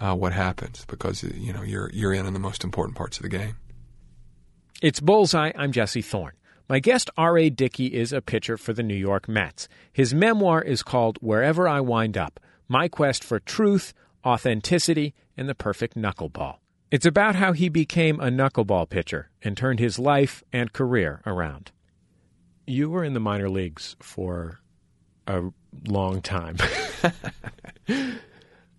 uh, 0.00 0.14
what 0.14 0.32
happens 0.32 0.84
because 0.86 1.22
you 1.22 1.52
know 1.52 1.62
you're 1.62 1.90
you're 1.92 2.12
in 2.12 2.26
in 2.26 2.34
the 2.34 2.38
most 2.40 2.62
important 2.62 2.96
parts 2.96 3.16
of 3.16 3.22
the 3.22 3.28
game. 3.28 3.56
It's 4.80 4.98
Bullseye. 4.98 5.52
I'm 5.56 5.72
Jesse 5.72 6.00
Thorn. 6.00 6.32
My 6.66 6.78
guest, 6.78 7.10
R.A. 7.18 7.50
Dickey, 7.50 7.88
is 7.88 8.14
a 8.14 8.22
pitcher 8.22 8.56
for 8.56 8.72
the 8.72 8.82
New 8.82 8.94
York 8.94 9.28
Mets. 9.28 9.68
His 9.92 10.14
memoir 10.14 10.62
is 10.62 10.82
called 10.82 11.18
Wherever 11.20 11.68
I 11.68 11.80
Wind 11.80 12.16
Up 12.16 12.40
My 12.66 12.88
Quest 12.88 13.22
for 13.22 13.38
Truth, 13.38 13.92
Authenticity, 14.24 15.14
and 15.36 15.50
the 15.50 15.54
Perfect 15.54 15.96
Knuckleball. 15.98 16.60
It's 16.90 17.04
about 17.04 17.34
how 17.34 17.52
he 17.52 17.68
became 17.68 18.20
a 18.20 18.30
knuckleball 18.30 18.88
pitcher 18.88 19.28
and 19.42 19.54
turned 19.54 19.80
his 19.80 19.98
life 19.98 20.42
and 20.50 20.72
career 20.72 21.20
around. 21.26 21.72
You 22.66 22.88
were 22.88 23.04
in 23.04 23.12
the 23.12 23.20
minor 23.20 23.50
leagues 23.50 23.96
for 24.00 24.60
a 25.26 25.42
long 25.88 26.22
time. 26.22 26.56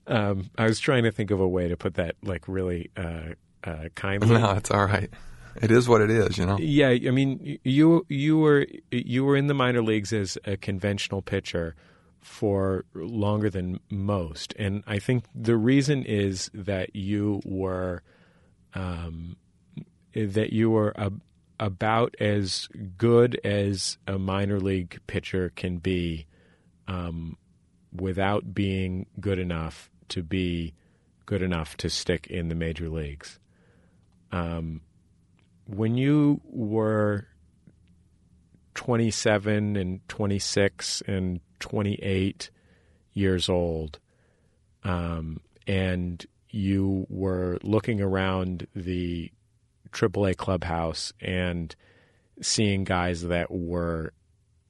um, 0.07 0.49
I 0.57 0.63
was 0.65 0.79
trying 0.79 1.03
to 1.03 1.11
think 1.11 1.29
of 1.29 1.39
a 1.39 1.47
way 1.47 1.67
to 1.67 1.77
put 1.77 1.93
that, 1.93 2.15
like, 2.23 2.47
really 2.47 2.89
uh, 2.97 3.35
uh, 3.63 3.89
kindly. 3.93 4.39
No, 4.39 4.53
it's 4.53 4.71
all 4.71 4.87
right. 4.87 5.11
It 5.55 5.71
is 5.71 5.89
what 5.89 6.01
it 6.01 6.09
is, 6.09 6.37
you 6.37 6.45
know. 6.45 6.57
Yeah, 6.57 6.89
I 6.89 7.11
mean, 7.11 7.59
you 7.63 8.05
you 8.07 8.37
were 8.37 8.67
you 8.91 9.25
were 9.25 9.35
in 9.35 9.47
the 9.47 9.53
minor 9.53 9.81
leagues 9.81 10.13
as 10.13 10.37
a 10.45 10.57
conventional 10.57 11.21
pitcher 11.21 11.75
for 12.19 12.85
longer 12.93 13.49
than 13.49 13.79
most, 13.89 14.53
and 14.57 14.83
I 14.87 14.99
think 14.99 15.25
the 15.33 15.57
reason 15.57 16.05
is 16.05 16.49
that 16.53 16.95
you 16.95 17.41
were 17.43 18.03
um, 18.73 19.35
that 20.13 20.53
you 20.53 20.69
were 20.69 20.93
a, 20.95 21.11
about 21.59 22.15
as 22.19 22.67
good 22.97 23.39
as 23.43 23.97
a 24.07 24.17
minor 24.17 24.59
league 24.59 24.99
pitcher 25.07 25.51
can 25.55 25.77
be, 25.77 26.25
um, 26.87 27.37
without 27.93 28.53
being 28.53 29.05
good 29.19 29.39
enough 29.39 29.89
to 30.09 30.23
be 30.23 30.73
good 31.25 31.41
enough 31.41 31.77
to 31.77 31.89
stick 31.89 32.27
in 32.27 32.49
the 32.49 32.55
major 32.55 32.89
leagues. 32.89 33.39
Um, 34.31 34.81
when 35.75 35.95
you 35.95 36.41
were 36.43 37.27
27 38.75 39.75
and 39.75 40.07
26 40.07 41.03
and 41.07 41.39
28 41.59 42.49
years 43.13 43.49
old, 43.49 43.99
um, 44.83 45.39
and 45.67 46.25
you 46.49 47.05
were 47.09 47.57
looking 47.63 48.01
around 48.01 48.67
the 48.75 49.31
AAA 49.91 50.35
clubhouse 50.35 51.13
and 51.21 51.75
seeing 52.41 52.83
guys 52.83 53.23
that 53.23 53.51
were 53.51 54.13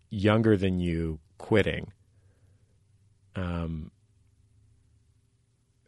younger 0.10 0.58
than 0.58 0.80
you 0.80 1.20
quitting. 1.38 1.91
Um, 3.36 3.91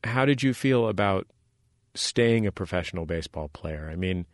how 0.03 0.25
did 0.25 0.41
you 0.41 0.53
feel 0.53 0.87
about 0.87 1.27
staying 1.93 2.47
a 2.47 2.51
professional 2.51 3.05
baseball 3.05 3.49
player? 3.49 3.89
I 3.91 3.95
mean, 3.95 4.25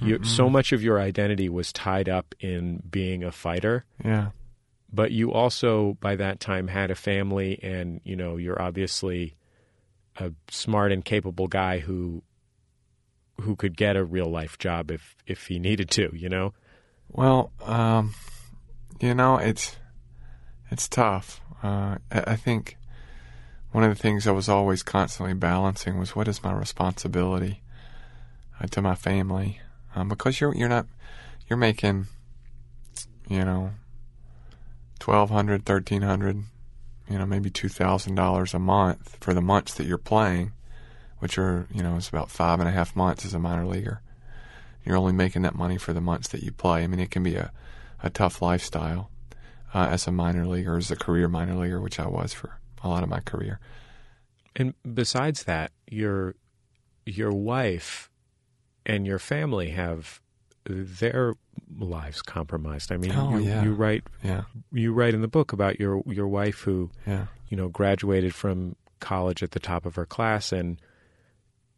you, 0.00 0.16
mm-hmm. 0.16 0.24
so 0.24 0.50
much 0.50 0.72
of 0.72 0.82
your 0.82 1.00
identity 1.00 1.48
was 1.48 1.72
tied 1.72 2.08
up 2.08 2.34
in 2.40 2.82
being 2.90 3.24
a 3.24 3.32
fighter. 3.32 3.84
Yeah. 4.04 4.30
But 4.92 5.10
you 5.10 5.32
also, 5.32 5.96
by 6.00 6.16
that 6.16 6.40
time, 6.40 6.68
had 6.68 6.90
a 6.90 6.94
family, 6.94 7.58
and 7.62 8.00
you 8.04 8.16
know 8.16 8.36
you're 8.36 8.60
obviously 8.60 9.36
a 10.16 10.32
smart 10.48 10.92
and 10.92 11.04
capable 11.04 11.48
guy 11.48 11.78
who 11.78 12.22
who 13.40 13.56
could 13.56 13.76
get 13.76 13.96
a 13.96 14.04
real 14.04 14.30
life 14.30 14.58
job 14.58 14.90
if 14.90 15.16
if 15.26 15.46
he 15.46 15.58
needed 15.58 15.90
to. 15.92 16.10
You 16.14 16.28
know. 16.28 16.54
Well, 17.08 17.52
um, 17.64 18.14
you 19.00 19.14
know 19.14 19.36
it's 19.36 19.76
it's 20.70 20.88
tough. 20.88 21.40
Uh, 21.62 21.96
I 22.10 22.36
think 22.36 22.76
one 23.72 23.82
of 23.82 23.90
the 23.90 24.00
things 24.00 24.26
I 24.26 24.32
was 24.32 24.48
always 24.48 24.82
constantly 24.82 25.34
balancing 25.34 25.98
was 25.98 26.14
what 26.14 26.28
is 26.28 26.42
my 26.42 26.52
responsibility 26.52 27.62
uh, 28.60 28.66
to 28.68 28.80
my 28.80 28.94
family 28.94 29.60
um, 29.96 30.08
because 30.08 30.40
you're 30.40 30.54
you're 30.54 30.68
not 30.68 30.86
you're 31.48 31.56
making 31.56 32.06
you 33.28 33.44
know 33.44 33.72
twelve 35.00 35.30
hundred, 35.30 35.64
thirteen 35.64 36.02
hundred, 36.02 36.44
you 37.08 37.18
know 37.18 37.26
maybe 37.26 37.50
two 37.50 37.70
thousand 37.70 38.14
dollars 38.14 38.54
a 38.54 38.58
month 38.58 39.16
for 39.20 39.34
the 39.34 39.40
months 39.40 39.74
that 39.74 39.86
you're 39.86 39.98
playing, 39.98 40.52
which 41.18 41.38
are 41.38 41.66
you 41.74 41.82
know 41.82 41.96
it's 41.96 42.10
about 42.10 42.30
five 42.30 42.60
and 42.60 42.68
a 42.68 42.72
half 42.72 42.94
months 42.94 43.24
as 43.24 43.34
a 43.34 43.38
minor 43.38 43.66
leaguer. 43.66 44.02
You're 44.84 44.98
only 44.98 45.14
making 45.14 45.42
that 45.42 45.56
money 45.56 45.78
for 45.78 45.92
the 45.92 46.00
months 46.00 46.28
that 46.28 46.44
you 46.44 46.52
play. 46.52 46.84
I 46.84 46.86
mean, 46.86 47.00
it 47.00 47.10
can 47.10 47.24
be 47.24 47.34
a, 47.34 47.50
a 48.04 48.10
tough 48.10 48.40
lifestyle 48.40 49.10
uh, 49.74 49.88
as 49.90 50.06
a 50.06 50.12
minor 50.12 50.46
leaguer, 50.46 50.76
as 50.76 50.92
a 50.92 50.96
career 50.96 51.26
minor 51.26 51.56
leaguer, 51.56 51.80
which 51.80 51.98
I 51.98 52.06
was 52.06 52.32
for 52.32 52.60
a 52.84 52.88
lot 52.88 53.02
of 53.02 53.08
my 53.08 53.18
career. 53.18 53.58
And 54.54 54.74
besides 54.94 55.42
that, 55.44 55.72
your 55.90 56.36
your 57.04 57.32
wife 57.32 58.10
and 58.86 59.06
your 59.06 59.18
family 59.18 59.70
have 59.70 60.20
their 60.64 61.34
lives 61.78 62.22
compromised. 62.22 62.90
I 62.92 62.96
mean, 62.96 63.12
oh, 63.12 63.36
you, 63.36 63.44
yeah. 63.44 63.62
you 63.62 63.72
write 63.74 64.04
yeah. 64.22 64.42
you 64.72 64.92
write 64.92 65.14
in 65.14 65.20
the 65.20 65.28
book 65.28 65.52
about 65.52 65.78
your 65.78 66.02
your 66.06 66.28
wife 66.28 66.60
who 66.60 66.90
yeah. 67.06 67.26
you 67.48 67.56
know 67.56 67.68
graduated 67.68 68.34
from 68.34 68.76
college 69.00 69.42
at 69.42 69.50
the 69.50 69.60
top 69.60 69.84
of 69.84 69.96
her 69.96 70.06
class 70.06 70.52
and 70.52 70.80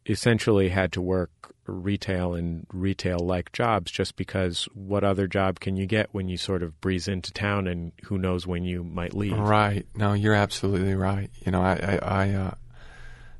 essentially 0.05 0.69
had 0.69 0.91
to 0.93 1.01
work 1.01 1.53
retail 1.65 2.33
and 2.33 2.65
retail 2.73 3.19
like 3.19 3.51
jobs 3.51 3.91
just 3.91 4.15
because 4.15 4.67
what 4.73 5.03
other 5.03 5.27
job 5.27 5.59
can 5.59 5.75
you 5.75 5.85
get 5.85 6.07
when 6.11 6.27
you 6.27 6.37
sort 6.37 6.63
of 6.63 6.79
breeze 6.81 7.07
into 7.07 7.31
town 7.31 7.67
and 7.67 7.91
who 8.05 8.17
knows 8.17 8.47
when 8.47 8.63
you 8.63 8.83
might 8.83 9.13
leave 9.13 9.37
right 9.37 9.85
no 9.93 10.13
you're 10.13 10.33
absolutely 10.33 10.95
right 10.95 11.29
you 11.45 11.51
know 11.51 11.61
i 11.61 11.73
i, 11.73 12.23
I 12.23 12.29
uh, 12.31 12.53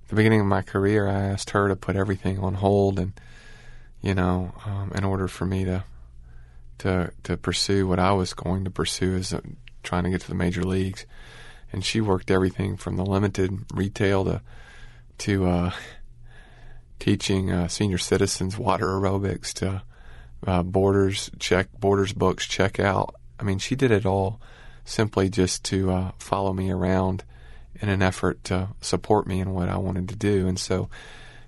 the 0.09 0.15
beginning 0.15 0.41
of 0.41 0.45
my 0.45 0.61
career 0.61 1.07
i 1.07 1.21
asked 1.23 1.51
her 1.51 1.69
to 1.69 1.75
put 1.75 1.95
everything 1.95 2.37
on 2.37 2.53
hold 2.53 2.99
and 2.99 3.13
you 4.01 4.15
know, 4.15 4.53
um, 4.65 4.91
in 4.95 5.03
order 5.03 5.27
for 5.27 5.45
me 5.45 5.65
to 5.65 5.83
to 6.79 7.11
to 7.23 7.37
pursue 7.37 7.87
what 7.87 7.99
I 7.99 8.13
was 8.13 8.33
going 8.33 8.63
to 8.63 8.71
pursue 8.71 9.15
as 9.15 9.33
uh, 9.33 9.41
trying 9.83 10.03
to 10.05 10.09
get 10.09 10.21
to 10.21 10.27
the 10.27 10.35
major 10.35 10.63
leagues. 10.63 11.05
And 11.71 11.85
she 11.85 12.01
worked 12.01 12.31
everything 12.31 12.77
from 12.77 12.95
the 12.95 13.05
limited 13.05 13.65
retail 13.73 14.25
to 14.25 14.41
to 15.19 15.47
uh, 15.47 15.71
teaching 16.99 17.51
uh, 17.51 17.67
senior 17.67 17.97
citizens 17.97 18.57
water 18.57 18.87
aerobics 18.87 19.53
to 19.53 19.83
uh, 20.47 20.63
borders 20.63 21.29
check 21.39 21.67
borders 21.79 22.13
books 22.13 22.47
check 22.47 22.79
out. 22.79 23.15
I 23.39 23.43
mean, 23.43 23.59
she 23.59 23.75
did 23.75 23.91
it 23.91 24.05
all 24.05 24.39
simply 24.85 25.29
just 25.29 25.63
to 25.65 25.91
uh, 25.91 26.11
follow 26.17 26.53
me 26.53 26.71
around 26.71 27.23
in 27.81 27.89
an 27.89 28.01
effort 28.01 28.43
to 28.45 28.69
support 28.81 29.27
me 29.27 29.39
in 29.39 29.53
what 29.53 29.69
I 29.69 29.77
wanted 29.77 30.09
to 30.09 30.15
do. 30.15 30.47
And 30.47 30.59
so, 30.59 30.89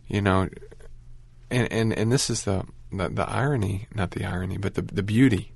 you 0.08 0.22
know, 0.22 0.48
and 1.52 1.72
and 1.72 1.94
and 1.94 2.12
this 2.12 2.30
is 2.30 2.44
the 2.44 2.66
the, 2.92 3.10
the 3.10 3.30
irony, 3.30 3.88
not 3.94 4.12
the 4.12 4.26
irony, 4.26 4.58
but 4.58 4.74
the 4.74 4.82
the 4.82 5.04
beauty 5.04 5.54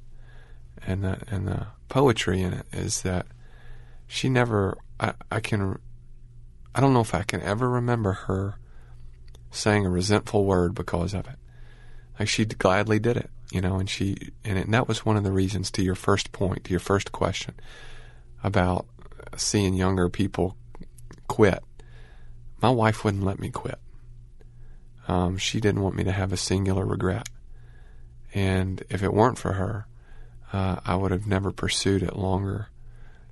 and 0.86 1.04
the 1.04 1.20
and 1.32 1.48
the 1.48 1.68
poetry 1.89 2.41
in 2.41 2.54
it 2.54 2.66
is 2.72 3.02
that 3.02 3.26
she 4.08 4.30
never 4.30 4.78
I, 5.00 5.14
I 5.32 5.39
can 5.39 5.80
I 6.74 6.82
don't 6.82 6.93
know 6.93 7.02
if 7.02 7.16
I 7.16 7.24
can 7.24 7.41
ever 7.41 7.70
remember 7.70 8.12
her 8.12 8.60
saying 9.50 9.86
a 9.86 9.89
resentful 9.89 10.46
word 10.46 10.76
because 10.76 11.14
of 11.14 11.28
it. 11.28 11.36
Like 12.20 12.28
she 12.28 12.46
gladly 12.46 13.00
did 13.00 13.18
it, 13.18 13.30
you 13.52 13.62
know, 13.62 13.78
and 13.80 13.89
she 13.89 14.18
and, 14.43 14.58
it, 14.58 14.66
and 14.66 14.74
that 14.74 14.88
was 14.88 15.06
one 15.06 15.18
of 15.18 15.24
the 15.24 15.32
reasons 15.32 15.72
to 15.72 15.84
your 15.84 15.96
first 15.96 16.32
point, 16.32 16.66
to 16.66 16.72
your 16.72 16.80
first 16.80 17.12
question 17.12 17.56
about 18.43 18.86
seeing 19.38 19.74
younger 19.74 20.10
people 20.10 20.56
quit. 21.28 21.64
My 22.62 22.70
wife 22.70 23.04
wouldn't 23.04 23.24
let 23.24 23.39
me 23.39 23.50
quit. 23.50 23.80
Um, 25.08 25.38
she 25.38 25.60
didn't 25.60 25.82
want 25.82 25.95
me 25.95 26.03
to 26.03 26.12
have 26.12 26.34
a 26.34 26.38
singular 26.38 26.86
regret. 26.86 27.30
And 28.34 28.84
if 28.89 29.03
it 29.03 29.14
weren't 29.14 29.38
for 29.38 29.53
her, 29.53 29.88
uh, 30.51 30.78
I 30.86 30.95
would 30.95 31.12
have 31.12 31.28
never 31.28 31.51
pursued 31.51 32.03
it 32.03 32.16
longer 32.16 32.68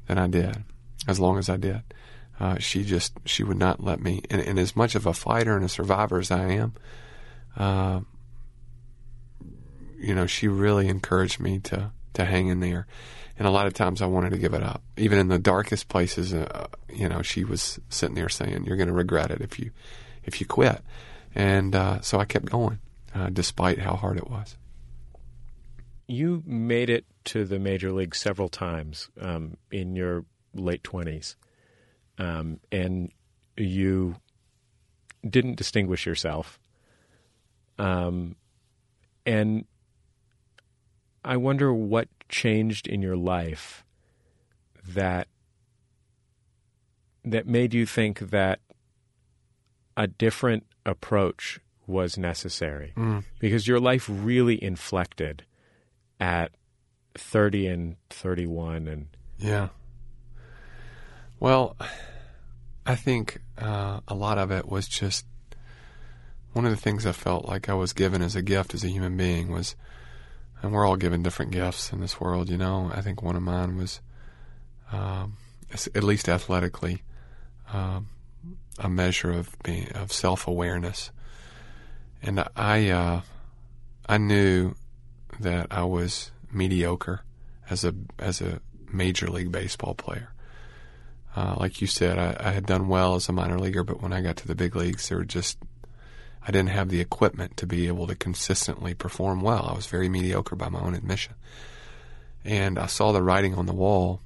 than 0.07 0.17
I 0.17 0.28
did, 0.28 0.63
as 1.07 1.19
long 1.19 1.38
as 1.38 1.49
I 1.49 1.57
did. 1.57 1.82
Uh, 2.39 2.57
she 2.57 2.84
just 2.84 3.13
she 3.26 3.43
would 3.43 3.57
not 3.57 3.84
let 3.84 3.99
me. 3.99 4.21
And, 4.30 4.41
and, 4.41 4.59
as 4.59 4.76
much 4.76 4.95
of 4.95 5.05
a 5.05 5.13
fighter 5.13 5.55
and 5.55 5.63
a 5.63 5.69
survivor 5.69 6.19
as 6.19 6.32
I 6.32 6.49
am, 6.49 6.74
uh, 7.55 8.01
you 9.99 10.15
know, 10.15 10.26
she 10.26 10.47
really 10.47 10.88
encouraged 10.88 11.39
me 11.39 11.59
to 11.59 11.91
to 12.13 12.26
hang 12.26 12.47
in 12.47 12.59
there. 12.59 12.88
And 13.38 13.47
a 13.47 13.51
lot 13.51 13.67
of 13.67 13.74
times 13.74 14.01
I 14.01 14.05
wanted 14.07 14.32
to 14.32 14.38
give 14.38 14.53
it 14.53 14.63
up, 14.63 14.84
even 14.97 15.19
in 15.19 15.28
the 15.28 15.39
darkest 15.39 15.89
places. 15.89 16.34
Uh, 16.34 16.67
you 16.91 17.07
know, 17.07 17.21
she 17.21 17.43
was 17.43 17.80
sitting 17.89 18.15
there 18.15 18.30
saying, 18.30 18.65
"You're 18.65 18.78
going 18.78 18.88
to 18.88 18.93
regret 18.93 19.32
it 19.32 19.41
if 19.41 19.59
you 19.59 19.71
if 20.24 20.41
you 20.41 20.47
quit." 20.47 20.82
And 21.36 21.75
uh, 21.75 22.01
so 22.01 22.19
I 22.19 22.25
kept 22.25 22.45
going, 22.45 22.79
uh, 23.13 23.29
despite 23.29 23.79
how 23.79 23.95
hard 23.95 24.17
it 24.17 24.29
was. 24.29 24.57
You 26.07 26.43
made 26.45 26.89
it 26.89 27.05
to 27.25 27.45
the 27.45 27.59
major 27.59 27.91
league 27.91 28.15
several 28.15 28.49
times 28.49 29.09
um, 29.19 29.57
in 29.71 29.95
your 29.95 30.25
late 30.53 30.84
20s. 30.84 31.36
Um, 32.17 32.59
and 32.71 33.11
you 33.57 34.17
didn't 35.27 35.55
distinguish 35.55 36.05
yourself. 36.05 36.59
Um, 37.79 38.36
and 39.25 39.65
I 41.23 41.38
wonder 41.38 41.73
what 41.73 42.09
changed 42.29 42.88
in 42.88 43.01
your 43.01 43.15
life 43.15 43.86
that 44.88 45.27
that 47.25 47.47
made 47.47 47.73
you 47.73 47.86
think 47.86 48.19
that 48.19 48.59
a 49.95 50.07
different 50.07 50.65
approach 50.86 51.59
was 51.88 52.17
necessary 52.17 52.93
Mm. 52.95 53.23
because 53.39 53.67
your 53.67 53.79
life 53.79 54.07
really 54.09 54.61
inflected 54.63 55.43
at 56.19 56.51
30 57.15 57.67
and 57.67 57.95
31 58.09 58.88
and 58.88 59.07
Yeah. 59.38 59.69
Well, 61.39 61.75
I 62.86 62.95
think 62.95 63.39
uh, 63.57 63.99
a 64.07 64.15
lot 64.15 64.38
of 64.38 64.51
it 64.51 64.67
was 64.67 64.88
just 64.88 65.25
one 66.53 66.65
of 66.65 66.71
the 66.71 66.77
things 66.77 67.05
I 67.05 67.11
felt 67.11 67.45
like 67.47 67.67
I 67.67 67.73
was 67.73 67.93
given 67.93 68.21
as 68.21 68.36
a 68.36 68.41
gift 68.41 68.73
as 68.73 68.84
a 68.84 68.89
human 68.89 69.17
being 69.17 69.51
was, 69.51 69.75
and 70.61 70.71
we're 70.71 70.86
all 70.86 70.95
given 70.95 71.23
different 71.23 71.51
gifts 71.51 71.91
in 71.91 71.99
this 71.99 72.21
world, 72.21 72.49
you 72.49 72.57
know. 72.57 72.91
I 72.93 73.01
think 73.01 73.21
one 73.21 73.36
of 73.36 73.41
mine 73.41 73.75
was, 73.75 73.99
um, 74.91 75.38
at 75.71 76.03
least 76.03 76.29
athletically, 76.29 77.01
um, 77.73 78.07
a 78.80 78.89
measure 78.89 79.32
of 79.32 79.55
being 79.63 79.91
of 79.93 80.11
self 80.11 80.47
awareness, 80.47 81.11
and 82.21 82.43
I 82.55 82.89
uh, 82.89 83.21
I 84.07 84.17
knew 84.17 84.76
that 85.39 85.67
I 85.71 85.84
was 85.84 86.32
mediocre 86.51 87.21
as 87.69 87.84
a 87.84 87.93
as 88.19 88.41
a 88.41 88.59
major 88.91 89.28
league 89.28 89.51
baseball 89.51 89.93
player. 89.93 90.30
Uh, 91.36 91.55
like 91.59 91.82
you 91.82 91.88
said, 91.88 92.19
I, 92.19 92.36
I 92.39 92.51
had 92.51 92.65
done 92.65 92.88
well 92.88 93.15
as 93.15 93.28
a 93.28 93.34
minor 93.34 93.57
leaguer, 93.57 93.84
but 93.84 94.01
when 94.01 94.13
I 94.13 94.21
got 94.21 94.38
to 94.38 94.47
the 94.47 94.55
big 94.55 94.76
leagues, 94.76 95.09
there 95.09 95.17
were 95.17 95.26
just 95.26 95.57
I 96.45 96.51
didn't 96.51 96.69
have 96.69 96.89
the 96.89 96.99
equipment 96.99 97.57
to 97.57 97.65
be 97.65 97.88
able 97.88 98.05
to 98.07 98.15
consistently 98.15 98.93
perform 98.93 99.41
well. 99.41 99.65
I 99.65 99.74
was 99.74 99.86
very 99.86 100.09
mediocre 100.09 100.55
by 100.55 100.69
my 100.69 100.80
own 100.80 100.93
admission, 100.93 101.34
and 102.43 102.78
I 102.78 102.88
saw 102.88 103.11
the 103.11 103.24
writing 103.24 103.55
on 103.55 103.65
the 103.65 103.74
wall. 103.74 104.19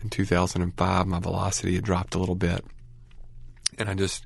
In 0.00 0.10
2005, 0.10 1.06
my 1.08 1.18
velocity 1.18 1.74
had 1.74 1.82
dropped 1.82 2.14
a 2.14 2.18
little 2.18 2.36
bit, 2.36 2.64
and 3.78 3.88
I 3.88 3.94
just 3.94 4.24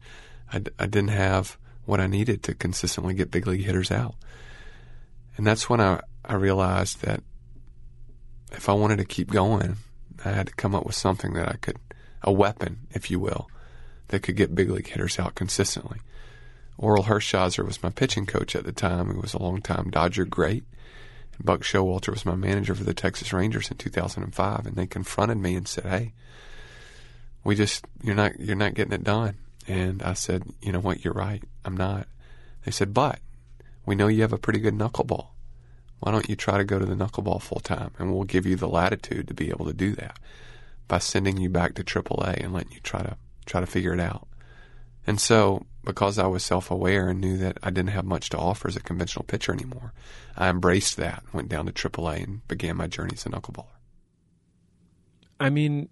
I, 0.52 0.62
I 0.78 0.86
didn't 0.86 1.08
have 1.08 1.58
what 1.84 2.00
I 2.00 2.06
needed 2.06 2.42
to 2.44 2.54
consistently 2.54 3.14
get 3.14 3.30
big 3.30 3.46
league 3.46 3.64
hitters 3.64 3.90
out. 3.90 4.14
And 5.36 5.46
that's 5.46 5.68
when 5.68 5.80
I, 5.80 6.00
I 6.24 6.34
realized 6.34 7.02
that 7.02 7.22
if 8.52 8.68
I 8.68 8.72
wanted 8.72 8.98
to 8.98 9.04
keep 9.04 9.30
going, 9.30 9.76
I 10.24 10.30
had 10.30 10.46
to 10.46 10.54
come 10.54 10.74
up 10.74 10.86
with 10.86 10.94
something 10.94 11.32
that 11.34 11.48
I 11.48 11.56
could, 11.56 11.78
a 12.22 12.30
weapon, 12.30 12.86
if 12.90 13.10
you 13.10 13.18
will, 13.18 13.48
that 14.08 14.22
could 14.22 14.36
get 14.36 14.54
big 14.54 14.70
league 14.70 14.88
hitters 14.88 15.18
out 15.18 15.34
consistently. 15.34 16.00
Orel 16.78 17.04
Hershiser 17.04 17.64
was 17.64 17.82
my 17.82 17.90
pitching 17.90 18.26
coach 18.26 18.54
at 18.54 18.64
the 18.64 18.72
time. 18.72 19.10
He 19.12 19.18
was 19.18 19.34
a 19.34 19.42
longtime 19.42 19.90
Dodger 19.90 20.24
great. 20.24 20.64
And 21.36 21.46
Buck 21.46 21.62
Showalter 21.62 22.10
was 22.10 22.26
my 22.26 22.34
manager 22.34 22.74
for 22.74 22.84
the 22.84 22.94
Texas 22.94 23.32
Rangers 23.32 23.70
in 23.70 23.78
2005. 23.78 24.66
And 24.66 24.76
they 24.76 24.86
confronted 24.86 25.38
me 25.38 25.54
and 25.54 25.66
said, 25.66 25.84
"Hey, 25.84 26.12
we 27.44 27.54
just 27.54 27.84
you're 28.02 28.14
not 28.14 28.38
you're 28.40 28.56
not 28.56 28.74
getting 28.74 28.92
it 28.92 29.04
done." 29.04 29.36
And 29.68 30.02
I 30.02 30.14
said, 30.14 30.44
"You 30.60 30.72
know 30.72 30.80
what? 30.80 31.04
You're 31.04 31.14
right. 31.14 31.42
I'm 31.64 31.76
not." 31.76 32.08
They 32.64 32.72
said, 32.72 32.94
"But 32.94 33.20
we 33.86 33.94
know 33.94 34.08
you 34.08 34.22
have 34.22 34.32
a 34.32 34.38
pretty 34.38 34.60
good 34.60 34.74
knuckleball. 34.74 35.28
Why 36.00 36.12
don't 36.12 36.28
you 36.28 36.36
try 36.36 36.58
to 36.58 36.64
go 36.64 36.78
to 36.78 36.86
the 36.86 36.94
knuckleball 36.94 37.42
full 37.42 37.60
time, 37.60 37.92
and 37.98 38.12
we'll 38.12 38.24
give 38.24 38.46
you 38.46 38.56
the 38.56 38.68
latitude 38.68 39.28
to 39.28 39.34
be 39.34 39.50
able 39.50 39.66
to 39.66 39.72
do 39.72 39.94
that 39.94 40.18
by 40.88 40.98
sending 40.98 41.36
you 41.38 41.48
back 41.48 41.74
to 41.74 41.84
AAA 41.84 42.42
and 42.42 42.52
letting 42.52 42.72
you 42.72 42.80
try 42.80 43.02
to 43.02 43.16
try 43.46 43.60
to 43.60 43.66
figure 43.66 43.94
it 43.94 44.00
out." 44.00 44.26
And 45.06 45.20
so, 45.20 45.66
because 45.84 46.18
I 46.18 46.26
was 46.26 46.44
self-aware 46.44 47.08
and 47.08 47.20
knew 47.20 47.36
that 47.38 47.58
I 47.62 47.70
didn't 47.70 47.90
have 47.90 48.04
much 48.04 48.30
to 48.30 48.38
offer 48.38 48.68
as 48.68 48.76
a 48.76 48.80
conventional 48.80 49.24
pitcher 49.24 49.52
anymore, 49.52 49.92
I 50.36 50.48
embraced 50.48 50.96
that, 50.98 51.24
went 51.32 51.48
down 51.48 51.66
to 51.66 51.72
AAA, 51.72 52.22
and 52.22 52.46
began 52.46 52.76
my 52.76 52.86
journey 52.86 53.14
as 53.14 53.26
a 53.26 53.30
knuckleballer. 53.30 53.66
I 55.40 55.50
mean, 55.50 55.88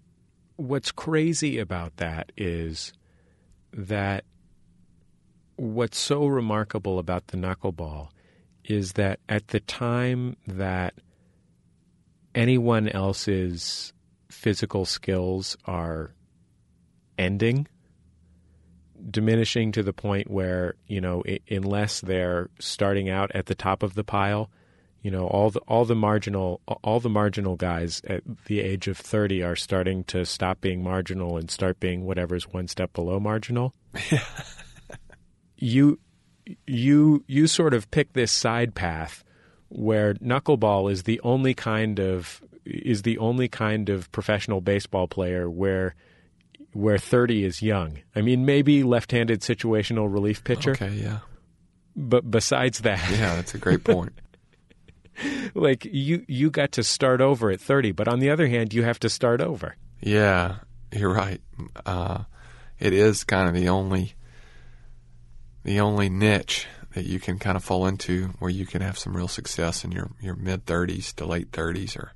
what's 0.61 0.91
crazy 0.91 1.57
about 1.57 1.97
that 1.97 2.31
is 2.37 2.93
that 3.73 4.23
what's 5.55 5.97
so 5.97 6.27
remarkable 6.27 6.99
about 6.99 7.27
the 7.27 7.37
knuckleball 7.37 8.09
is 8.63 8.93
that 8.93 9.19
at 9.27 9.47
the 9.47 9.59
time 9.59 10.37
that 10.45 10.93
anyone 12.35 12.87
else's 12.87 13.91
physical 14.29 14.85
skills 14.85 15.57
are 15.65 16.13
ending, 17.17 17.67
diminishing 19.09 19.71
to 19.71 19.81
the 19.81 19.93
point 19.93 20.29
where, 20.29 20.75
you 20.85 21.01
know, 21.01 21.23
unless 21.49 22.01
they're 22.01 22.49
starting 22.59 23.09
out 23.09 23.31
at 23.33 23.47
the 23.47 23.55
top 23.55 23.81
of 23.81 23.95
the 23.95 24.03
pile, 24.03 24.51
you 25.01 25.09
know, 25.09 25.25
all 25.27 25.49
the 25.49 25.59
all 25.61 25.85
the 25.85 25.95
marginal 25.95 26.61
all 26.67 26.99
the 26.99 27.09
marginal 27.09 27.55
guys 27.55 28.01
at 28.07 28.21
the 28.45 28.59
age 28.59 28.87
of 28.87 28.97
30 28.97 29.41
are 29.43 29.55
starting 29.55 30.03
to 30.05 30.25
stop 30.25 30.61
being 30.61 30.83
marginal 30.83 31.37
and 31.37 31.49
start 31.49 31.79
being 31.79 32.05
whatever's 32.05 32.47
one 32.47 32.67
step 32.67 32.93
below 32.93 33.19
marginal. 33.19 33.73
you 35.57 35.99
you 36.67 37.23
you 37.27 37.47
sort 37.47 37.73
of 37.73 37.89
pick 37.89 38.13
this 38.13 38.31
side 38.31 38.75
path 38.75 39.23
where 39.69 40.13
knuckleball 40.15 40.91
is 40.91 41.03
the 41.03 41.19
only 41.21 41.53
kind 41.53 41.99
of 41.99 42.43
is 42.65 43.01
the 43.01 43.17
only 43.17 43.47
kind 43.47 43.89
of 43.89 44.11
professional 44.11 44.61
baseball 44.61 45.07
player 45.07 45.49
where 45.49 45.95
where 46.73 46.97
30 46.97 47.43
is 47.43 47.61
young. 47.61 47.99
I 48.15 48.21
mean, 48.21 48.45
maybe 48.45 48.83
left-handed 48.83 49.41
situational 49.41 50.11
relief 50.11 50.43
pitcher, 50.43 50.71
Okay, 50.71 50.89
yeah, 50.89 51.19
but 51.95 52.29
besides 52.29 52.81
that, 52.81 53.09
yeah, 53.11 53.35
that's 53.35 53.55
a 53.55 53.57
great 53.57 53.83
point. 53.83 54.13
like 55.53 55.85
you 55.85 56.25
you 56.27 56.49
got 56.49 56.73
to 56.73 56.83
start 56.83 57.21
over 57.21 57.51
at 57.51 57.61
30, 57.61 57.91
but 57.91 58.07
on 58.07 58.19
the 58.19 58.29
other 58.29 58.47
hand, 58.47 58.73
you 58.73 58.83
have 58.83 58.99
to 58.99 59.09
start 59.09 59.41
over. 59.41 59.75
Yeah, 59.99 60.57
you're 60.91 61.13
right. 61.13 61.41
Uh, 61.85 62.23
it 62.79 62.93
is 62.93 63.23
kind 63.23 63.47
of 63.47 63.55
the 63.55 63.69
only 63.69 64.13
the 65.63 65.79
only 65.79 66.09
niche 66.09 66.67
that 66.93 67.05
you 67.05 67.19
can 67.19 67.39
kind 67.39 67.55
of 67.55 67.63
fall 67.63 67.85
into 67.85 68.27
where 68.39 68.49
you 68.49 68.65
can 68.65 68.81
have 68.81 68.97
some 68.97 69.15
real 69.15 69.27
success 69.27 69.83
in 69.83 69.91
your 69.91 70.09
your 70.19 70.35
mid 70.35 70.65
30s 70.65 71.13
to 71.15 71.25
late 71.25 71.51
30s 71.51 71.97
or 71.97 72.13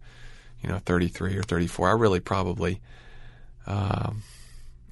you 0.61 0.69
know 0.69 0.79
33 0.79 1.37
or 1.37 1.43
34. 1.43 1.89
I 1.89 1.91
really 1.93 2.19
probably 2.19 2.81
um, 3.67 4.23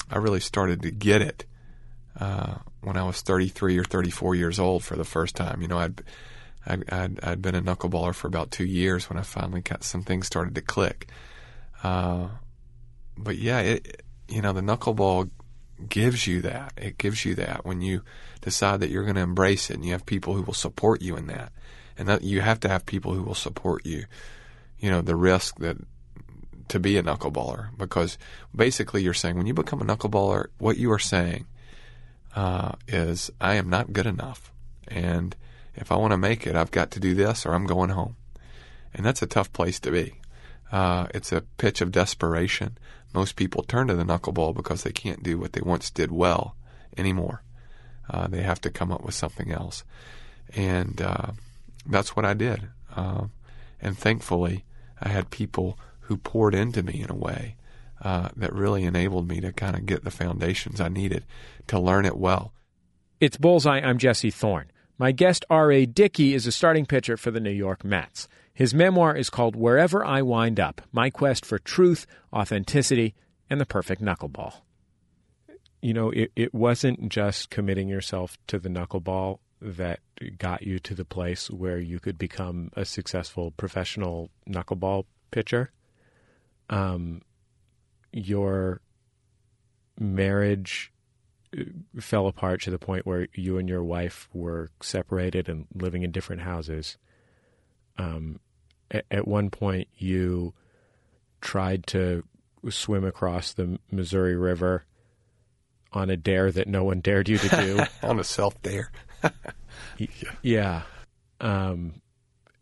I 0.09 0.17
really 0.17 0.39
started 0.39 0.81
to 0.83 0.91
get 0.91 1.21
it 1.21 1.45
uh, 2.19 2.55
when 2.81 2.97
I 2.97 3.03
was 3.03 3.21
33 3.21 3.77
or 3.77 3.83
34 3.83 4.35
years 4.35 4.59
old 4.59 4.83
for 4.83 4.95
the 4.95 5.03
first 5.03 5.35
time. 5.35 5.61
You 5.61 5.67
know, 5.67 5.79
I'd 5.79 6.03
I'd, 6.65 6.91
I'd, 6.91 7.19
I'd 7.23 7.41
been 7.41 7.55
a 7.55 7.61
knuckleballer 7.61 8.13
for 8.13 8.27
about 8.27 8.51
two 8.51 8.65
years 8.65 9.09
when 9.09 9.17
I 9.17 9.23
finally 9.23 9.61
got 9.61 9.83
some 9.83 10.03
things 10.03 10.27
started 10.27 10.55
to 10.55 10.61
click. 10.61 11.07
Uh, 11.83 12.29
but 13.17 13.37
yeah, 13.37 13.59
it, 13.59 14.03
you 14.27 14.41
know, 14.41 14.53
the 14.53 14.61
knuckleball 14.61 15.29
gives 15.89 16.27
you 16.27 16.41
that. 16.41 16.73
It 16.77 16.97
gives 16.97 17.25
you 17.25 17.35
that 17.35 17.65
when 17.65 17.81
you 17.81 18.03
decide 18.41 18.79
that 18.79 18.89
you're 18.89 19.03
going 19.03 19.15
to 19.15 19.21
embrace 19.21 19.69
it 19.69 19.75
and 19.75 19.85
you 19.85 19.91
have 19.91 20.05
people 20.05 20.33
who 20.33 20.43
will 20.43 20.53
support 20.53 21.01
you 21.01 21.15
in 21.17 21.27
that. 21.27 21.51
And 21.97 22.07
that 22.07 22.23
you 22.23 22.41
have 22.41 22.59
to 22.61 22.69
have 22.69 22.85
people 22.85 23.13
who 23.13 23.21
will 23.21 23.35
support 23.35 23.85
you. 23.85 24.05
You 24.79 24.89
know, 24.89 25.01
the 25.01 25.15
risk 25.15 25.59
that 25.59 25.77
to 26.69 26.79
be 26.79 26.97
a 26.97 27.03
knuckleballer 27.03 27.67
because 27.77 28.17
basically 28.55 29.03
you're 29.03 29.13
saying 29.13 29.37
when 29.37 29.45
you 29.45 29.53
become 29.53 29.81
a 29.81 29.85
knuckleballer, 29.85 30.47
what 30.57 30.77
you 30.77 30.91
are 30.91 30.99
saying 30.99 31.45
uh, 32.35 32.71
is 32.87 33.29
I 33.39 33.55
am 33.55 33.69
not 33.69 33.93
good 33.93 34.07
enough, 34.07 34.51
and 34.87 35.35
if 35.75 35.91
I 35.91 35.95
want 35.95 36.11
to 36.11 36.17
make 36.17 36.45
it, 36.45 36.55
I've 36.55 36.71
got 36.71 36.91
to 36.91 36.99
do 36.99 37.13
this 37.13 37.45
or 37.45 37.53
I'm 37.53 37.65
going 37.65 37.89
home, 37.89 38.15
and 38.93 39.05
that's 39.05 39.21
a 39.21 39.27
tough 39.27 39.51
place 39.53 39.79
to 39.81 39.91
be. 39.91 40.19
Uh, 40.71 41.07
it's 41.13 41.31
a 41.31 41.41
pitch 41.41 41.81
of 41.81 41.91
desperation. 41.91 42.77
Most 43.13 43.35
people 43.35 43.63
turn 43.63 43.87
to 43.87 43.95
the 43.95 44.03
knuckleball 44.03 44.55
because 44.55 44.83
they 44.83 44.91
can't 44.91 45.23
do 45.23 45.37
what 45.37 45.53
they 45.53 45.61
once 45.61 45.91
did 45.91 46.11
well 46.11 46.55
anymore. 46.97 47.43
Uh, 48.09 48.27
they 48.27 48.41
have 48.41 48.59
to 48.61 48.69
come 48.69 48.91
up 48.91 49.03
with 49.03 49.13
something 49.13 49.51
else, 49.51 49.83
and 50.55 51.01
uh, 51.01 51.31
that's 51.85 52.15
what 52.15 52.25
I 52.25 52.33
did. 52.33 52.69
Uh, 52.95 53.25
and 53.81 53.97
thankfully, 53.97 54.65
I 55.01 55.09
had 55.09 55.29
people 55.29 55.77
who 56.01 56.17
poured 56.17 56.55
into 56.55 56.83
me 56.83 57.01
in 57.01 57.09
a 57.09 57.15
way 57.15 57.55
uh, 58.01 58.29
that 58.35 58.53
really 58.53 58.83
enabled 58.83 59.27
me 59.27 59.39
to 59.41 59.53
kind 59.53 59.75
of 59.75 59.85
get 59.85 60.03
the 60.03 60.11
foundations 60.11 60.81
I 60.81 60.89
needed 60.89 61.25
to 61.67 61.79
learn 61.79 62.05
it 62.05 62.17
well. 62.17 62.53
It's 63.19 63.37
Bullseye. 63.37 63.79
I'm 63.79 63.97
Jesse 63.97 64.31
Thorn. 64.31 64.71
My 64.97 65.11
guest, 65.11 65.43
R.A. 65.49 65.85
Dickey, 65.85 66.33
is 66.33 66.45
a 66.45 66.51
starting 66.51 66.85
pitcher 66.85 67.17
for 67.17 67.31
the 67.31 67.39
New 67.39 67.51
York 67.51 67.83
Mets. 67.83 68.27
His 68.53 68.73
memoir 68.73 69.15
is 69.15 69.31
called 69.31 69.55
Wherever 69.55 70.05
I 70.05 70.21
Wind 70.21 70.59
Up 70.59 70.81
My 70.91 71.09
Quest 71.09 71.45
for 71.45 71.57
Truth, 71.57 72.05
Authenticity, 72.31 73.15
and 73.49 73.59
the 73.59 73.65
Perfect 73.65 74.01
Knuckleball. 74.01 74.53
You 75.81 75.93
know, 75.93 76.11
it, 76.11 76.31
it 76.35 76.53
wasn't 76.53 77.09
just 77.09 77.49
committing 77.49 77.89
yourself 77.89 78.37
to 78.47 78.59
the 78.59 78.69
knuckleball 78.69 79.39
that 79.61 79.99
got 80.37 80.61
you 80.61 80.77
to 80.79 80.93
the 80.93 81.05
place 81.05 81.49
where 81.49 81.79
you 81.79 81.99
could 81.99 82.17
become 82.17 82.69
a 82.73 82.85
successful 82.85 83.51
professional 83.51 84.29
knuckleball 84.47 85.05
pitcher. 85.31 85.71
Um, 86.69 87.21
your 88.11 88.79
marriage 89.99 90.92
fell 91.99 92.27
apart 92.27 92.61
to 92.61 92.71
the 92.71 92.79
point 92.79 93.05
where 93.05 93.27
you 93.33 93.57
and 93.57 93.69
your 93.69 93.83
wife 93.83 94.29
were 94.33 94.71
separated 94.81 95.49
and 95.49 95.67
living 95.73 96.03
in 96.03 96.11
different 96.11 96.41
houses. 96.41 96.97
Um, 97.97 98.39
at, 98.89 99.05
at 99.11 99.27
one 99.27 99.49
point, 99.49 99.87
you 99.95 100.53
tried 101.41 101.85
to 101.87 102.23
swim 102.69 103.03
across 103.03 103.53
the 103.53 103.79
Missouri 103.91 104.35
River 104.35 104.85
on 105.91 106.09
a 106.09 106.17
dare 106.17 106.51
that 106.51 106.67
no 106.67 106.83
one 106.83 107.01
dared 107.01 107.29
you 107.29 107.37
to 107.37 107.49
do. 107.49 107.83
on 108.07 108.19
a 108.19 108.23
self 108.23 108.59
dare. 108.61 108.91
yeah. 110.41 110.83
Um, 111.39 112.01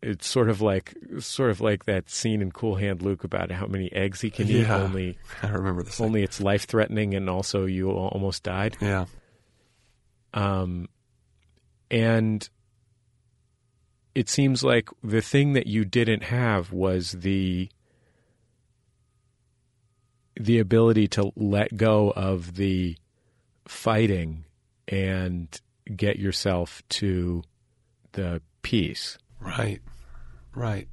it's 0.01 0.27
sort 0.27 0.49
of 0.49 0.61
like 0.61 0.95
sort 1.19 1.51
of 1.51 1.61
like 1.61 1.85
that 1.85 2.09
scene 2.09 2.41
in 2.41 2.51
Cool 2.51 2.75
Hand 2.75 3.01
Luke 3.01 3.23
about 3.23 3.51
how 3.51 3.67
many 3.67 3.91
eggs 3.93 4.21
he 4.21 4.29
can 4.29 4.49
eat. 4.49 4.69
Only 4.69 5.17
I 5.43 5.49
remember 5.49 5.83
this. 5.83 6.01
only 6.01 6.23
it's 6.23 6.41
life 6.41 6.65
threatening, 6.65 7.13
and 7.13 7.29
also 7.29 7.65
you 7.65 7.91
almost 7.91 8.43
died. 8.43 8.77
Yeah. 8.81 9.05
Um, 10.33 10.87
and 11.89 12.47
it 14.15 14.29
seems 14.29 14.63
like 14.63 14.89
the 15.03 15.21
thing 15.21 15.53
that 15.53 15.67
you 15.67 15.85
didn't 15.85 16.23
have 16.23 16.71
was 16.71 17.11
the 17.11 17.69
the 20.39 20.59
ability 20.59 21.07
to 21.09 21.31
let 21.35 21.75
go 21.77 22.11
of 22.11 22.55
the 22.55 22.95
fighting 23.67 24.45
and 24.87 25.61
get 25.95 26.17
yourself 26.17 26.81
to 26.89 27.43
the 28.13 28.41
peace. 28.61 29.17
Right. 29.39 29.81
Right. 30.53 30.87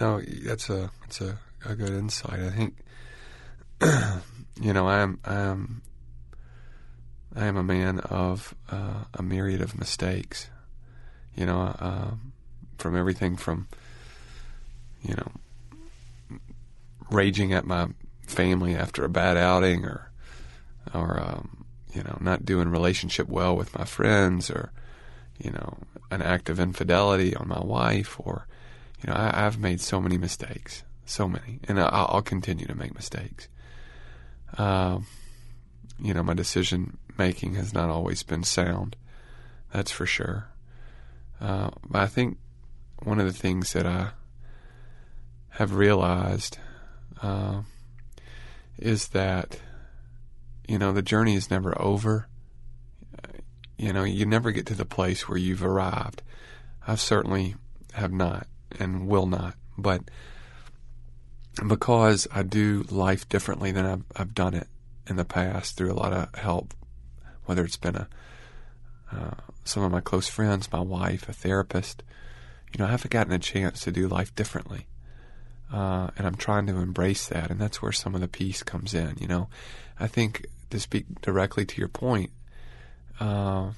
No, 0.00 0.20
that's 0.20 0.68
a 0.70 0.90
that's 1.02 1.20
a, 1.20 1.38
a 1.64 1.74
good 1.74 1.90
insight. 1.90 2.40
I 2.40 2.50
think 2.50 2.76
you 4.60 4.72
know, 4.72 4.88
I 4.88 5.00
am 5.00 5.20
I 5.24 5.34
am 5.34 5.82
I 7.36 7.46
am 7.46 7.56
a 7.56 7.62
man 7.62 8.00
of 8.00 8.54
uh, 8.70 9.04
a 9.14 9.22
myriad 9.22 9.60
of 9.60 9.78
mistakes. 9.78 10.50
You 11.36 11.46
know, 11.46 11.74
um, 11.78 12.32
from 12.78 12.96
everything 12.96 13.36
from 13.36 13.68
you 15.02 15.14
know 15.14 15.32
raging 17.10 17.52
at 17.52 17.64
my 17.64 17.88
family 18.26 18.74
after 18.74 19.04
a 19.04 19.08
bad 19.08 19.36
outing, 19.36 19.84
or 19.84 20.10
or 20.92 21.20
um, 21.20 21.66
you 21.92 22.02
know 22.02 22.18
not 22.20 22.44
doing 22.44 22.68
relationship 22.68 23.28
well 23.28 23.56
with 23.56 23.76
my 23.76 23.84
friends, 23.84 24.50
or 24.50 24.72
you 25.38 25.50
know 25.50 25.78
an 26.10 26.22
act 26.22 26.48
of 26.48 26.60
infidelity 26.60 27.34
on 27.34 27.48
my 27.48 27.60
wife, 27.60 28.18
or 28.20 28.46
you 29.02 29.10
know 29.10 29.14
I, 29.14 29.46
I've 29.46 29.58
made 29.58 29.80
so 29.80 30.00
many 30.00 30.18
mistakes, 30.18 30.82
so 31.04 31.28
many, 31.28 31.60
and 31.68 31.80
I, 31.80 31.86
I'll 31.86 32.22
continue 32.22 32.66
to 32.66 32.74
make 32.74 32.94
mistakes. 32.94 33.48
Um, 34.56 35.06
you 35.98 36.14
know, 36.14 36.22
my 36.22 36.34
decision 36.34 36.98
making 37.18 37.54
has 37.54 37.72
not 37.72 37.88
always 37.88 38.22
been 38.22 38.44
sound. 38.44 38.96
That's 39.72 39.90
for 39.90 40.06
sure. 40.06 40.48
Uh, 41.40 41.70
but 41.88 42.02
I 42.02 42.06
think 42.06 42.38
one 43.02 43.20
of 43.20 43.26
the 43.26 43.32
things 43.32 43.72
that 43.72 43.86
I 43.86 44.10
have 45.50 45.74
realized 45.74 46.58
uh, 47.22 47.62
is 48.78 49.08
that 49.08 49.60
you 50.66 50.78
know 50.78 50.92
the 50.92 51.02
journey 51.02 51.34
is 51.34 51.50
never 51.50 51.80
over. 51.80 52.28
You 53.76 53.92
know, 53.92 54.04
you 54.04 54.24
never 54.24 54.52
get 54.52 54.66
to 54.66 54.74
the 54.74 54.84
place 54.84 55.28
where 55.28 55.36
you've 55.36 55.64
arrived. 55.64 56.22
I 56.86 56.94
certainly 56.94 57.56
have 57.92 58.12
not 58.12 58.46
and 58.78 59.06
will 59.06 59.26
not, 59.26 59.54
but 59.76 60.02
because 61.66 62.26
I 62.32 62.42
do 62.42 62.84
life 62.90 63.28
differently 63.28 63.72
than 63.72 63.86
I've, 63.86 64.04
I've 64.16 64.34
done 64.34 64.54
it 64.54 64.68
in 65.06 65.16
the 65.16 65.24
past 65.24 65.76
through 65.76 65.92
a 65.92 65.94
lot 65.94 66.12
of 66.12 66.34
help, 66.34 66.74
whether 67.44 67.64
it's 67.64 67.76
been 67.76 67.96
a 67.96 68.08
uh, 69.12 69.34
some 69.64 69.82
of 69.82 69.92
my 69.92 70.00
close 70.00 70.28
friends, 70.28 70.72
my 70.72 70.80
wife, 70.80 71.28
a 71.28 71.32
therapist. 71.32 72.02
You 72.72 72.78
know, 72.78 72.86
I 72.86 72.90
haven't 72.90 73.12
gotten 73.12 73.32
a 73.32 73.38
chance 73.38 73.82
to 73.84 73.92
do 73.92 74.08
life 74.08 74.34
differently, 74.34 74.86
uh, 75.72 76.08
and 76.16 76.26
I'm 76.26 76.34
trying 76.34 76.66
to 76.66 76.78
embrace 76.78 77.28
that, 77.28 77.50
and 77.50 77.60
that's 77.60 77.80
where 77.80 77.92
some 77.92 78.14
of 78.14 78.20
the 78.20 78.28
peace 78.28 78.62
comes 78.62 78.94
in. 78.94 79.16
You 79.20 79.28
know, 79.28 79.48
I 79.98 80.08
think 80.08 80.46
to 80.70 80.80
speak 80.80 81.20
directly 81.20 81.64
to 81.64 81.78
your 81.78 81.88
point, 81.88 82.30
uh, 83.20 83.70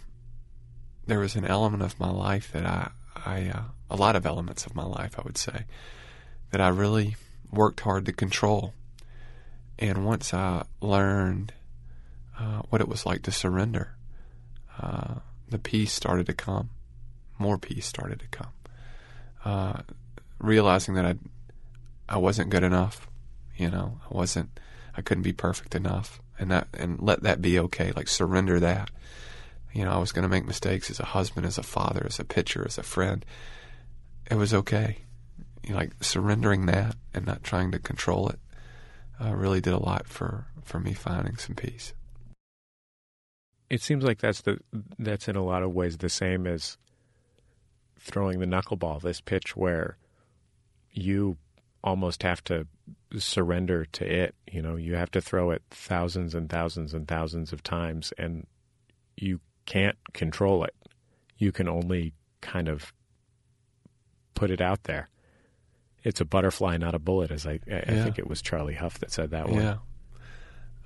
there 1.06 1.20
was 1.20 1.36
an 1.36 1.44
element 1.44 1.82
of 1.82 2.00
my 2.00 2.10
life 2.10 2.52
that 2.52 2.64
I, 2.64 2.90
I, 3.14 3.52
uh, 3.54 3.62
a 3.90 3.96
lot 3.96 4.16
of 4.16 4.26
elements 4.26 4.66
of 4.66 4.74
my 4.74 4.84
life, 4.84 5.18
I 5.18 5.22
would 5.22 5.38
say, 5.38 5.64
that 6.50 6.60
I 6.60 6.68
really 6.68 7.16
worked 7.50 7.80
hard 7.80 8.06
to 8.06 8.12
control. 8.12 8.74
And 9.78 10.04
once 10.04 10.32
I 10.32 10.64
learned 10.80 11.52
uh, 12.38 12.62
what 12.70 12.80
it 12.80 12.88
was 12.88 13.06
like 13.06 13.22
to 13.22 13.32
surrender, 13.32 13.94
uh, 14.80 15.16
the 15.48 15.58
peace 15.58 15.92
started 15.92 16.26
to 16.26 16.34
come. 16.34 16.70
More 17.38 17.58
peace 17.58 17.86
started 17.86 18.20
to 18.20 18.28
come. 18.28 18.52
Uh, 19.44 19.82
realizing 20.38 20.94
that 20.94 21.04
I, 21.04 21.14
I 22.08 22.18
wasn't 22.18 22.50
good 22.50 22.62
enough. 22.62 23.08
You 23.56 23.70
know, 23.70 24.00
I 24.10 24.14
wasn't. 24.14 24.58
I 24.96 25.02
couldn't 25.02 25.22
be 25.22 25.32
perfect 25.32 25.74
enough, 25.74 26.20
and 26.38 26.50
that 26.50 26.68
and 26.74 27.00
let 27.00 27.22
that 27.22 27.42
be 27.42 27.58
okay. 27.58 27.92
Like 27.92 28.08
surrender 28.08 28.58
that. 28.60 28.90
You 29.72 29.84
know, 29.84 29.92
I 29.92 29.98
was 29.98 30.12
going 30.12 30.22
to 30.22 30.28
make 30.28 30.46
mistakes 30.46 30.90
as 30.90 31.00
a 31.00 31.04
husband, 31.04 31.46
as 31.46 31.58
a 31.58 31.62
father, 31.62 32.02
as 32.06 32.18
a 32.18 32.24
pitcher, 32.24 32.64
as 32.66 32.78
a 32.78 32.82
friend. 32.82 33.24
It 34.30 34.36
was 34.36 34.52
okay. 34.52 34.98
You 35.62 35.70
know, 35.70 35.76
like 35.76 36.02
surrendering 36.02 36.66
that 36.66 36.96
and 37.14 37.26
not 37.26 37.42
trying 37.42 37.72
to 37.72 37.78
control 37.78 38.28
it 38.28 38.38
uh, 39.22 39.34
really 39.34 39.60
did 39.60 39.72
a 39.72 39.78
lot 39.78 40.06
for 40.06 40.46
for 40.62 40.80
me 40.80 40.92
finding 40.92 41.36
some 41.36 41.54
peace. 41.54 41.92
It 43.68 43.82
seems 43.82 44.04
like 44.04 44.18
that's 44.18 44.42
the 44.42 44.58
that's 44.98 45.28
in 45.28 45.36
a 45.36 45.44
lot 45.44 45.62
of 45.62 45.72
ways 45.72 45.98
the 45.98 46.08
same 46.08 46.46
as 46.46 46.76
throwing 47.98 48.38
the 48.38 48.46
knuckleball. 48.46 49.02
This 49.02 49.20
pitch 49.20 49.56
where 49.56 49.96
you 50.92 51.36
almost 51.82 52.22
have 52.22 52.42
to 52.44 52.66
surrender 53.16 53.84
to 53.84 54.04
it. 54.04 54.34
You 54.50 54.62
know, 54.62 54.76
you 54.76 54.94
have 54.94 55.10
to 55.12 55.20
throw 55.20 55.50
it 55.50 55.62
thousands 55.70 56.34
and 56.34 56.48
thousands 56.48 56.94
and 56.94 57.08
thousands 57.08 57.52
of 57.52 57.62
times, 57.62 58.12
and 58.18 58.46
you 59.16 59.40
can't 59.66 59.98
control 60.12 60.64
it. 60.64 60.74
You 61.38 61.52
can 61.52 61.68
only 61.68 62.12
kind 62.40 62.68
of 62.68 62.92
put 64.36 64.52
it 64.52 64.60
out 64.60 64.84
there. 64.84 65.08
It's 66.04 66.20
a 66.20 66.24
butterfly, 66.24 66.76
not 66.76 66.94
a 66.94 67.00
bullet, 67.00 67.32
as 67.32 67.46
I, 67.46 67.58
I, 67.68 67.78
I 67.78 68.02
think 68.04 68.20
it 68.20 68.28
was 68.28 68.40
Charlie 68.40 68.74
Hough 68.74 69.00
that 69.00 69.10
said 69.10 69.30
that 69.30 69.48
one. 69.48 69.60
Yeah. 69.60 69.76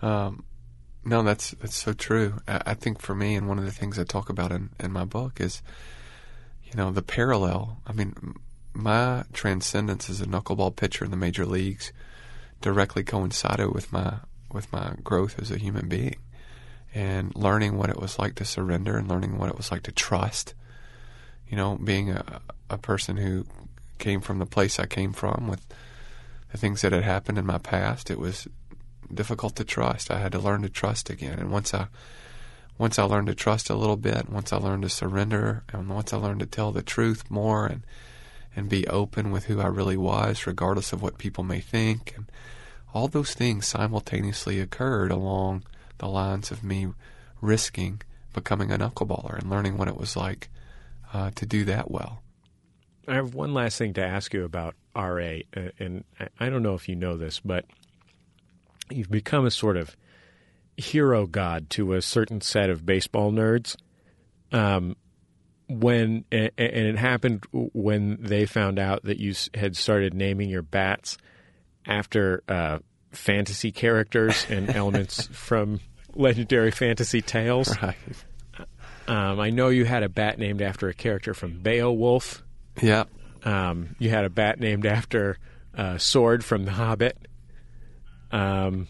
Um, 0.01 0.44
no, 1.05 1.22
that's 1.22 1.51
that's 1.51 1.76
so 1.76 1.92
true. 1.92 2.40
I, 2.48 2.62
I 2.66 2.74
think 2.74 3.03
for 3.03 3.14
me, 3.14 3.34
and 3.34 3.46
one 3.46 3.59
of 3.59 3.66
the 3.66 3.70
things 3.70 3.98
I 3.98 4.05
talk 4.05 4.30
about 4.30 4.51
in, 4.51 4.70
in 4.78 4.92
my 4.92 5.05
book 5.05 5.38
is, 5.38 5.61
you 6.64 6.72
know, 6.74 6.90
the 6.90 7.03
parallel. 7.03 7.82
I 7.86 7.92
mean, 7.92 8.34
my 8.72 9.24
transcendence 9.34 10.09
as 10.09 10.22
a 10.22 10.26
knuckleball 10.26 10.76
pitcher 10.76 11.05
in 11.05 11.11
the 11.11 11.16
major 11.18 11.44
leagues 11.44 11.92
directly 12.62 13.05
coincided 13.05 13.74
with 13.74 13.92
my 13.92 14.20
with 14.53 14.72
my 14.72 14.94
growth 15.05 15.38
as 15.38 15.51
a 15.51 15.59
human 15.59 15.88
being, 15.88 16.16
and 16.94 17.34
learning 17.36 17.76
what 17.76 17.90
it 17.90 18.01
was 18.01 18.18
like 18.18 18.36
to 18.36 18.44
surrender, 18.46 18.96
and 18.96 19.09
learning 19.09 19.36
what 19.36 19.51
it 19.51 19.57
was 19.57 19.70
like 19.70 19.82
to 19.82 19.92
trust. 19.92 20.55
You 21.51 21.57
know, 21.57 21.76
being 21.76 22.11
a 22.11 22.40
a 22.70 22.78
person 22.78 23.16
who 23.16 23.44
came 23.98 24.20
from 24.20 24.38
the 24.38 24.46
place 24.46 24.78
I 24.78 24.86
came 24.86 25.12
from 25.12 25.48
with 25.48 25.66
the 26.53 26.59
things 26.59 26.82
that 26.82 26.92
had 26.92 27.03
happened 27.03 27.36
in 27.36 27.44
my 27.44 27.59
past, 27.59 28.11
it 28.11 28.18
was 28.18 28.48
difficult 29.12 29.57
to 29.57 29.64
trust. 29.64 30.11
I 30.11 30.20
had 30.20 30.32
to 30.32 30.38
learn 30.38 30.62
to 30.62 30.68
trust 30.68 31.11
again. 31.11 31.38
And 31.38 31.51
once 31.51 31.74
I 31.74 31.88
once 32.78 32.98
I 32.98 33.03
learned 33.03 33.26
to 33.26 33.34
trust 33.34 33.68
a 33.68 33.74
little 33.74 33.96
bit, 33.96 34.30
once 34.30 34.53
I 34.53 34.57
learned 34.57 34.84
to 34.84 34.88
surrender, 34.88 35.64
and 35.70 35.90
once 35.90 36.12
I 36.12 36.16
learned 36.16 36.40
to 36.40 36.46
tell 36.46 36.72
the 36.72 36.82
truth 36.82 37.30
more 37.30 37.66
and 37.66 37.82
and 38.57 38.68
be 38.68 38.86
open 38.88 39.30
with 39.30 39.44
who 39.44 39.61
I 39.61 39.66
really 39.66 39.96
was, 39.96 40.46
regardless 40.46 40.92
of 40.92 41.03
what 41.03 41.18
people 41.18 41.44
may 41.44 41.61
think, 41.61 42.14
and 42.16 42.30
all 42.92 43.07
those 43.07 43.34
things 43.34 43.66
simultaneously 43.66 44.59
occurred 44.59 45.12
along 45.12 45.64
the 45.98 46.09
lines 46.09 46.51
of 46.51 46.64
me 46.64 46.88
risking 47.40 48.01
becoming 48.32 48.70
a 48.70 48.78
knuckleballer 48.78 49.38
and 49.38 49.51
learning 49.51 49.76
what 49.76 49.88
it 49.88 49.96
was 49.96 50.16
like 50.16 50.48
uh, 51.12 51.30
to 51.34 51.46
do 51.46 51.64
that 51.66 51.90
well. 51.90 52.22
I 53.08 53.14
have 53.14 53.34
one 53.34 53.54
last 53.54 53.78
thing 53.78 53.94
to 53.94 54.04
ask 54.04 54.32
you 54.34 54.44
about 54.44 54.74
RA, 54.94 55.40
uh, 55.56 55.70
and 55.78 56.04
I- 56.38 56.48
don't 56.48 56.62
know 56.62 56.74
if 56.74 56.88
you 56.88 56.96
know 56.96 57.16
this, 57.16 57.40
but 57.40 57.64
you've 58.90 59.11
become 59.11 59.46
a 59.46 59.50
sort 59.50 59.76
of 59.76 59.96
hero 60.76 61.26
god 61.26 61.70
to 61.70 61.94
a 61.94 62.02
certain 62.02 62.40
set 62.40 62.70
of 62.70 62.86
baseball 62.86 63.32
nerds. 63.32 63.76
Um, 64.52 64.96
when 65.68 66.24
and 66.32 66.50
it 66.58 66.96
happened 66.96 67.44
when 67.52 68.18
they 68.20 68.44
found 68.44 68.78
out 68.80 69.04
that 69.04 69.18
you 69.18 69.34
had 69.54 69.76
started 69.76 70.14
naming 70.14 70.48
your 70.50 70.62
bats 70.62 71.16
after 71.86 72.42
uh, 72.48 72.80
fantasy 73.12 73.70
characters 73.70 74.44
and 74.50 74.68
elements 74.74 75.28
from 75.28 75.78
legendary 76.14 76.72
fantasy 76.72 77.22
tales. 77.22 77.80
Right. 77.80 77.96
Um, 79.11 79.40
I 79.40 79.50
know 79.50 79.70
you 79.70 79.84
had 79.86 80.04
a 80.04 80.08
bat 80.08 80.38
named 80.38 80.62
after 80.62 80.88
a 80.88 80.94
character 80.94 81.34
from 81.34 81.58
Beowulf. 81.58 82.44
Yeah. 82.80 83.04
Um, 83.42 83.96
you 83.98 84.08
had 84.08 84.24
a 84.24 84.30
bat 84.30 84.61
named 84.61 84.86
after 84.86 85.36
uh, 85.76 85.98
Sword 85.98 86.44
from 86.44 86.64
The 86.64 86.70
Hobbit. 86.70 87.18
Um, 88.30 88.86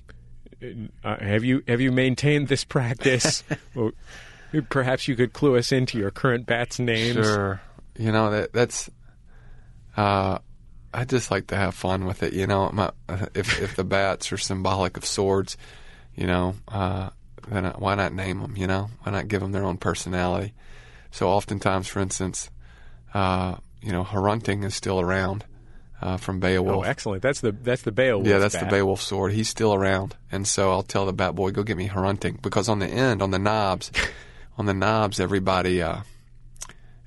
uh, 1.02 1.16
have 1.16 1.42
you 1.42 1.62
have 1.66 1.80
you 1.80 1.90
maintained 1.90 2.48
this 2.48 2.64
practice? 2.64 3.42
well, 3.74 3.92
perhaps 4.68 5.08
you 5.08 5.16
could 5.16 5.32
clue 5.32 5.56
us 5.56 5.72
into 5.72 5.96
your 5.96 6.10
current 6.10 6.44
bats' 6.44 6.78
names. 6.78 7.24
Sure. 7.24 7.62
You 7.96 8.12
know 8.12 8.30
that 8.30 8.52
that's. 8.52 8.90
Uh, 9.96 10.38
I 10.92 11.04
just 11.06 11.30
like 11.30 11.46
to 11.46 11.56
have 11.56 11.74
fun 11.74 12.04
with 12.04 12.22
it. 12.22 12.34
You 12.34 12.46
know, 12.46 12.70
my, 12.70 12.90
if 13.34 13.58
if 13.62 13.74
the 13.74 13.84
bats 13.84 14.32
are 14.32 14.38
symbolic 14.38 14.98
of 14.98 15.06
swords, 15.06 15.56
you 16.14 16.26
know, 16.26 16.56
uh, 16.68 17.08
then 17.48 17.64
why 17.78 17.94
not 17.94 18.12
name 18.12 18.40
them? 18.40 18.56
You 18.56 18.66
know, 18.66 18.90
why 19.02 19.12
not 19.12 19.28
give 19.28 19.40
them 19.40 19.52
their 19.52 19.64
own 19.64 19.78
personality? 19.78 20.54
So 21.10 21.28
oftentimes, 21.28 21.88
for 21.88 22.00
instance, 22.00 22.50
uh, 23.14 23.56
you 23.82 23.92
know, 23.92 24.04
Hrunting 24.04 24.64
is 24.64 24.74
still 24.74 25.00
around 25.00 25.44
uh, 26.02 26.16
from 26.16 26.40
Beowulf. 26.40 26.84
Oh, 26.84 26.88
excellent! 26.88 27.22
That's 27.22 27.40
the 27.40 27.52
that's 27.52 27.82
the 27.82 27.92
Beowulf. 27.92 28.26
Yeah, 28.26 28.38
that's 28.38 28.54
bat. 28.54 28.64
the 28.64 28.70
Beowulf 28.70 29.00
sword. 29.00 29.32
He's 29.32 29.48
still 29.48 29.74
around, 29.74 30.16
and 30.32 30.46
so 30.46 30.70
I'll 30.70 30.82
tell 30.82 31.06
the 31.06 31.12
bat 31.12 31.34
boy, 31.34 31.50
"Go 31.50 31.62
get 31.62 31.76
me 31.76 31.88
Hrunting," 31.88 32.40
because 32.40 32.68
on 32.68 32.78
the 32.78 32.86
end, 32.86 33.22
on 33.22 33.30
the 33.30 33.38
knobs, 33.38 33.90
on 34.58 34.66
the 34.66 34.74
knobs, 34.74 35.20
everybody 35.20 35.82
uh, 35.82 36.00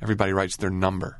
everybody 0.01 0.33
writes 0.33 0.57
their 0.57 0.69
number. 0.69 1.19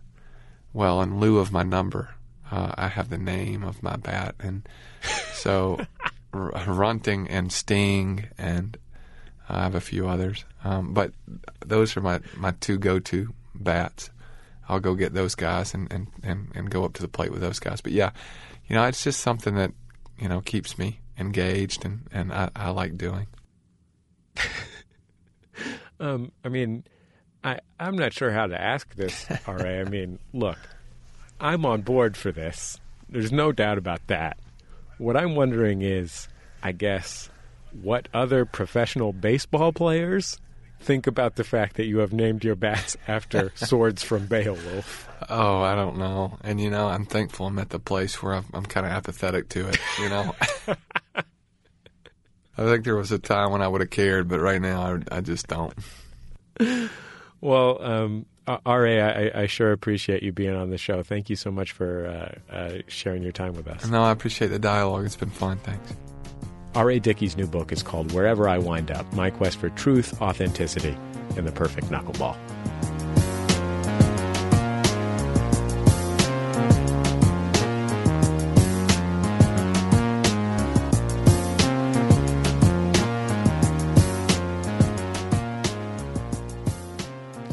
Well, 0.72 1.01
in 1.01 1.20
lieu 1.20 1.38
of 1.38 1.51
my 1.51 1.64
number, 1.64 2.16
uh, 2.51 2.74
I 2.76 2.88
have 2.88 3.09
the 3.09 3.18
name 3.18 3.64
of 3.64 3.82
my 3.84 3.95
bat, 3.95 4.36
and 4.39 4.68
so 5.34 5.80
Hrunting 6.34 7.28
and 7.30 7.51
Sting, 7.51 8.28
and 8.38 8.78
I 9.54 9.64
have 9.64 9.76
a 9.76 9.82
few 9.82 10.08
others. 10.08 10.45
Um, 10.64 10.93
but 10.93 11.12
those 11.66 11.95
are 11.95 12.01
my, 12.01 12.20
my 12.36 12.51
two 12.60 12.78
go 12.78 12.99
to 12.99 13.34
bats. 13.56 14.10
I'll 14.68 14.80
go 14.80 14.95
get 14.95 15.14
those 15.14 15.36
guys 15.36 15.74
and, 15.74 15.91
and, 15.91 16.08
and, 16.24 16.47
and 16.56 16.70
go 16.70 16.86
up 16.86 16.93
to 16.93 17.01
the 17.01 17.08
plate 17.08 17.32
with 17.32 17.41
those 17.41 17.60
guys. 17.60 17.82
But 17.82 17.91
yeah, 17.91 18.12
you 18.68 18.76
know, 18.76 18.86
it's 18.86 19.04
just 19.04 19.20
something 19.20 19.56
that, 19.56 19.72
you 20.20 20.30
know, 20.30 20.41
keeps 20.41 20.78
me 20.78 20.99
engaged 21.18 21.86
and, 21.86 22.08
and 22.12 22.32
I, 22.32 22.49
I 22.56 22.70
like 22.70 22.97
doing. 22.97 23.28
um, 25.99 26.32
I 26.43 26.49
mean, 26.49 26.84
I, 27.43 27.60
I'm 27.80 27.97
not 27.97 28.14
sure 28.14 28.32
how 28.32 28.47
to 28.47 28.60
ask 28.60 28.95
this, 28.95 29.26
RA. 29.47 29.82
I 29.82 29.84
mean, 29.84 30.20
look, 30.34 30.58
I'm 31.39 31.66
on 31.66 31.82
board 31.82 32.16
for 32.16 32.32
this. 32.32 32.80
There's 33.10 33.32
no 33.32 33.51
doubt 33.51 33.78
about 33.78 34.08
that. 34.08 34.38
What 34.97 35.18
I'm 35.18 35.36
wondering 35.36 35.82
is, 35.82 36.30
I 36.62 36.72
guess, 36.72 37.30
what 37.82 38.07
other 38.13 38.45
professional 38.45 39.13
baseball 39.13 39.71
players 39.71 40.39
think 40.80 41.07
about 41.07 41.36
the 41.36 41.43
fact 41.43 41.78
that 41.78 41.86
you 41.86 41.99
have 41.99 42.13
named 42.13 42.43
your 42.43 42.55
bats 42.55 42.97
after 43.07 43.51
swords 43.55 44.03
from 44.03 44.28
Beowulf? 44.28 45.07
Oh, 45.30 45.61
I 45.61 45.76
don't 45.76 45.97
know. 45.97 46.38
And 46.43 46.59
you 46.59 46.69
know, 46.69 46.88
I'm 46.88 47.05
thankful 47.05 47.47
I'm 47.47 47.59
at 47.59 47.69
the 47.69 47.80
place 47.80 48.21
where 48.21 48.36
I'm, 48.36 48.45
I'm 48.53 48.65
kind 48.65 48.86
of 48.86 48.91
apathetic 48.91 49.49
to 49.49 49.67
it. 49.69 49.80
You 49.99 50.09
know, 50.09 50.36
I 51.15 52.63
think 52.65 52.84
there 52.84 52.95
was 52.95 53.11
a 53.11 53.19
time 53.19 53.51
when 53.51 53.61
I 53.61 53.67
would 53.67 53.82
have 53.82 53.89
cared, 53.89 54.28
but 54.28 54.39
right 54.39 54.61
now 54.61 54.99
I, 55.11 55.17
I 55.17 55.21
just 55.21 55.47
don't. 55.47 55.74
Well, 57.41 57.84
um, 57.84 58.26
uh, 58.47 58.57
RA, 58.65 59.05
I, 59.05 59.32
I, 59.34 59.47
sure 59.47 59.74
appreciate 59.74 60.24
you 60.24 60.32
being 60.32 60.55
on 60.55 60.69
the 60.69 60.78
show. 60.78 61.03
Thank 61.03 61.30
you 61.30 61.36
so 61.36 61.51
much 61.51 61.71
for 61.71 62.07
uh, 62.07 62.53
uh, 62.53 62.78
sharing 62.88 63.24
your 63.24 63.32
time 63.32 63.53
with 63.53 63.67
us. 63.67 63.86
No, 63.88 64.03
I 64.03 64.11
appreciate 64.11 64.47
the 64.47 64.59
dialogue. 64.59 65.05
It's 65.05 65.15
been 65.15 65.30
fun. 65.30 65.57
Thanks. 65.57 65.93
R.A. 66.76 66.99
Dickey's 66.99 67.38
new 67.38 67.45
book 67.45 67.71
is 67.71 67.84
called 67.84 68.11
Wherever 68.13 68.49
I 68.49 68.57
Wind 68.57 68.89
Up 68.89 69.11
My 69.13 69.30
Quest 69.30 69.57
for 69.57 69.69
Truth, 69.69 70.19
Authenticity, 70.21 70.97
and 71.38 71.47
the 71.47 71.51
Perfect 71.51 71.88
Knuckleball. 71.88 72.36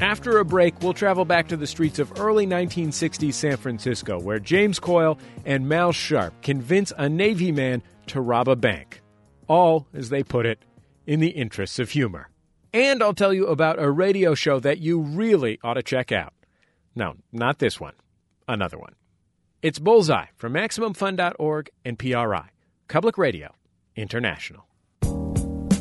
After 0.01 0.39
a 0.39 0.45
break, 0.45 0.81
we'll 0.81 0.95
travel 0.95 1.25
back 1.25 1.49
to 1.49 1.57
the 1.57 1.67
streets 1.67 1.99
of 1.99 2.21
early 2.21 2.47
1960s 2.47 3.35
San 3.35 3.57
Francisco, 3.59 4.19
where 4.19 4.39
James 4.39 4.79
Coyle 4.79 5.19
and 5.45 5.69
Mal 5.69 5.93
Sharpe 5.93 6.43
convince 6.43 6.93
a 6.97 7.09
Navy 7.09 7.53
man 7.53 7.83
to 8.09 8.21
rob 8.21 8.49
a 8.49 8.57
bank. 8.57 9.03
All, 9.51 9.89
as 9.93 10.11
they 10.11 10.23
put 10.23 10.47
it, 10.47 10.65
in 11.09 11.19
the 11.19 11.31
interests 11.31 11.81
of 11.81 11.91
humor. 11.91 12.31
And 12.73 13.03
I'll 13.03 13.15
tell 13.15 13.35
you 13.35 13.49
about 13.49 13.83
a 13.83 13.91
radio 13.91 14.37
show 14.37 14.61
that 14.61 14.79
you 14.79 15.01
really 15.01 15.59
ought 15.65 15.75
to 15.75 15.83
check 15.83 16.13
out. 16.13 16.33
No, 16.95 17.17
not 17.33 17.59
this 17.59 17.81
one, 17.81 17.95
another 18.47 18.79
one. 18.79 18.95
It's 19.61 19.81
Bullseye 19.81 20.27
from 20.37 20.53
MaximumFun.org 20.53 21.69
and 21.85 21.99
PRI, 21.99 22.51
Public 22.87 23.19
Radio 23.19 23.53
International. 23.97 24.67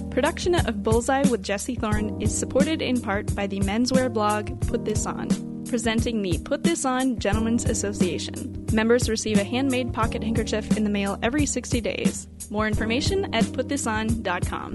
Production 0.10 0.56
of 0.56 0.82
Bullseye 0.82 1.30
with 1.30 1.44
Jesse 1.44 1.76
Thorn 1.76 2.20
is 2.20 2.36
supported 2.36 2.82
in 2.82 3.00
part 3.00 3.36
by 3.36 3.46
the 3.46 3.60
menswear 3.60 4.12
blog 4.12 4.60
Put 4.62 4.84
This 4.84 5.06
On, 5.06 5.28
presenting 5.70 6.22
the 6.22 6.38
Put 6.40 6.64
This 6.64 6.84
On 6.84 7.18
Gentlemen's 7.20 7.64
Association. 7.66 8.66
Members 8.74 9.10
receive 9.10 9.38
a 9.38 9.44
handmade 9.44 9.94
pocket 9.94 10.24
handkerchief 10.24 10.76
in 10.76 10.84
the 10.84 10.90
mail 10.90 11.20
every 11.22 11.46
60 11.46 11.80
days. 11.80 12.28
More 12.50 12.68
information 12.68 13.32
at 13.34 13.46
putthison.com. 13.46 14.74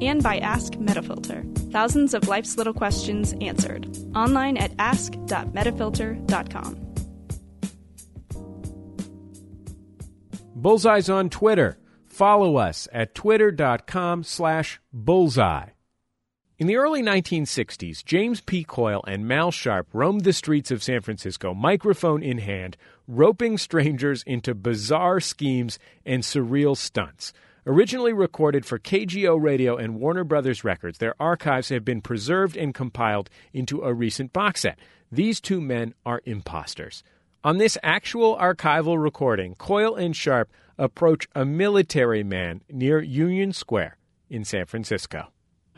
And 0.00 0.22
by 0.22 0.38
Ask 0.38 0.74
Metafilter. 0.74 1.44
Thousands 1.72 2.14
of 2.14 2.28
life's 2.28 2.56
little 2.56 2.74
questions 2.74 3.34
answered. 3.40 3.88
Online 4.14 4.56
at 4.56 4.72
ask.metafilter.com. 4.78 6.82
Bullseye's 10.54 11.10
on 11.10 11.28
Twitter. 11.28 11.78
Follow 12.06 12.56
us 12.56 12.88
at 12.92 13.14
twitter.com 13.14 14.24
slash 14.24 14.80
bullseye. 14.92 15.75
In 16.58 16.68
the 16.68 16.76
early 16.76 17.02
1960s, 17.02 18.02
James 18.02 18.40
P. 18.40 18.64
Coyle 18.64 19.04
and 19.06 19.28
Mal 19.28 19.50
Sharpe 19.50 19.88
roamed 19.92 20.24
the 20.24 20.32
streets 20.32 20.70
of 20.70 20.82
San 20.82 21.02
Francisco, 21.02 21.52
microphone 21.52 22.22
in 22.22 22.38
hand, 22.38 22.78
roping 23.06 23.58
strangers 23.58 24.22
into 24.22 24.54
bizarre 24.54 25.20
schemes 25.20 25.78
and 26.06 26.22
surreal 26.22 26.74
stunts. 26.74 27.34
Originally 27.66 28.14
recorded 28.14 28.64
for 28.64 28.78
KGO 28.78 29.38
Radio 29.38 29.76
and 29.76 30.00
Warner 30.00 30.24
Brothers 30.24 30.64
Records, 30.64 30.96
their 30.96 31.14
archives 31.20 31.68
have 31.68 31.84
been 31.84 32.00
preserved 32.00 32.56
and 32.56 32.72
compiled 32.74 33.28
into 33.52 33.82
a 33.82 33.92
recent 33.92 34.32
box 34.32 34.62
set. 34.62 34.78
These 35.12 35.42
two 35.42 35.60
men 35.60 35.92
are 36.06 36.22
imposters. 36.24 37.02
On 37.44 37.58
this 37.58 37.76
actual 37.82 38.34
archival 38.34 38.98
recording, 38.98 39.56
Coyle 39.56 39.94
and 39.94 40.16
Sharpe 40.16 40.50
approach 40.78 41.28
a 41.34 41.44
military 41.44 42.24
man 42.24 42.62
near 42.70 42.98
Union 43.02 43.52
Square 43.52 43.98
in 44.30 44.42
San 44.42 44.64
Francisco. 44.64 45.26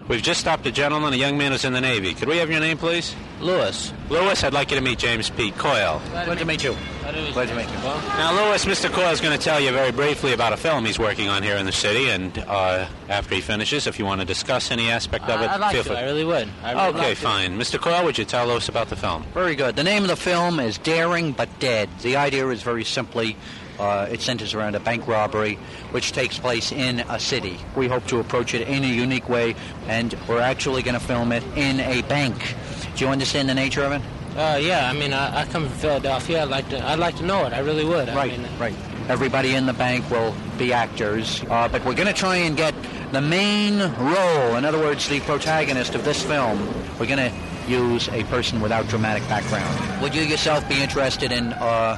We've 0.06 0.22
just 0.22 0.40
stopped 0.40 0.64
a 0.66 0.70
gentleman, 0.70 1.12
a 1.12 1.16
young 1.16 1.36
man 1.36 1.52
who's 1.52 1.64
in 1.64 1.72
the 1.72 1.80
Navy. 1.80 2.14
Could 2.14 2.28
we 2.28 2.38
have 2.38 2.50
your 2.50 2.60
name, 2.60 2.78
please? 2.78 3.14
Lewis. 3.40 3.92
Lewis, 4.08 4.42
I'd 4.42 4.54
like 4.54 4.70
you 4.70 4.76
to 4.76 4.82
meet 4.82 4.98
James 4.98 5.28
P. 5.28 5.50
Coyle. 5.50 6.00
Glad 6.10 6.38
to 6.38 6.44
meet 6.46 6.64
you. 6.64 6.74
Glad 7.02 7.48
to 7.48 7.54
meet 7.54 7.68
you. 7.68 7.74
Now, 7.82 8.32
Lewis, 8.32 8.64
Mr. 8.64 8.90
Coyle 8.90 9.10
is 9.10 9.20
going 9.20 9.36
to 9.36 9.44
tell 9.44 9.60
you 9.60 9.70
very 9.70 9.92
briefly 9.92 10.32
about 10.32 10.52
a 10.52 10.56
film 10.56 10.86
he's 10.86 10.98
working 10.98 11.28
on 11.28 11.42
here 11.42 11.56
in 11.56 11.66
the 11.66 11.72
city, 11.72 12.08
and 12.08 12.38
uh, 12.46 12.86
after 13.08 13.34
he 13.34 13.40
finishes, 13.42 13.86
if 13.86 13.98
you 13.98 14.06
want 14.06 14.20
to 14.20 14.26
discuss 14.26 14.70
any 14.70 14.88
aspect 14.88 15.24
of 15.28 15.42
it, 15.42 15.50
I'd 15.50 15.60
like 15.60 15.74
feel 15.74 15.82
free. 15.84 15.96
I 15.96 16.04
really 16.04 16.24
would. 16.24 16.48
I 16.62 16.72
really 16.72 16.88
okay, 16.88 16.98
like 16.98 17.18
to. 17.18 17.22
fine. 17.24 17.58
Mr. 17.58 17.78
Coyle, 17.78 18.04
would 18.04 18.16
you 18.16 18.24
tell 18.24 18.46
Lewis 18.46 18.68
about 18.68 18.88
the 18.88 18.96
film? 18.96 19.24
Very 19.34 19.56
good. 19.56 19.76
The 19.76 19.84
name 19.84 20.04
of 20.04 20.08
the 20.08 20.16
film 20.16 20.58
is 20.58 20.78
Daring 20.78 21.32
But 21.32 21.50
Dead. 21.58 21.90
The 22.00 22.16
idea 22.16 22.48
is 22.48 22.62
very 22.62 22.84
simply 22.84 23.36
uh, 23.78 24.06
it 24.10 24.20
centers 24.20 24.54
around 24.54 24.74
a 24.74 24.80
bank 24.80 25.06
robbery 25.06 25.54
which 25.92 26.12
takes 26.12 26.38
place 26.38 26.72
in 26.72 27.00
a 27.00 27.18
city. 27.20 27.58
We 27.76 27.88
hope 27.88 28.06
to 28.08 28.18
approach 28.20 28.54
it 28.54 28.66
in 28.68 28.84
a 28.84 28.88
unique 28.88 29.28
way, 29.28 29.54
and 29.86 30.14
we're 30.28 30.40
actually 30.40 30.82
going 30.82 30.94
to 30.98 31.00
film 31.04 31.32
it 31.32 31.42
in 31.56 31.80
a 31.80 32.02
bank. 32.02 32.54
Do 32.96 33.04
you 33.04 33.10
understand 33.10 33.48
the 33.48 33.54
nature 33.54 33.82
of 33.84 33.92
it? 33.92 34.02
Uh, 34.36 34.56
yeah, 34.60 34.88
I 34.88 34.92
mean, 34.92 35.12
I, 35.12 35.40
I 35.40 35.44
come 35.46 35.64
from 35.68 35.78
Philadelphia. 35.78 36.42
I'd 36.42 36.48
like 36.48 36.68
to, 36.70 36.84
I'd 36.86 36.98
like 36.98 37.16
to 37.16 37.24
know 37.24 37.44
it. 37.46 37.52
I 37.52 37.60
really 37.60 37.84
would. 37.84 38.08
I 38.08 38.14
Right, 38.14 38.38
mean, 38.38 38.48
right. 38.58 38.74
Everybody 39.08 39.54
in 39.54 39.66
the 39.66 39.72
bank 39.72 40.08
will 40.10 40.34
be 40.58 40.72
actors, 40.72 41.42
uh, 41.48 41.66
but 41.68 41.84
we're 41.84 41.94
going 41.94 42.08
to 42.08 42.12
try 42.12 42.36
and 42.36 42.56
get 42.56 42.74
the 43.10 43.22
main 43.22 43.78
role, 43.80 44.56
in 44.56 44.64
other 44.66 44.78
words, 44.78 45.08
the 45.08 45.20
protagonist 45.20 45.94
of 45.94 46.04
this 46.04 46.22
film. 46.22 46.58
We're 47.00 47.06
going 47.06 47.30
to 47.30 47.32
use 47.66 48.08
a 48.10 48.22
person 48.24 48.60
without 48.60 48.86
dramatic 48.88 49.26
background. 49.28 50.02
Would 50.02 50.14
you 50.14 50.22
yourself 50.22 50.68
be 50.68 50.80
interested 50.82 51.32
in 51.32 51.54
uh, 51.54 51.96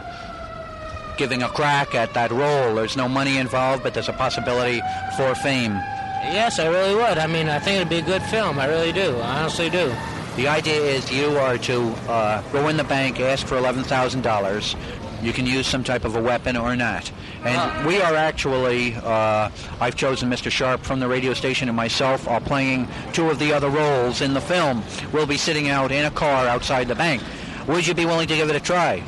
giving 1.20 1.42
a 1.42 1.48
crack 1.50 1.94
at 1.94 2.14
that 2.14 2.30
role? 2.30 2.74
There's 2.74 2.96
no 2.96 3.06
money 3.06 3.36
involved, 3.36 3.82
but 3.82 3.92
there's 3.92 4.08
a 4.08 4.14
possibility 4.14 4.80
for 5.18 5.34
fame. 5.34 5.72
Yes, 5.72 6.58
I 6.58 6.66
really 6.66 6.94
would. 6.94 7.18
I 7.18 7.26
mean, 7.26 7.50
I 7.50 7.58
think 7.58 7.76
it'd 7.76 7.90
be 7.90 7.98
a 7.98 8.02
good 8.02 8.22
film. 8.22 8.58
I 8.58 8.64
really 8.66 8.90
do. 8.90 9.18
I 9.18 9.40
honestly 9.40 9.68
do. 9.68 9.94
The 10.36 10.48
idea 10.48 10.80
is 10.80 11.12
you 11.12 11.36
are 11.36 11.58
to 11.58 11.88
uh, 12.08 12.40
go 12.52 12.68
in 12.68 12.78
the 12.78 12.84
bank, 12.84 13.20
ask 13.20 13.46
for 13.46 13.56
$11,000. 13.56 14.76
You 15.22 15.34
can 15.34 15.44
use 15.44 15.66
some 15.66 15.84
type 15.84 16.06
of 16.06 16.16
a 16.16 16.22
weapon 16.22 16.56
or 16.56 16.74
not. 16.74 17.12
And 17.44 17.86
we 17.86 18.00
are 18.00 18.14
actually, 18.14 18.94
uh, 18.94 19.50
I've 19.78 19.96
chosen 19.96 20.30
Mr. 20.30 20.50
Sharpe 20.50 20.82
from 20.82 21.00
the 21.00 21.08
radio 21.08 21.34
station 21.34 21.68
and 21.68 21.76
myself 21.76 22.26
are 22.28 22.40
playing 22.40 22.88
two 23.12 23.28
of 23.28 23.38
the 23.38 23.52
other 23.52 23.68
roles 23.68 24.22
in 24.22 24.32
the 24.32 24.40
film. 24.40 24.82
We'll 25.12 25.26
be 25.26 25.36
sitting 25.36 25.68
out 25.68 25.92
in 25.92 26.06
a 26.06 26.10
car 26.10 26.46
outside 26.46 26.88
the 26.88 26.94
bank. 26.94 27.22
Would 27.66 27.86
you 27.86 27.92
be 27.92 28.06
willing 28.06 28.28
to 28.28 28.36
give 28.36 28.48
it 28.48 28.56
a 28.56 28.60
try? 28.60 29.02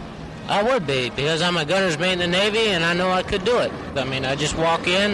I 0.53 0.63
would 0.63 0.87
be 0.87 1.09
because 1.09 1.41
I'm 1.41 1.57
a 1.57 1.65
gunner's 1.65 1.99
mate 1.99 2.13
in 2.13 2.19
the 2.19 2.27
Navy, 2.27 2.69
and 2.69 2.85
I 2.85 2.93
know 2.93 3.11
I 3.11 3.23
could 3.23 3.43
do 3.43 3.57
it. 3.59 3.73
I 3.97 4.05
mean, 4.05 4.27
I 4.27 4.37
just 4.37 4.55
walk 4.55 4.87
in, 4.87 5.13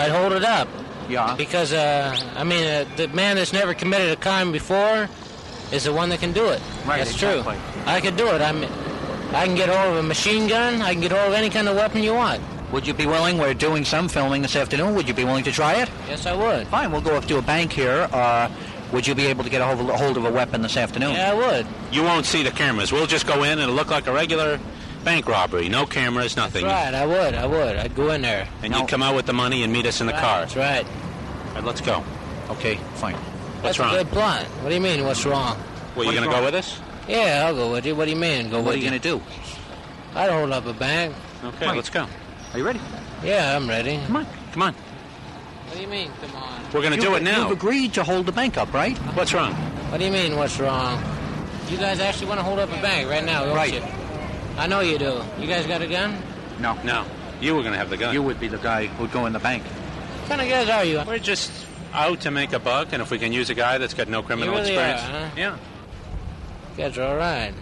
I'd 0.00 0.10
hold 0.10 0.32
it 0.32 0.44
up. 0.44 0.66
Yeah. 1.10 1.34
Because, 1.36 1.74
uh, 1.74 2.16
I 2.36 2.42
mean, 2.42 2.64
uh, 2.64 2.86
the 2.96 3.08
man 3.08 3.36
that's 3.36 3.52
never 3.52 3.74
committed 3.74 4.10
a 4.10 4.16
crime 4.16 4.50
before 4.50 5.10
is 5.72 5.84
the 5.84 5.92
one 5.92 6.08
that 6.08 6.20
can 6.20 6.32
do 6.32 6.46
it. 6.48 6.62
Right, 6.86 6.98
That's 7.04 7.12
exactly. 7.12 7.54
true. 7.54 7.62
I 7.84 8.00
could 8.00 8.16
do 8.16 8.28
it. 8.28 8.40
I'm, 8.40 8.64
I 9.34 9.44
can 9.44 9.54
get 9.54 9.68
hold 9.68 9.92
of 9.92 10.02
a 10.02 10.08
machine 10.08 10.48
gun. 10.48 10.80
I 10.80 10.92
can 10.92 11.02
get 11.02 11.12
hold 11.12 11.28
of 11.28 11.34
any 11.34 11.50
kind 11.50 11.68
of 11.68 11.76
weapon 11.76 12.02
you 12.02 12.14
want. 12.14 12.40
Would 12.72 12.86
you 12.86 12.94
be 12.94 13.04
willing? 13.04 13.36
We're 13.36 13.52
doing 13.52 13.84
some 13.84 14.08
filming 14.08 14.40
this 14.40 14.56
afternoon. 14.56 14.94
Would 14.94 15.06
you 15.06 15.12
be 15.12 15.24
willing 15.24 15.44
to 15.44 15.52
try 15.52 15.74
it? 15.82 15.90
Yes, 16.08 16.24
I 16.24 16.34
would. 16.34 16.66
Fine, 16.68 16.92
we'll 16.92 17.02
go 17.02 17.14
up 17.14 17.26
to 17.26 17.36
a 17.36 17.42
bank 17.42 17.74
here. 17.74 18.08
Uh, 18.10 18.48
would 18.92 19.06
you 19.06 19.14
be 19.14 19.26
able 19.26 19.44
to 19.44 19.50
get 19.50 19.60
a 19.60 19.64
hold 19.64 19.80
of, 19.80 19.88
a 19.88 19.96
hold 19.96 20.16
of 20.16 20.24
a 20.24 20.30
weapon 20.30 20.62
this 20.62 20.76
afternoon? 20.76 21.12
Yeah, 21.12 21.32
I 21.32 21.34
would. 21.34 21.66
You 21.90 22.02
won't 22.02 22.26
see 22.26 22.42
the 22.42 22.50
cameras. 22.50 22.92
We'll 22.92 23.06
just 23.06 23.26
go 23.26 23.42
in 23.42 23.52
and 23.52 23.60
it'll 23.62 23.74
look 23.74 23.90
like 23.90 24.06
a 24.06 24.12
regular 24.12 24.60
bank 25.04 25.26
robbery. 25.26 25.68
No 25.68 25.86
cameras, 25.86 26.36
nothing. 26.36 26.64
Right, 26.64 26.94
I 26.94 27.06
would. 27.06 27.34
I 27.34 27.46
would. 27.46 27.76
I'd 27.76 27.94
go 27.94 28.10
in 28.10 28.22
there. 28.22 28.46
And 28.62 28.74
you'd 28.74 28.88
come 28.88 29.02
out 29.02 29.14
with 29.16 29.26
the 29.26 29.32
money 29.32 29.62
and 29.62 29.72
meet 29.72 29.86
us 29.86 30.00
in 30.00 30.06
the 30.06 30.12
Right, 30.12 30.22
car. 30.22 30.40
That's 30.40 30.56
right. 30.56 30.84
All 30.86 31.54
right, 31.54 31.64
let's 31.64 31.80
go. 31.80 32.04
Okay, 32.50 32.76
fine. 32.94 33.14
What's 33.14 33.62
That's 33.62 33.78
wrong? 33.78 33.94
a 33.94 33.98
good 34.04 34.08
plan. 34.12 34.44
What 34.62 34.68
do 34.68 34.74
you 34.74 34.80
mean, 34.80 35.04
what's 35.04 35.24
wrong? 35.24 35.56
Well, 35.96 36.06
you 36.06 36.12
going 36.18 36.28
to 36.28 36.34
go 36.34 36.44
with 36.44 36.54
us? 36.54 36.80
Yeah, 37.08 37.44
I'll 37.46 37.54
go 37.54 37.70
with 37.72 37.84
you. 37.86 37.94
What 37.94 38.04
do 38.06 38.10
you 38.12 38.16
mean, 38.16 38.50
go 38.50 38.58
What 38.58 38.66
with 38.66 38.74
are 38.74 38.78
you 38.78 38.88
going 38.90 39.00
to 39.00 39.08
do? 39.08 39.22
I'd 40.14 40.30
hold 40.30 40.50
up 40.52 40.66
a 40.66 40.72
bank. 40.72 41.14
Okay, 41.44 41.66
Right. 41.66 41.76
let's 41.76 41.90
go. 41.90 42.06
Are 42.52 42.58
you 42.58 42.64
ready? 42.64 42.80
Yeah, 43.24 43.56
I'm 43.56 43.68
ready. 43.68 43.98
Come 44.06 44.16
on. 44.16 44.26
Come 44.52 44.62
on. 44.62 44.74
What 44.74 45.76
do 45.76 45.80
you 45.82 45.88
mean, 45.88 46.10
come 46.20 46.36
on? 46.36 46.61
We're 46.72 46.80
going 46.80 46.94
to 46.94 47.00
do 47.00 47.14
it 47.14 47.22
now. 47.22 47.42
You've 47.42 47.58
agreed 47.58 47.94
to 47.94 48.02
hold 48.04 48.26
the 48.26 48.32
bank 48.32 48.56
up, 48.56 48.72
right? 48.72 48.96
What's 49.14 49.32
wrong? 49.34 49.52
What 49.90 49.98
do 49.98 50.04
you 50.06 50.10
mean, 50.10 50.36
what's 50.36 50.58
wrong? 50.58 51.02
You 51.68 51.76
guys 51.76 52.00
actually 52.00 52.26
want 52.26 52.40
to 52.40 52.44
hold 52.44 52.58
up 52.58 52.70
a 52.70 52.80
bank 52.82 53.08
right 53.08 53.24
now, 53.24 53.44
don't 53.44 53.54
Right. 53.54 53.74
you? 53.74 53.82
I 54.56 54.66
know 54.66 54.80
you 54.80 54.98
do. 54.98 55.22
You 55.38 55.46
guys 55.46 55.66
got 55.66 55.82
a 55.82 55.86
gun? 55.86 56.16
No. 56.60 56.74
No. 56.84 57.04
You 57.40 57.54
were 57.54 57.60
going 57.62 57.72
to 57.72 57.78
have 57.78 57.90
the 57.90 57.96
gun. 57.96 58.14
You 58.14 58.22
would 58.22 58.38
be 58.40 58.48
the 58.48 58.58
guy 58.58 58.86
who'd 58.86 59.12
go 59.12 59.26
in 59.26 59.32
the 59.32 59.38
bank. 59.38 59.62
What 59.64 60.28
kind 60.38 60.40
of 60.42 60.48
guys 60.48 60.68
are 60.68 60.84
you? 60.84 61.02
We're 61.06 61.18
just 61.18 61.50
out 61.92 62.20
to 62.22 62.30
make 62.30 62.52
a 62.52 62.58
buck, 62.58 62.92
and 62.92 63.02
if 63.02 63.10
we 63.10 63.18
can 63.18 63.32
use 63.32 63.50
a 63.50 63.54
guy 63.54 63.76
that's 63.78 63.94
got 63.94 64.08
no 64.08 64.22
criminal 64.22 64.54
really 64.54 64.70
experience. 64.72 65.02
are, 65.02 65.06
huh? 65.10 65.28
Yeah. 65.36 65.56
You 66.76 66.84
guys 66.84 66.98
are 66.98 67.02
all 67.08 67.16
right. 67.16 67.52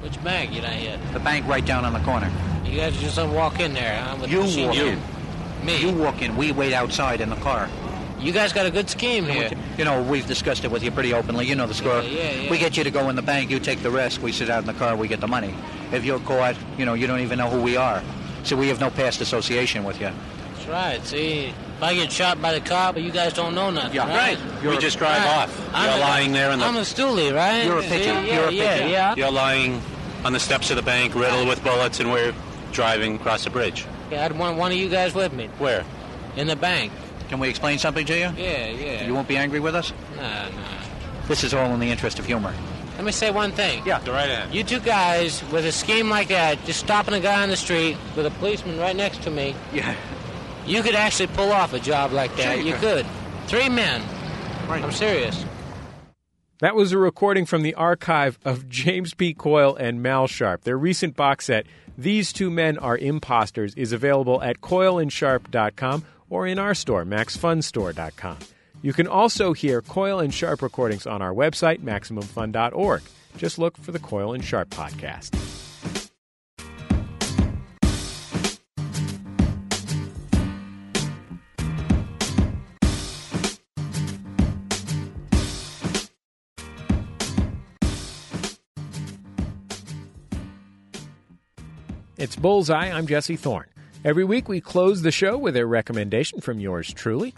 Which 0.00 0.22
bank 0.22 0.52
you 0.52 0.62
not 0.62 0.80
yet? 0.80 1.00
The 1.12 1.18
bank 1.20 1.46
right 1.48 1.64
down 1.64 1.84
on 1.84 1.92
the 1.92 1.98
corner. 2.00 2.30
You 2.64 2.76
guys 2.76 2.96
just 3.00 3.16
don't 3.16 3.32
walk 3.34 3.58
in 3.58 3.74
there, 3.74 4.00
huh? 4.00 4.16
With 4.20 4.30
You 4.30 4.42
the 4.44 4.66
walk 4.66 4.76
gun? 4.76 4.86
in. 4.86 5.66
Me. 5.66 5.80
You 5.80 5.92
walk 5.92 6.22
in. 6.22 6.36
We 6.36 6.52
wait 6.52 6.72
outside 6.72 7.20
in 7.20 7.30
the 7.30 7.36
car. 7.36 7.68
You 8.20 8.32
guys 8.32 8.52
got 8.52 8.66
a 8.66 8.70
good 8.70 8.90
scheme 8.90 9.24
here. 9.24 9.50
You 9.76 9.84
know, 9.84 10.02
we've 10.02 10.26
discussed 10.26 10.64
it 10.64 10.70
with 10.70 10.82
you 10.82 10.90
pretty 10.90 11.12
openly. 11.14 11.46
You 11.46 11.54
know 11.54 11.66
the 11.66 11.74
score. 11.74 12.02
Yeah, 12.02 12.08
yeah, 12.10 12.30
yeah. 12.42 12.50
We 12.50 12.58
get 12.58 12.76
you 12.76 12.84
to 12.84 12.90
go 12.90 13.08
in 13.08 13.16
the 13.16 13.22
bank. 13.22 13.50
You 13.50 13.60
take 13.60 13.82
the 13.82 13.90
risk. 13.90 14.22
We 14.22 14.32
sit 14.32 14.50
out 14.50 14.60
in 14.60 14.66
the 14.66 14.74
car. 14.74 14.96
We 14.96 15.06
get 15.08 15.20
the 15.20 15.28
money. 15.28 15.54
If 15.92 16.04
you're 16.04 16.18
caught, 16.20 16.56
you 16.76 16.84
know, 16.84 16.94
you 16.94 17.06
don't 17.06 17.20
even 17.20 17.38
know 17.38 17.48
who 17.48 17.62
we 17.62 17.76
are. 17.76 18.02
So 18.42 18.56
we 18.56 18.68
have 18.68 18.80
no 18.80 18.90
past 18.90 19.20
association 19.20 19.84
with 19.84 20.00
you. 20.00 20.10
That's 20.54 20.66
right. 20.68 21.04
See, 21.06 21.44
if 21.46 21.82
I 21.82 21.94
get 21.94 22.10
shot 22.10 22.42
by 22.42 22.52
the 22.54 22.60
cop, 22.60 22.94
but 22.94 23.02
you 23.04 23.12
guys 23.12 23.32
don't 23.34 23.54
know 23.54 23.70
nothing. 23.70 23.94
Yeah. 23.94 24.08
right? 24.16 24.38
we 24.64 24.76
just 24.78 24.98
drive 24.98 25.22
Right. 25.22 25.38
off. 25.44 25.70
I'm 25.72 25.84
You're 25.88 25.98
a- 25.98 26.00
lying 26.00 26.32
there 26.32 26.50
in 26.50 26.58
the. 26.58 26.64
I'm 26.64 26.76
a 26.76 26.80
stoolie, 26.80 27.34
right? 27.34 27.64
You're 27.64 27.78
a 27.78 27.82
See, 27.82 27.88
pigeon. 27.88 28.26
Yeah, 28.26 28.34
You're 28.34 28.48
a 28.48 28.52
yeah, 28.52 28.74
pigeon. 28.74 28.90
yeah. 28.90 29.14
You're 29.16 29.30
lying 29.30 29.80
on 30.24 30.32
the 30.32 30.40
steps 30.40 30.70
of 30.70 30.76
the 30.76 30.82
bank, 30.82 31.14
riddled 31.14 31.46
with 31.46 31.62
bullets, 31.62 32.00
and 32.00 32.10
we're 32.10 32.34
driving 32.72 33.14
across 33.16 33.44
the 33.44 33.50
bridge. 33.50 33.86
Yeah, 34.10 34.24
I'd 34.24 34.32
want 34.36 34.56
one 34.58 34.72
of 34.72 34.78
you 34.78 34.88
guys 34.88 35.14
with 35.14 35.32
me 35.32 35.48
Where? 35.58 35.84
in 36.36 36.46
the 36.48 36.56
bank. 36.56 36.90
Can 37.28 37.38
we 37.40 37.48
explain 37.48 37.78
something 37.78 38.06
to 38.06 38.14
you? 38.14 38.30
Yeah, 38.36 38.68
yeah. 38.68 39.06
You 39.06 39.14
won't 39.14 39.28
be 39.28 39.36
angry 39.36 39.60
with 39.60 39.74
us? 39.74 39.92
Nah, 40.16 40.48
nah. 40.48 40.62
This 41.26 41.44
is 41.44 41.52
all 41.52 41.72
in 41.74 41.80
the 41.80 41.90
interest 41.90 42.18
of 42.18 42.24
humor. 42.26 42.54
Let 42.96 43.04
me 43.04 43.12
say 43.12 43.30
one 43.30 43.52
thing. 43.52 43.82
Yeah. 43.86 44.00
Go 44.04 44.12
right 44.12 44.28
ahead. 44.28 44.52
You 44.54 44.64
two 44.64 44.80
guys 44.80 45.42
with 45.52 45.64
a 45.66 45.72
scheme 45.72 46.08
like 46.10 46.28
that, 46.28 46.64
just 46.64 46.80
stopping 46.80 47.14
a 47.14 47.20
guy 47.20 47.42
on 47.42 47.48
the 47.48 47.56
street 47.56 47.96
with 48.16 48.26
a 48.26 48.30
policeman 48.30 48.78
right 48.78 48.96
next 48.96 49.22
to 49.22 49.30
me, 49.30 49.54
Yeah. 49.72 49.94
you 50.66 50.82
could 50.82 50.94
actually 50.96 51.28
pull 51.28 51.52
off 51.52 51.72
a 51.74 51.78
job 51.80 52.12
like 52.12 52.34
that. 52.36 52.54
Sure 52.54 52.62
you 52.62 52.72
you 52.72 52.74
could. 52.74 53.04
could. 53.04 53.48
Three 53.48 53.68
men. 53.68 54.02
Right. 54.68 54.82
I'm 54.82 54.90
serious. 54.92 55.44
That 56.60 56.74
was 56.74 56.90
a 56.92 56.98
recording 56.98 57.46
from 57.46 57.62
the 57.62 57.74
archive 57.74 58.36
of 58.44 58.68
James 58.68 59.14
P. 59.14 59.32
Coyle 59.32 59.76
and 59.76 60.02
Mal 60.02 60.26
Sharpe. 60.26 60.64
Their 60.64 60.76
recent 60.76 61.14
box 61.14 61.44
set, 61.44 61.66
These 61.96 62.32
Two 62.32 62.50
Men 62.50 62.78
Are 62.78 62.98
Imposters, 62.98 63.74
is 63.76 63.92
available 63.92 64.42
at 64.42 64.60
coyleandsharpe.com 64.60 66.04
or 66.30 66.46
in 66.46 66.58
our 66.58 66.74
store, 66.74 67.04
maxfunstore.com. 67.04 68.38
You 68.82 68.92
can 68.92 69.06
also 69.08 69.52
hear 69.52 69.82
Coyle 69.82 70.20
and 70.20 70.32
Sharpe 70.32 70.62
recordings 70.62 71.06
on 71.06 71.20
our 71.20 71.34
website, 71.34 71.80
MaximumFun.org. 71.80 73.02
Just 73.36 73.58
look 73.58 73.76
for 73.76 73.92
the 73.92 73.98
Coyle 73.98 74.32
and 74.32 74.44
Sharpe 74.44 74.70
podcast. 74.70 75.34
It's 92.18 92.34
Bullseye. 92.34 92.90
I'm 92.90 93.06
Jesse 93.06 93.36
Thorn. 93.36 93.66
Every 94.04 94.22
week 94.22 94.48
we 94.48 94.60
close 94.60 95.02
the 95.02 95.10
show 95.10 95.36
with 95.36 95.56
a 95.56 95.66
recommendation 95.66 96.40
from 96.40 96.60
yours 96.60 96.92
truly. 96.92 97.34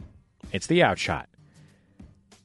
It's 0.53 0.67
The 0.67 0.83
Outshot. 0.83 1.27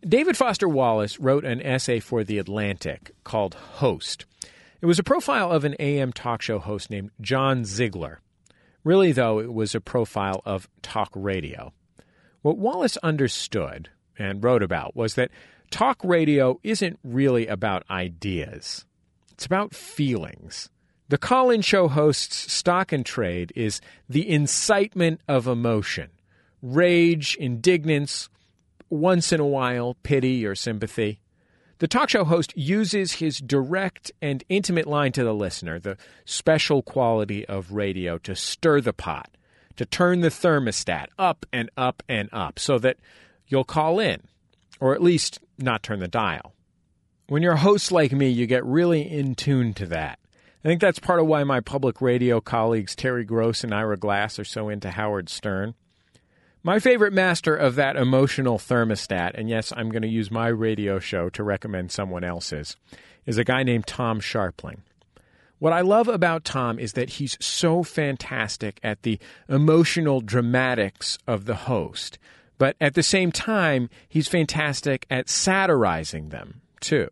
David 0.08 0.38
Foster 0.38 0.70
Wallace 0.70 1.20
wrote 1.20 1.44
an 1.44 1.62
essay 1.62 2.00
for 2.00 2.24
The 2.24 2.38
Atlantic 2.38 3.12
called 3.26 3.56
Host. 3.56 4.26
It 4.80 4.86
was 4.86 5.00
a 5.00 5.04
profile 5.04 5.52
of 5.52 5.66
an 5.66 5.76
AM 5.80 6.14
talk 6.14 6.42
show 6.42 6.60
host 6.60 6.90
named 6.90 7.12
John 7.20 7.66
Ziegler. 7.66 8.22
Really, 8.86 9.12
though, 9.12 9.40
it 9.40 9.54
was 9.54 9.76
a 9.76 9.82
profile 9.82 10.42
of 10.46 10.70
talk 10.82 11.10
radio. 11.14 11.74
What 12.42 12.58
Wallace 12.58 12.96
understood 12.98 13.90
and 14.18 14.42
wrote 14.42 14.64
about 14.64 14.96
was 14.96 15.16
that 15.16 15.32
talk 15.72 16.00
radio 16.06 16.58
isn't 16.64 17.00
really 17.04 17.48
about 17.48 17.84
ideas, 17.90 18.86
it's 19.34 19.46
about 19.46 19.76
feelings. 19.76 20.70
The 21.08 21.18
call 21.20 21.52
in 21.52 21.62
show 21.62 21.88
host's 21.88 22.52
stock 22.52 22.92
and 22.92 23.06
trade 23.06 23.54
is 23.56 23.80
the 24.10 24.28
incitement 24.30 25.22
of 25.28 25.48
emotion 25.48 26.10
rage, 26.64 27.38
indignance, 27.40 28.28
once 28.90 29.32
in 29.32 29.40
a 29.40 29.46
while, 29.46 29.96
pity 30.02 30.44
or 30.44 30.56
sympathy. 30.56 31.20
The 31.78 31.88
talk 31.88 32.10
show 32.10 32.24
host 32.24 32.58
uses 32.58 33.14
his 33.14 33.38
direct 33.38 34.12
and 34.20 34.44
intimate 34.50 34.88
line 34.88 35.12
to 35.12 35.24
the 35.24 35.34
listener, 35.34 35.78
the 35.80 35.98
special 36.24 36.82
quality 36.82 37.46
of 37.46 37.74
radio, 37.74 38.18
to 38.20 38.36
stir 38.36 38.82
the 38.82 38.94
pot, 38.94 39.30
to 39.76 39.86
turn 39.86 40.22
the 40.22 40.30
thermostat 40.30 41.08
up 41.20 41.46
and 41.54 41.70
up 41.78 42.02
and 42.10 42.30
up 42.32 42.58
so 42.58 42.80
that 42.80 42.98
you'll 43.48 43.64
call 43.64 44.00
in, 44.00 44.22
or 44.80 44.96
at 44.96 45.04
least 45.04 45.40
not 45.60 45.84
turn 45.84 46.00
the 46.00 46.08
dial. 46.08 46.56
When 47.28 47.44
you're 47.44 47.54
a 47.54 47.58
host 47.58 47.92
like 47.92 48.12
me, 48.12 48.30
you 48.30 48.48
get 48.48 48.66
really 48.66 49.02
in 49.02 49.36
tune 49.36 49.76
to 49.76 49.86
that. 49.88 50.18
I 50.66 50.68
think 50.68 50.82
that's 50.82 50.98
part 50.98 51.20
of 51.20 51.28
why 51.28 51.44
my 51.44 51.60
public 51.60 52.02
radio 52.02 52.42
colleagues 52.42 52.96
Terry 52.96 53.24
Gross 53.24 53.64
and 53.64 53.72
Ira 53.72 53.98
Glass 53.98 54.40
are 54.40 54.44
so 54.44 54.68
into 54.68 54.90
Howard 54.90 55.30
Stern. 55.30 55.76
My 56.64 56.80
favorite 56.80 57.14
master 57.14 57.56
of 57.56 57.76
that 57.76 57.96
emotional 57.96 58.58
thermostat, 58.58 59.34
and 59.36 59.48
yes, 59.48 59.72
I'm 59.78 59.92
going 59.92 60.02
to 60.02 60.08
use 60.08 60.32
my 60.32 60.48
radio 60.48 60.98
show 60.98 61.30
to 61.30 61.44
recommend 61.44 61.92
someone 61.92 62.24
else's, 62.24 62.78
is 63.28 63.38
a 63.38 63.44
guy 63.44 63.62
named 63.62 63.86
Tom 63.86 64.20
Scharpling. 64.20 64.80
What 65.60 65.72
I 65.72 65.82
love 65.82 66.08
about 66.08 66.44
Tom 66.44 66.80
is 66.80 66.94
that 66.94 67.12
he's 67.12 67.38
so 67.40 67.84
fantastic 67.84 68.80
at 68.82 69.04
the 69.04 69.20
emotional 69.48 70.20
dramatics 70.20 71.20
of 71.28 71.46
the 71.46 71.54
host, 71.54 72.18
but 72.58 72.76
at 72.82 72.96
the 72.96 73.04
same 73.04 73.32
time, 73.32 73.88
he's 74.10 74.28
fantastic 74.28 75.06
at 75.12 75.30
satirizing 75.30 76.30
them, 76.30 76.62
too. 76.80 77.08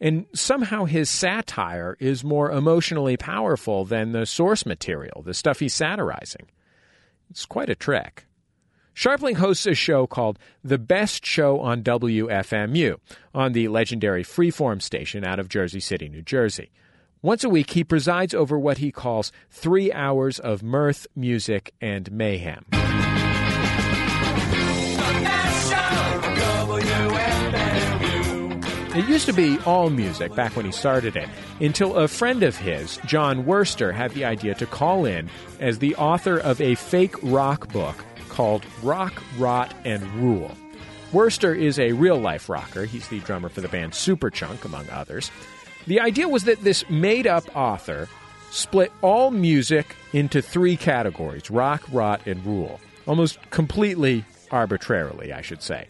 And 0.00 0.26
somehow 0.32 0.86
his 0.86 1.10
satire 1.10 1.96
is 2.00 2.24
more 2.24 2.50
emotionally 2.50 3.16
powerful 3.16 3.84
than 3.84 4.12
the 4.12 4.24
source 4.24 4.64
material, 4.64 5.22
the 5.22 5.34
stuff 5.34 5.60
he's 5.60 5.74
satirizing. 5.74 6.48
It's 7.30 7.44
quite 7.44 7.68
a 7.68 7.74
trick. 7.74 8.24
Scharpling 8.94 9.36
hosts 9.36 9.66
a 9.66 9.74
show 9.74 10.06
called 10.06 10.38
The 10.64 10.78
Best 10.78 11.24
Show 11.24 11.60
on 11.60 11.82
WFMU 11.82 12.96
on 13.34 13.52
the 13.52 13.68
legendary 13.68 14.24
Freeform 14.24 14.82
station 14.82 15.24
out 15.24 15.38
of 15.38 15.48
Jersey 15.48 15.80
City, 15.80 16.08
New 16.08 16.22
Jersey. 16.22 16.70
Once 17.22 17.44
a 17.44 17.48
week, 17.48 17.70
he 17.70 17.84
presides 17.84 18.34
over 18.34 18.58
what 18.58 18.78
he 18.78 18.90
calls 18.90 19.30
three 19.50 19.92
hours 19.92 20.38
of 20.38 20.62
mirth, 20.62 21.06
music, 21.14 21.72
and 21.80 22.10
mayhem. 22.10 22.64
It 28.92 29.08
used 29.08 29.26
to 29.26 29.32
be 29.32 29.56
all 29.60 29.88
music 29.88 30.34
back 30.34 30.56
when 30.56 30.66
he 30.66 30.72
started 30.72 31.14
it, 31.14 31.28
until 31.60 31.94
a 31.94 32.08
friend 32.08 32.42
of 32.42 32.56
his, 32.56 32.98
Jon 33.06 33.44
Wurster, 33.44 33.94
had 33.94 34.10
the 34.14 34.24
idea 34.24 34.52
to 34.56 34.66
call 34.66 35.04
in 35.04 35.30
as 35.60 35.78
the 35.78 35.94
author 35.94 36.38
of 36.38 36.60
a 36.60 36.74
fake 36.74 37.14
rock 37.22 37.72
book 37.72 38.04
called 38.30 38.66
Rock, 38.82 39.22
Rot, 39.38 39.72
and 39.84 40.04
Rule. 40.14 40.50
Wurster 41.12 41.56
is 41.56 41.78
a 41.78 41.92
real 41.92 42.18
life 42.18 42.48
rocker. 42.48 42.84
He's 42.84 43.06
the 43.06 43.20
drummer 43.20 43.48
for 43.48 43.60
the 43.60 43.68
band 43.68 43.92
Superchunk, 43.92 44.64
among 44.64 44.90
others. 44.90 45.30
The 45.86 46.00
idea 46.00 46.28
was 46.28 46.42
that 46.44 46.64
this 46.64 46.88
made 46.90 47.28
up 47.28 47.44
author 47.54 48.08
split 48.50 48.90
all 49.02 49.30
music 49.30 49.94
into 50.12 50.42
three 50.42 50.76
categories 50.76 51.48
rock, 51.48 51.84
rot, 51.92 52.26
and 52.26 52.44
rule, 52.44 52.80
almost 53.06 53.38
completely 53.50 54.24
arbitrarily, 54.50 55.32
I 55.32 55.42
should 55.42 55.62
say. 55.62 55.86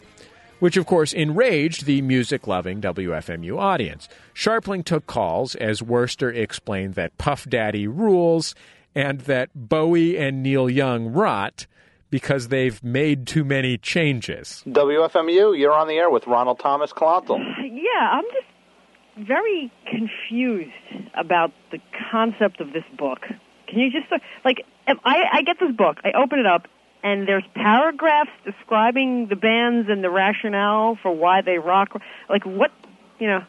Which, 0.61 0.77
of 0.77 0.85
course, 0.85 1.11
enraged 1.11 1.85
the 1.85 2.03
music 2.03 2.45
loving 2.45 2.81
WFMU 2.81 3.57
audience. 3.57 4.07
Scharpling 4.35 4.85
took 4.85 5.07
calls 5.07 5.55
as 5.55 5.81
Wurster 5.81 6.31
explained 6.33 6.93
that 6.93 7.17
Puff 7.17 7.49
Daddy 7.49 7.87
rules 7.87 8.53
and 8.93 9.21
that 9.21 9.49
Bowie 9.55 10.19
and 10.19 10.43
Neil 10.43 10.69
Young 10.69 11.07
rot 11.07 11.65
because 12.11 12.49
they've 12.49 12.83
made 12.83 13.25
too 13.25 13.43
many 13.43 13.79
changes. 13.79 14.63
WFMU, 14.67 15.57
you're 15.57 15.73
on 15.73 15.87
the 15.87 15.95
air 15.95 16.11
with 16.11 16.27
Ronald 16.27 16.59
Thomas 16.59 16.93
Clontel. 16.93 17.39
Yeah, 17.63 18.11
I'm 18.11 18.25
just 18.25 19.27
very 19.27 19.71
confused 19.89 20.69
about 21.17 21.51
the 21.71 21.79
concept 22.11 22.61
of 22.61 22.71
this 22.71 22.83
book. 22.99 23.21
Can 23.67 23.79
you 23.79 23.89
just 23.89 24.11
like 24.45 24.63
I, 24.87 25.23
I 25.33 25.41
get 25.41 25.57
this 25.59 25.75
book, 25.75 25.97
I 26.03 26.11
open 26.21 26.37
it 26.37 26.45
up, 26.45 26.67
and 27.03 27.27
there's 27.27 27.43
paragraphs 27.55 28.31
describing 28.45 29.27
the 29.27 29.35
bands 29.35 29.89
and 29.89 30.03
the 30.03 30.09
rationale 30.09 30.97
for 31.01 31.11
why 31.11 31.41
they 31.41 31.57
rock. 31.57 31.99
Like 32.29 32.45
what, 32.45 32.71
you 33.19 33.27
know, 33.27 33.43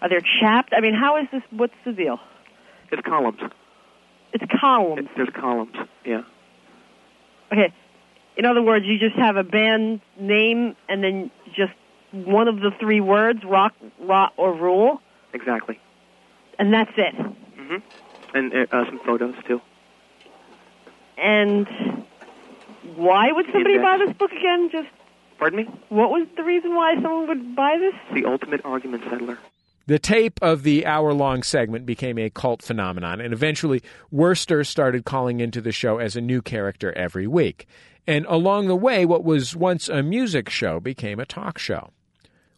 are 0.00 0.08
there 0.08 0.22
chapped? 0.40 0.72
I 0.76 0.80
mean, 0.80 0.94
how 0.94 1.16
is 1.16 1.26
this? 1.32 1.42
What's 1.50 1.74
the 1.84 1.92
deal? 1.92 2.20
It's 2.90 3.02
columns. 3.02 3.40
It's 4.32 4.44
columns. 4.60 5.00
It, 5.00 5.16
there's 5.16 5.30
columns. 5.34 5.74
Yeah. 6.04 6.22
Okay. 7.52 7.72
In 8.36 8.44
other 8.44 8.62
words, 8.62 8.86
you 8.86 8.98
just 8.98 9.16
have 9.16 9.36
a 9.36 9.42
band 9.42 10.00
name 10.18 10.76
and 10.88 11.02
then 11.02 11.30
just 11.54 11.72
one 12.12 12.46
of 12.46 12.60
the 12.60 12.70
three 12.78 13.00
words, 13.00 13.40
rock, 13.44 13.74
rock, 14.00 14.32
or 14.36 14.54
rule. 14.54 15.00
Exactly. 15.32 15.80
And 16.58 16.72
that's 16.72 16.92
it. 16.96 17.14
Mm-hmm. 17.14 17.76
And 18.34 18.54
uh, 18.54 18.84
some 18.86 19.00
photos 19.04 19.34
too. 19.46 19.60
And 21.16 21.66
why 22.96 23.32
would 23.32 23.46
somebody 23.52 23.78
buy 23.78 23.98
this 23.98 24.16
book 24.16 24.32
again? 24.32 24.68
Just 24.70 24.88
pardon 25.38 25.58
me. 25.58 25.64
What 25.88 26.10
was 26.10 26.26
the 26.36 26.42
reason 26.44 26.74
why 26.74 26.94
someone 26.94 27.28
would 27.28 27.56
buy 27.56 27.76
this? 27.78 27.94
The 28.14 28.28
ultimate 28.28 28.60
argument 28.64 29.04
settler. 29.08 29.38
The 29.86 29.98
tape 29.98 30.38
of 30.42 30.64
the 30.64 30.84
hour 30.84 31.14
long 31.14 31.42
segment 31.42 31.86
became 31.86 32.18
a 32.18 32.28
cult 32.28 32.60
phenomenon, 32.60 33.22
and 33.22 33.32
eventually 33.32 33.82
Wurster 34.12 34.66
started 34.66 35.06
calling 35.06 35.40
into 35.40 35.62
the 35.62 35.72
show 35.72 35.96
as 35.96 36.14
a 36.14 36.20
new 36.20 36.42
character 36.42 36.92
every 36.92 37.26
week. 37.26 37.66
And 38.06 38.26
along 38.26 38.68
the 38.68 38.76
way, 38.76 39.06
what 39.06 39.24
was 39.24 39.56
once 39.56 39.88
a 39.88 40.02
music 40.02 40.50
show 40.50 40.78
became 40.78 41.18
a 41.18 41.24
talk 41.26 41.58
show. 41.58 41.90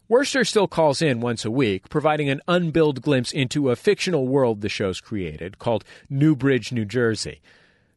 Wurster 0.09 0.45
still 0.45 0.67
calls 0.67 1.01
in 1.01 1.21
once 1.21 1.45
a 1.45 1.51
week, 1.51 1.87
providing 1.87 2.29
an 2.29 2.41
unbilled 2.49 3.01
glimpse 3.01 3.31
into 3.31 3.69
a 3.69 3.77
fictional 3.77 4.27
world 4.27 4.59
the 4.59 4.67
show's 4.67 4.99
created 4.99 5.57
called 5.57 5.85
Newbridge, 6.09 6.73
New 6.73 6.83
Jersey. 6.83 7.39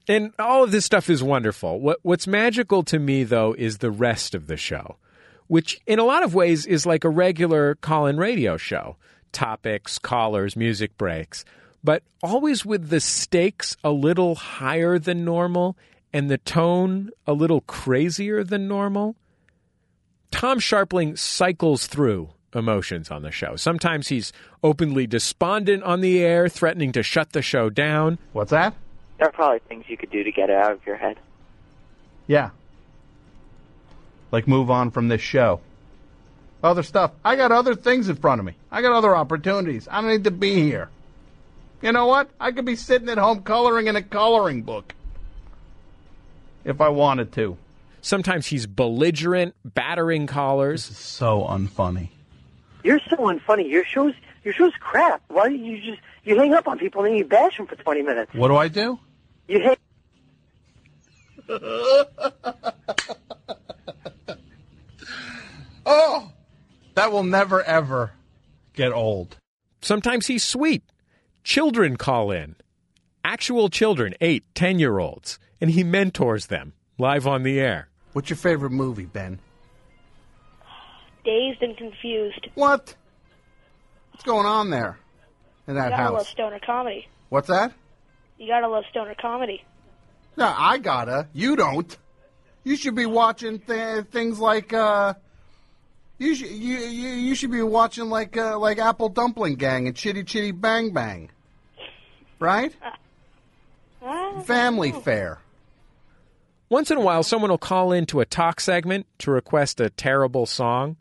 And 0.07 0.33
all 0.39 0.65
of 0.65 0.71
this 0.71 0.85
stuff 0.85 1.09
is 1.09 1.23
wonderful. 1.23 1.81
What, 1.81 1.99
what's 2.03 2.27
magical 2.27 2.83
to 2.85 2.99
me, 2.99 3.25
though, 3.25 3.55
is 3.57 3.79
the 3.79 3.91
rest 3.91 4.35
of 4.35 4.47
the 4.47 4.57
show, 4.57 4.97
which 5.47 5.81
in 5.87 5.99
a 5.99 6.05
lot 6.05 6.23
of 6.23 6.35
ways 6.35 6.67
is 6.67 6.85
like 6.85 7.05
a 7.05 7.09
regular 7.09 7.75
call 7.77 8.07
in 8.07 8.17
radio 8.17 8.57
show 8.57 8.97
topics, 9.33 9.99
callers, 9.99 10.57
music 10.57 10.97
breaks, 10.97 11.45
but 11.83 12.03
always 12.23 12.65
with 12.65 12.89
the 12.89 13.01
stakes 13.01 13.77
a 13.83 13.91
little 13.91 14.37
higher 14.37 14.99
than 14.99 15.25
normal 15.25 15.77
and 16.13 16.31
the 16.31 16.39
tone 16.39 17.11
a 17.27 17.33
little 17.33 17.61
crazier 17.63 18.45
than 18.45 18.69
normal. 18.69 19.17
Tom 20.31 20.61
Scharpling 20.61 21.19
cycles 21.19 21.87
through 21.87 22.31
emotions 22.55 23.11
on 23.11 23.23
the 23.23 23.33
show. 23.33 23.57
Sometimes 23.57 24.09
he's 24.09 24.33
openly 24.63 25.07
despondent 25.07 25.83
on 25.83 26.01
the 26.01 26.21
air, 26.21 26.49
threatening 26.49 26.93
to 26.93 27.03
shut 27.03 27.33
the 27.33 27.43
show 27.43 27.69
down. 27.69 28.19
What's 28.33 28.53
that? 28.53 28.75
There 29.19 29.29
are 29.29 29.33
probably 29.33 29.61
things 29.61 29.85
you 29.89 29.97
could 29.97 30.11
do 30.11 30.25
to 30.25 30.33
get 30.33 30.51
it 30.51 30.57
out 30.57 30.73
of 30.73 30.87
your 30.87 30.97
head. 30.97 31.19
Yeah. 32.27 32.51
Like 34.33 34.49
move 34.49 34.71
on 34.71 34.91
from 34.91 35.09
this 35.09 35.21
show 35.21 35.61
other 36.65 36.83
stuff. 36.83 37.13
I 37.25 37.37
got 37.37 37.53
other 37.53 37.75
things 37.75 38.09
in 38.09 38.17
front 38.17 38.41
of 38.41 38.47
me. 38.47 38.55
I 38.71 38.83
got 38.83 38.93
other 38.93 39.15
opportunities. 39.15 39.87
I 39.91 40.01
don't 40.01 40.11
need 40.11 40.25
to 40.25 40.31
be 40.31 40.55
here. 40.63 40.89
You 41.83 41.93
know 41.93 42.07
what? 42.07 42.31
I 42.41 42.53
could 42.53 42.65
be 42.65 42.77
sitting 42.77 43.09
at 43.11 43.19
home 43.19 43.43
coloring 43.43 43.87
in 43.87 43.97
a 43.97 44.03
coloring 44.03 44.63
book 44.63 44.95
if 46.65 46.81
I 46.81 46.89
wanted 46.89 47.33
to. 47.33 47.59
Sometimes 48.01 48.47
he's 48.47 48.67
belligerent, 48.67 49.55
battering 49.65 50.27
callers. 50.27 50.89
This 50.89 50.99
is 50.99 51.05
so 51.05 51.43
unfunny. 51.43 52.09
You're 52.83 53.01
so 53.11 53.17
unfunny. 53.17 53.69
Your 53.69 53.85
show's 53.85 54.15
your 54.45 54.55
show's 54.55 54.73
crap. 54.81 55.23
Why 55.29 55.49
don't 55.49 55.65
you 55.65 55.81
just 55.81 56.01
you 56.25 56.39
hang 56.39 56.55
up 56.55 56.69
on 56.69 56.79
people 56.79 57.03
and 57.03 57.13
then 57.13 57.19
you 57.19 57.25
bash 57.25 57.57
them 57.57 57.67
for 57.67 57.77
20 57.77 58.03
minutes? 58.03 58.35
What 58.35 58.49
do 58.49 58.57
I 58.57 58.69
do? 58.69 58.99
You 59.49 59.61
hang. 59.61 59.77
oh. 65.87 66.31
That 66.95 67.11
will 67.11 67.25
never, 67.25 67.63
ever 67.63 68.13
get 68.75 68.93
old. 68.93 69.37
Sometimes 69.81 70.29
he's 70.29 70.45
sweet. 70.45 70.85
Children 71.43 71.97
call 71.97 72.31
in. 72.31 72.57
Actual 73.25 73.69
children, 73.69 74.15
eight, 74.21 74.45
ten 74.55 74.79
year 74.79 74.99
olds. 74.99 75.39
And 75.61 75.71
he 75.71 75.83
mentors 75.83 76.47
them 76.47 76.75
live 76.99 77.27
on 77.27 77.43
the 77.43 77.59
air. 77.59 77.89
What's 78.13 78.31
your 78.31 78.37
favorite 78.37 78.71
movie, 78.71 79.07
Ben? 79.07 79.41
Dazed 81.25 81.63
and 81.63 81.77
Confused. 81.77 82.49
What? 82.55 82.95
What's 84.15 84.23
going 84.23 84.47
on 84.47 84.71
there 84.71 84.97
in 85.67 85.75
that 85.75 85.87
you 85.87 85.91
gotta 85.91 86.03
house? 86.03 86.13
love 86.13 86.27
stoner 86.29 86.61
comedy. 86.65 87.09
What's 87.31 87.49
that? 87.49 87.73
You 88.39 88.47
gotta 88.47 88.69
love 88.69 88.85
stoner 88.89 89.17
comedy. 89.21 89.65
No, 90.37 90.55
I 90.57 90.79
gotta. 90.79 91.27
You 91.33 91.57
don't. 91.57 91.99
You 92.63 92.77
should 92.77 92.95
be 92.95 93.07
watching 93.07 93.59
th- 93.59 94.05
things 94.07 94.39
like 94.39 94.73
uh, 94.73 95.15
you 96.19 96.37
should 96.37 96.49
you, 96.49 96.77
you 96.77 97.09
you 97.09 97.35
should 97.35 97.51
be 97.51 97.61
watching 97.61 98.09
like 98.09 98.37
uh, 98.37 98.57
like 98.57 98.79
Apple 98.79 99.09
Dumpling 99.09 99.57
Gang 99.57 99.89
and 99.89 99.97
Chitty 99.97 100.23
Chitty 100.23 100.53
Bang 100.53 100.93
Bang, 100.93 101.31
right? 102.39 102.73
Uh, 104.01 104.43
Family 104.43 104.93
Fair. 104.93 105.41
Once 106.69 106.93
in 106.93 106.99
a 106.99 107.01
while, 107.01 107.25
someone 107.25 107.51
will 107.51 107.59
call 107.59 107.91
into 107.91 108.21
a 108.21 108.25
talk 108.25 108.61
segment 108.61 109.07
to 109.19 109.33
request 109.33 109.81
a 109.81 109.91
terrible 109.91 110.47
song. 110.47 110.97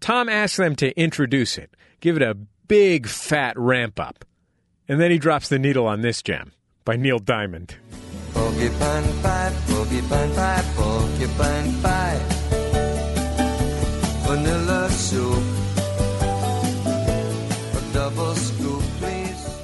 Tom 0.00 0.28
asks 0.28 0.56
them 0.56 0.74
to 0.76 0.90
introduce 1.00 1.58
it, 1.58 1.70
give 2.00 2.16
it 2.16 2.22
a 2.22 2.34
big 2.66 3.06
fat 3.06 3.58
ramp 3.58 3.98
up, 3.98 4.24
and 4.88 5.00
then 5.00 5.10
he 5.10 5.18
drops 5.18 5.48
the 5.48 5.58
needle 5.58 5.86
on 5.86 6.00
this 6.00 6.22
gem 6.22 6.52
by 6.84 6.96
Neil 6.96 7.18
Diamond. 7.18 7.76
Porcupine 8.32 9.22
pie, 9.22 9.52
porcupine 9.66 10.34
pie, 10.34 10.64
porcupine 10.76 11.82
pie 11.82 12.38
vanilla 14.28 14.90
soup. 14.90 15.42
A 17.72 17.92
double 17.94 18.34
scoop, 18.34 18.82
please. 19.00 19.58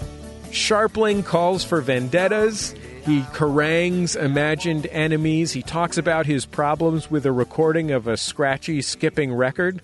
Scharpling 0.50 1.22
calls 1.22 1.62
for 1.64 1.82
vendettas. 1.82 2.74
He 3.04 3.20
harangues 3.20 4.16
imagined 4.16 4.86
enemies. 4.86 5.52
He 5.52 5.60
talks 5.60 5.98
about 5.98 6.24
his 6.24 6.46
problems 6.46 7.10
with 7.10 7.26
a 7.26 7.32
recording 7.32 7.90
of 7.90 8.06
a 8.06 8.16
scratchy, 8.16 8.80
skipping 8.80 9.34
record. 9.34 9.82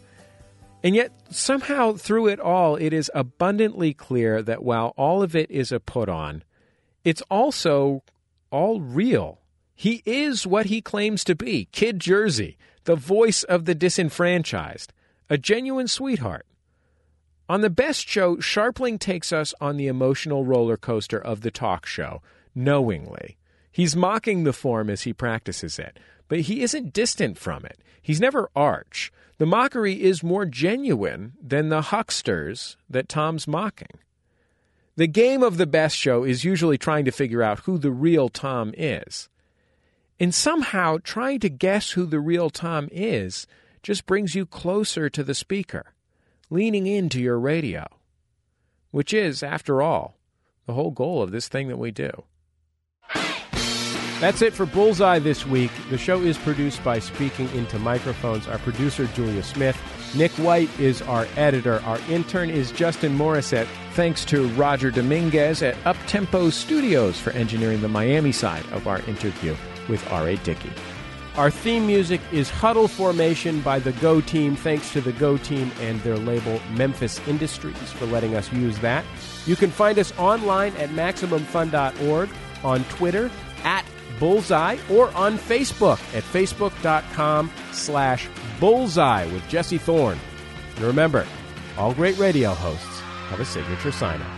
And 0.82 0.94
yet, 0.94 1.12
somehow, 1.30 1.92
through 1.92 2.28
it 2.28 2.40
all, 2.40 2.76
it 2.76 2.92
is 2.92 3.10
abundantly 3.14 3.92
clear 3.92 4.42
that 4.42 4.62
while 4.62 4.94
all 4.96 5.22
of 5.22 5.36
it 5.36 5.50
is 5.50 5.72
a 5.72 5.80
put 5.80 6.08
on, 6.08 6.42
it's 7.04 7.22
also 7.30 8.02
all 8.50 8.80
real. 8.80 9.40
He 9.74 10.02
is 10.04 10.46
what 10.46 10.66
he 10.66 10.80
claims 10.80 11.24
to 11.24 11.34
be 11.34 11.66
Kid 11.72 12.00
Jersey, 12.00 12.56
the 12.84 12.96
voice 12.96 13.42
of 13.42 13.64
the 13.64 13.74
disenfranchised, 13.74 14.92
a 15.28 15.38
genuine 15.38 15.88
sweetheart. 15.88 16.46
On 17.48 17.62
the 17.62 17.70
best 17.70 18.08
show, 18.08 18.36
Scharpling 18.36 18.98
takes 18.98 19.32
us 19.32 19.52
on 19.60 19.76
the 19.76 19.86
emotional 19.86 20.44
roller 20.44 20.76
coaster 20.76 21.18
of 21.18 21.40
the 21.40 21.50
talk 21.50 21.84
show, 21.84 22.22
knowingly. 22.54 23.36
He's 23.72 23.96
mocking 23.96 24.44
the 24.44 24.52
form 24.52 24.88
as 24.88 25.02
he 25.02 25.12
practices 25.12 25.78
it, 25.78 25.98
but 26.30 26.42
he 26.42 26.62
isn't 26.62 26.92
distant 26.92 27.36
from 27.36 27.64
it. 27.64 27.80
He's 28.00 28.20
never 28.20 28.48
arch. 28.54 29.12
The 29.38 29.46
mockery 29.46 30.00
is 30.00 30.22
more 30.22 30.46
genuine 30.46 31.32
than 31.42 31.68
the 31.68 31.82
hucksters 31.82 32.76
that 32.88 33.08
Tom's 33.08 33.48
mocking. 33.48 33.98
The 34.94 35.08
game 35.08 35.42
of 35.42 35.56
the 35.56 35.66
best 35.66 35.96
show 35.96 36.22
is 36.22 36.44
usually 36.44 36.78
trying 36.78 37.04
to 37.06 37.10
figure 37.10 37.42
out 37.42 37.60
who 37.60 37.78
the 37.78 37.90
real 37.90 38.28
Tom 38.28 38.72
is. 38.78 39.28
And 40.20 40.32
somehow 40.32 40.98
trying 41.02 41.40
to 41.40 41.48
guess 41.48 41.90
who 41.90 42.06
the 42.06 42.20
real 42.20 42.48
Tom 42.48 42.88
is 42.92 43.48
just 43.82 44.06
brings 44.06 44.36
you 44.36 44.46
closer 44.46 45.10
to 45.10 45.24
the 45.24 45.34
speaker, 45.34 45.94
leaning 46.48 46.86
into 46.86 47.20
your 47.20 47.40
radio, 47.40 47.88
which 48.92 49.12
is, 49.12 49.42
after 49.42 49.82
all, 49.82 50.16
the 50.66 50.74
whole 50.74 50.92
goal 50.92 51.22
of 51.22 51.32
this 51.32 51.48
thing 51.48 51.66
that 51.68 51.78
we 51.78 51.90
do. 51.90 52.22
That's 54.20 54.42
it 54.42 54.52
for 54.52 54.66
Bullseye 54.66 55.18
this 55.18 55.46
week. 55.46 55.70
The 55.88 55.96
show 55.96 56.20
is 56.20 56.36
produced 56.36 56.84
by 56.84 56.98
Speaking 56.98 57.48
Into 57.54 57.78
Microphones. 57.78 58.46
Our 58.46 58.58
producer, 58.58 59.06
Julia 59.14 59.42
Smith. 59.42 59.80
Nick 60.14 60.30
White 60.32 60.68
is 60.78 61.00
our 61.00 61.26
editor. 61.36 61.80
Our 61.86 61.98
intern 62.10 62.50
is 62.50 62.70
Justin 62.70 63.16
Morissette. 63.16 63.66
Thanks 63.94 64.26
to 64.26 64.46
Roger 64.48 64.90
Dominguez 64.90 65.62
at 65.62 65.74
Uptempo 65.84 66.52
Studios 66.52 67.18
for 67.18 67.30
engineering 67.30 67.80
the 67.80 67.88
Miami 67.88 68.30
side 68.30 68.66
of 68.72 68.86
our 68.86 69.00
interview 69.08 69.56
with 69.88 70.06
R.A. 70.12 70.36
Dickey. 70.36 70.70
Our 71.36 71.50
theme 71.50 71.86
music 71.86 72.20
is 72.30 72.50
Huddle 72.50 72.88
Formation 72.88 73.62
by 73.62 73.78
the 73.78 73.92
Go 73.92 74.20
Team. 74.20 74.54
Thanks 74.54 74.92
to 74.92 75.00
the 75.00 75.12
Go 75.12 75.38
Team 75.38 75.72
and 75.80 75.98
their 76.02 76.18
label 76.18 76.60
Memphis 76.72 77.26
Industries 77.26 77.90
for 77.92 78.04
letting 78.04 78.36
us 78.36 78.52
use 78.52 78.78
that. 78.80 79.02
You 79.46 79.56
can 79.56 79.70
find 79.70 79.98
us 79.98 80.12
online 80.18 80.76
at 80.76 80.90
MaximumFun.org, 80.90 82.28
on 82.62 82.84
Twitter 82.84 83.30
Bullseye, 84.20 84.76
or 84.90 85.10
on 85.12 85.38
Facebook 85.38 85.98
at 86.14 86.22
Facebook.com 86.22 87.50
slash 87.72 88.28
Bullseye 88.60 89.26
with 89.32 89.48
Jesse 89.48 89.78
Thorn. 89.78 90.18
And 90.76 90.84
remember, 90.84 91.26
all 91.76 91.94
great 91.94 92.18
radio 92.18 92.54
hosts 92.54 93.00
have 93.30 93.40
a 93.40 93.44
signature 93.44 93.90
sign 93.90 94.20
off. 94.20 94.36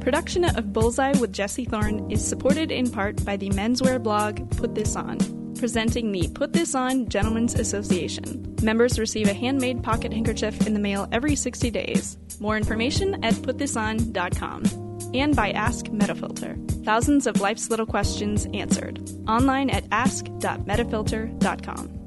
Production 0.00 0.44
of 0.44 0.72
Bullseye 0.72 1.18
with 1.18 1.32
Jesse 1.32 1.64
Thorn 1.64 2.10
is 2.10 2.26
supported 2.26 2.70
in 2.70 2.90
part 2.90 3.24
by 3.24 3.36
the 3.36 3.48
menswear 3.50 4.02
blog 4.02 4.50
Put 4.58 4.74
This 4.74 4.96
On, 4.96 5.18
presenting 5.54 6.12
the 6.12 6.28
Put 6.28 6.52
This 6.52 6.74
On 6.74 7.08
Gentlemen's 7.08 7.54
Association. 7.54 8.54
Members 8.62 8.98
receive 8.98 9.28
a 9.28 9.34
handmade 9.34 9.82
pocket 9.82 10.12
handkerchief 10.12 10.66
in 10.66 10.74
the 10.74 10.80
mail 10.80 11.08
every 11.10 11.34
60 11.34 11.70
days. 11.70 12.18
More 12.38 12.56
information 12.56 13.24
at 13.24 13.34
putthison.com. 13.34 14.83
And 15.14 15.34
by 15.34 15.52
Ask 15.52 15.86
Metafilter. 15.86 16.60
Thousands 16.84 17.26
of 17.26 17.40
life's 17.40 17.70
little 17.70 17.86
questions 17.86 18.46
answered. 18.52 19.00
Online 19.26 19.70
at 19.70 19.86
ask.metafilter.com. 19.90 22.04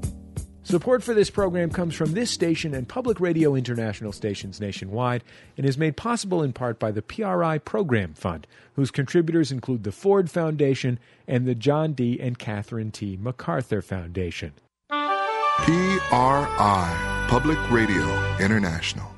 Support 0.68 1.02
for 1.02 1.14
this 1.14 1.30
program 1.30 1.70
comes 1.70 1.94
from 1.94 2.12
this 2.12 2.30
station 2.30 2.74
and 2.74 2.86
Public 2.86 3.20
Radio 3.20 3.54
International 3.54 4.12
stations 4.12 4.60
nationwide 4.60 5.24
and 5.56 5.64
is 5.64 5.78
made 5.78 5.96
possible 5.96 6.42
in 6.42 6.52
part 6.52 6.78
by 6.78 6.90
the 6.90 7.00
PRI 7.00 7.56
Program 7.56 8.12
Fund, 8.12 8.46
whose 8.74 8.90
contributors 8.90 9.50
include 9.50 9.84
the 9.84 9.92
Ford 9.92 10.30
Foundation 10.30 10.98
and 11.26 11.46
the 11.46 11.54
John 11.54 11.94
D. 11.94 12.20
and 12.20 12.38
Catherine 12.38 12.90
T. 12.90 13.16
MacArthur 13.18 13.80
Foundation. 13.80 14.52
PRI, 14.90 15.46
Public 17.28 17.70
Radio 17.70 18.36
International. 18.38 19.17